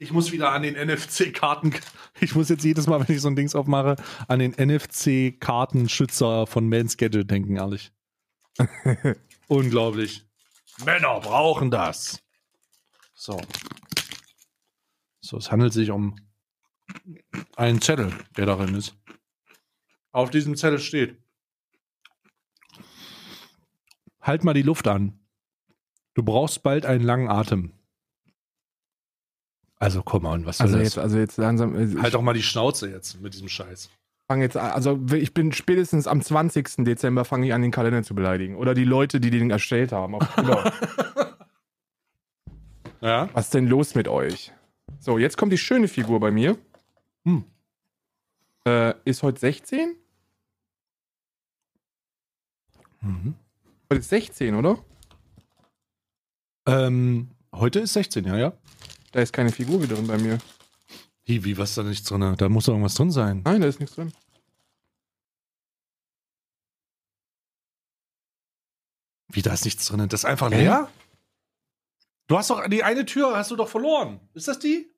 [0.00, 1.74] Ich muss wieder an den NFC-Karten.
[2.20, 3.96] Ich muss jetzt jedes Mal, wenn ich so ein Dings aufmache,
[4.28, 7.90] an den NFC-Kartenschützer von Man's Gadget denken, ehrlich.
[9.48, 10.24] Unglaublich.
[10.84, 12.22] Männer brauchen das.
[13.14, 13.40] So.
[15.20, 16.16] So, es handelt sich um
[17.56, 18.94] einen Zettel, der darin ist.
[20.12, 21.20] Auf diesem Zettel steht:
[24.28, 25.18] Halt mal die Luft an.
[26.14, 27.72] Du brauchst bald einen langen Atem.
[29.76, 30.84] Also, komm on, was soll Also das?
[30.88, 31.74] jetzt, also jetzt langsam.
[31.74, 33.88] äh, halt doch mal die Schnauze jetzt mit diesem Scheiß.
[34.26, 36.84] fange jetzt an, also ich bin spätestens am 20.
[36.84, 38.56] Dezember fange ich an, den Kalender zu beleidigen.
[38.56, 40.14] Oder die Leute, die den erstellt haben.
[40.16, 40.28] Auf.
[43.00, 43.28] Ja?
[43.32, 44.52] Was ist denn los mit euch?
[44.98, 46.58] So, jetzt kommt die schöne Figur bei mir.
[47.24, 47.44] Hm.
[48.66, 49.94] Äh, ist heute 16?
[53.00, 53.36] Mhm.
[53.90, 54.84] Heute ist 16, oder?
[56.66, 58.52] Ähm, heute ist 16, ja, ja.
[59.12, 60.38] Da ist keine Figur wieder drin bei mir.
[61.24, 62.34] Wie, wie, was ist da nichts drin?
[62.36, 63.40] Da muss doch irgendwas drin sein.
[63.46, 64.12] Nein, da ist nichts drin.
[69.28, 70.06] Wie, da ist nichts drin?
[70.06, 70.90] Das ist einfach leer?
[72.26, 74.20] Du hast doch, die eine Tür hast du doch verloren.
[74.34, 74.92] Ist das die?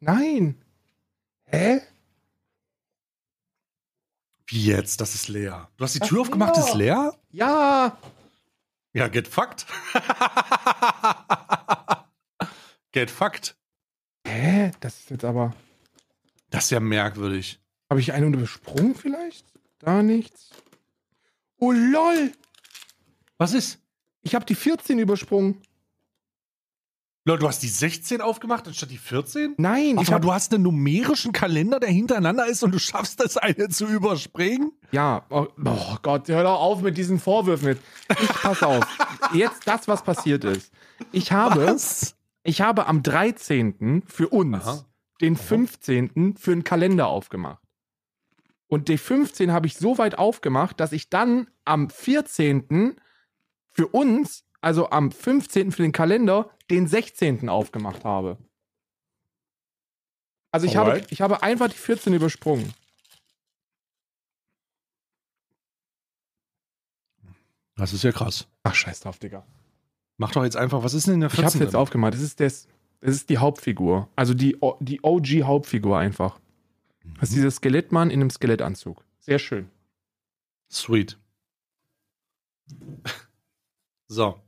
[0.00, 0.60] Nein.
[1.44, 1.82] Hä?
[4.52, 5.00] Wie jetzt?
[5.00, 5.70] Das ist leer.
[5.78, 6.62] Du hast die Ach Tür aufgemacht, ja.
[6.62, 7.14] ist leer?
[7.30, 7.96] Ja.
[8.92, 9.64] Ja, get fucked.
[12.92, 13.56] get fucked.
[14.26, 14.72] Hä?
[14.80, 15.54] Das ist jetzt aber.
[16.50, 17.60] Das ist ja merkwürdig.
[17.88, 19.46] Habe ich einen übersprungen vielleicht?
[19.78, 20.50] Da nichts.
[21.58, 22.32] Oh lol.
[23.38, 23.78] Was ist?
[24.20, 25.62] Ich habe die 14 übersprungen.
[27.24, 29.54] Leute, du hast die 16 aufgemacht anstatt die 14?
[29.56, 33.68] Nein, habe du hast einen numerischen Kalender, der hintereinander ist und du schaffst das eine
[33.68, 34.72] zu überspringen?
[34.90, 37.82] Ja, oh, oh Gott, hör doch auf mit diesen Vorwürfen jetzt.
[38.20, 38.84] Ich pass auf.
[39.34, 40.72] Jetzt das, was passiert ist.
[41.12, 42.16] Ich habe, Was?
[42.42, 44.02] ich habe am 13.
[44.06, 44.84] für uns Aha.
[45.20, 46.36] den 15.
[46.36, 47.62] für einen Kalender aufgemacht.
[48.66, 52.96] Und die 15 habe ich so weit aufgemacht, dass ich dann am 14.
[53.70, 55.72] für uns, also am 15.
[55.72, 57.48] für den Kalender, den 16.
[57.48, 58.38] aufgemacht habe.
[60.50, 62.72] Also ich habe, ich habe einfach die 14 übersprungen.
[67.76, 68.46] Das ist ja krass.
[68.62, 69.46] Ach, scheiß drauf, Digga.
[70.18, 71.46] Mach doch jetzt einfach, was ist denn in der Ich 14?
[71.46, 72.14] hab's jetzt aufgemacht.
[72.14, 72.68] Das ist, das,
[73.00, 74.08] das ist die Hauptfigur.
[74.14, 76.38] Also die, die OG-Hauptfigur einfach.
[77.18, 79.04] Das ist dieser Skelettmann in einem Skelettanzug.
[79.18, 79.68] Sehr schön.
[80.70, 81.18] Sweet.
[84.08, 84.38] So.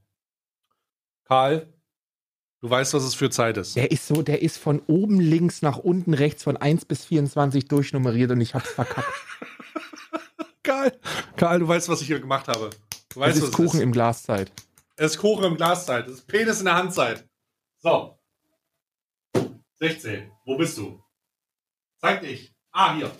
[1.24, 1.72] Karl,
[2.60, 3.76] du weißt, was es für Zeit ist.
[3.76, 7.66] Der ist so, der ist von oben links nach unten rechts von 1 bis 24
[7.66, 9.08] durchnummeriert und ich hab's verkackt.
[10.62, 10.92] Karl,
[11.36, 12.70] Karl, du weißt, was ich hier gemacht habe.
[12.70, 12.76] Du
[13.10, 13.80] Es weißt, ist was Kuchen es ist.
[13.82, 14.52] im Glaszeit.
[14.96, 16.06] Es ist Kuchen im Glaszeit.
[16.08, 17.28] Es ist Penis in der Handzeit.
[17.78, 18.18] So.
[19.80, 20.30] 16.
[20.46, 21.02] Wo bist du?
[22.00, 22.54] Zeig dich.
[22.72, 23.10] Ah, hier.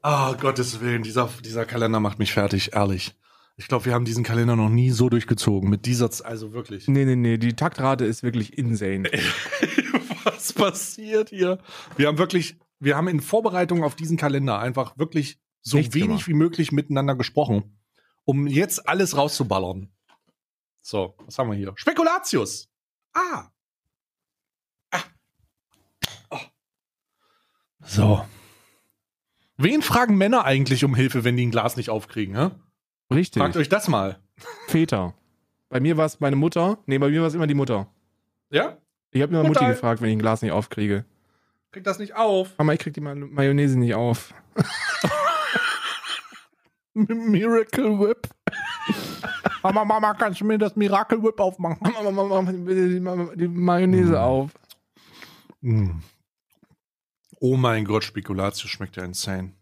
[0.00, 3.14] Ah, Gottes Willen, dieser, dieser Kalender macht mich fertig, ehrlich.
[3.56, 5.68] Ich glaube, wir haben diesen Kalender noch nie so durchgezogen.
[5.68, 6.88] Mit dieser, Z- also wirklich.
[6.88, 9.04] Nee, nee, nee, die Taktrate ist wirklich insane.
[10.24, 11.58] Was passiert hier?
[11.96, 16.08] Wir haben wirklich, wir haben in Vorbereitung auf diesen Kalender einfach wirklich so Nichts wenig
[16.08, 16.28] gemacht.
[16.28, 17.78] wie möglich miteinander gesprochen,
[18.24, 19.92] um jetzt alles rauszuballern.
[20.80, 21.72] So, was haben wir hier?
[21.76, 22.68] Spekulatius.
[23.12, 23.48] Ah.
[24.90, 25.02] ah.
[26.30, 26.38] Oh.
[27.84, 28.26] So.
[29.58, 32.36] Wen fragen Männer eigentlich um Hilfe, wenn die ein Glas nicht aufkriegen?
[32.36, 32.50] Hä?
[33.14, 33.40] Richtig.
[33.40, 34.18] Fragt euch das mal.
[34.68, 35.14] Väter.
[35.68, 36.78] Bei mir war es meine Mutter.
[36.86, 37.86] Nee, bei mir war es immer die Mutter.
[38.50, 38.76] Ja?
[39.10, 39.60] Ich habe immer Mutter.
[39.62, 41.04] Mutti gefragt, wenn ich ein Glas nicht aufkriege.
[41.70, 42.56] Kriegt das nicht auf.
[42.58, 44.34] Mama, ich krieg die Ma- Mayonnaise nicht auf.
[46.94, 48.28] Miracle Whip.
[49.62, 51.78] Mama, Mama, kannst du mir das Miracle Whip aufmachen?
[51.80, 54.16] Mama, Mama, mach bitte die, die Mayonnaise Mm.
[54.16, 54.50] auf.
[55.62, 55.90] Mm.
[57.40, 59.52] Oh mein Gott, Spekulatius schmeckt ja insane.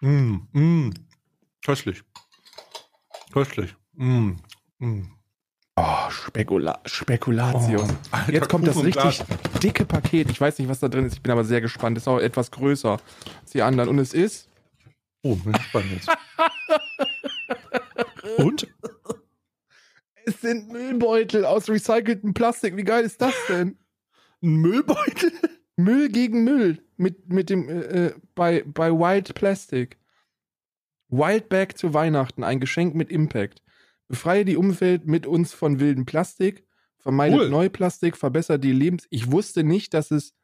[0.00, 0.90] Mm, mm.
[1.64, 2.02] Köstlich.
[3.32, 3.74] Köstlich.
[3.94, 4.32] Mm,
[4.78, 5.02] mm.
[5.76, 7.88] Oh, Spekula Spekulatius.
[7.90, 9.22] Oh, Alter, Jetzt kommt das richtig
[9.62, 10.30] dicke Paket.
[10.30, 11.14] Ich weiß nicht, was da drin ist.
[11.14, 11.96] Ich bin aber sehr gespannt.
[11.96, 12.98] Ist auch etwas größer
[13.40, 13.88] als die anderen.
[13.88, 14.50] Und es ist.
[15.22, 16.08] Oh, bin gespannt jetzt.
[18.38, 18.68] Und?
[20.24, 22.76] Es sind Müllbeutel aus recyceltem Plastik.
[22.76, 23.76] Wie geil ist das denn?
[24.42, 25.32] Ein Müllbeutel?
[25.76, 26.82] Müll gegen Müll.
[26.96, 29.98] Mit, mit dem, äh, äh, bei, bei Wild Plastic.
[31.12, 32.42] Wildbag zu Weihnachten.
[32.42, 33.62] Ein Geschenk mit Impact.
[34.08, 36.66] Befreie die Umwelt mit uns von wildem Plastik.
[36.98, 37.48] Vermeidet Cool.
[37.50, 38.16] Neuplastik.
[38.16, 39.06] Verbessert die Lebens...
[39.10, 40.34] Ich wusste nicht, dass es,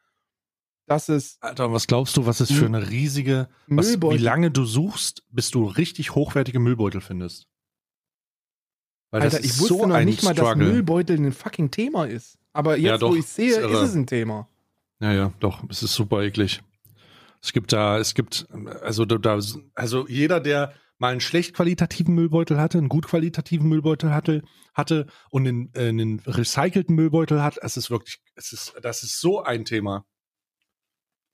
[0.87, 4.65] dass es Alter, was glaubst du, was es für eine riesige, was, wie lange du
[4.65, 7.47] suchst, bis du richtig hochwertige Müllbeutel findest?
[9.11, 10.67] Weil Alter, das ich ist wusste so noch nicht mal, dass Struggle.
[10.67, 12.39] Müllbeutel ein fucking Thema ist.
[12.53, 14.49] Aber jetzt, Ja, doch, wo ich sehe, ist ist, es ein Thema.
[15.01, 16.61] Ja, ja, doch, es ist super eklig.
[17.43, 18.47] Es gibt da, es gibt,
[18.83, 19.39] also da,
[19.75, 24.43] also jeder, der mal einen schlecht qualitativen Müllbeutel hatte, einen gut qualitativen Müllbeutel hatte,
[24.75, 29.21] hatte und einen, äh, einen recycelten Müllbeutel hat, es ist wirklich, es ist, das ist
[29.21, 30.05] so ein Thema.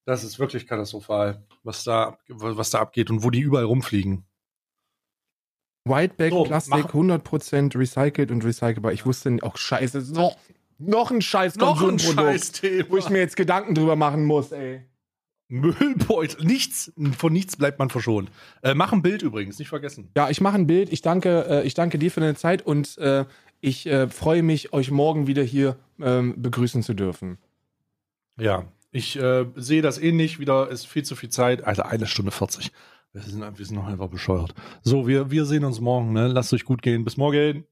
[0.06, 4.26] Das ist wirklich katastrophal, was da, was da abgeht und wo die überall rumfliegen.
[5.86, 8.92] Whiteback So, Plastik, mach- 100% recycelt und recycelbar.
[8.92, 10.36] Ich wusste auch scheiße, ist noch,
[10.78, 14.86] noch ein scheiß Konsumprodukt, wo ich mir jetzt Gedanken drüber machen muss, ey.
[15.54, 18.30] Müllbeutel, nichts, von nichts bleibt man verschont.
[18.62, 20.10] Äh, mach ein Bild übrigens, nicht vergessen.
[20.16, 20.92] Ja, ich mache ein Bild.
[20.92, 23.24] Ich danke, äh, ich danke dir für deine Zeit und äh,
[23.60, 27.38] ich äh, freue mich, euch morgen wieder hier ähm, begrüßen zu dürfen.
[28.38, 30.38] Ja, ich äh, sehe das ähnlich.
[30.38, 31.64] Wieder ist viel zu viel Zeit.
[31.64, 32.72] Alter, eine Stunde 40.
[33.12, 34.54] Wir sind, wir sind noch einfach bescheuert.
[34.82, 36.12] So, wir, wir sehen uns morgen.
[36.12, 36.28] Ne?
[36.28, 37.04] Lasst euch gut gehen.
[37.04, 37.64] Bis morgen.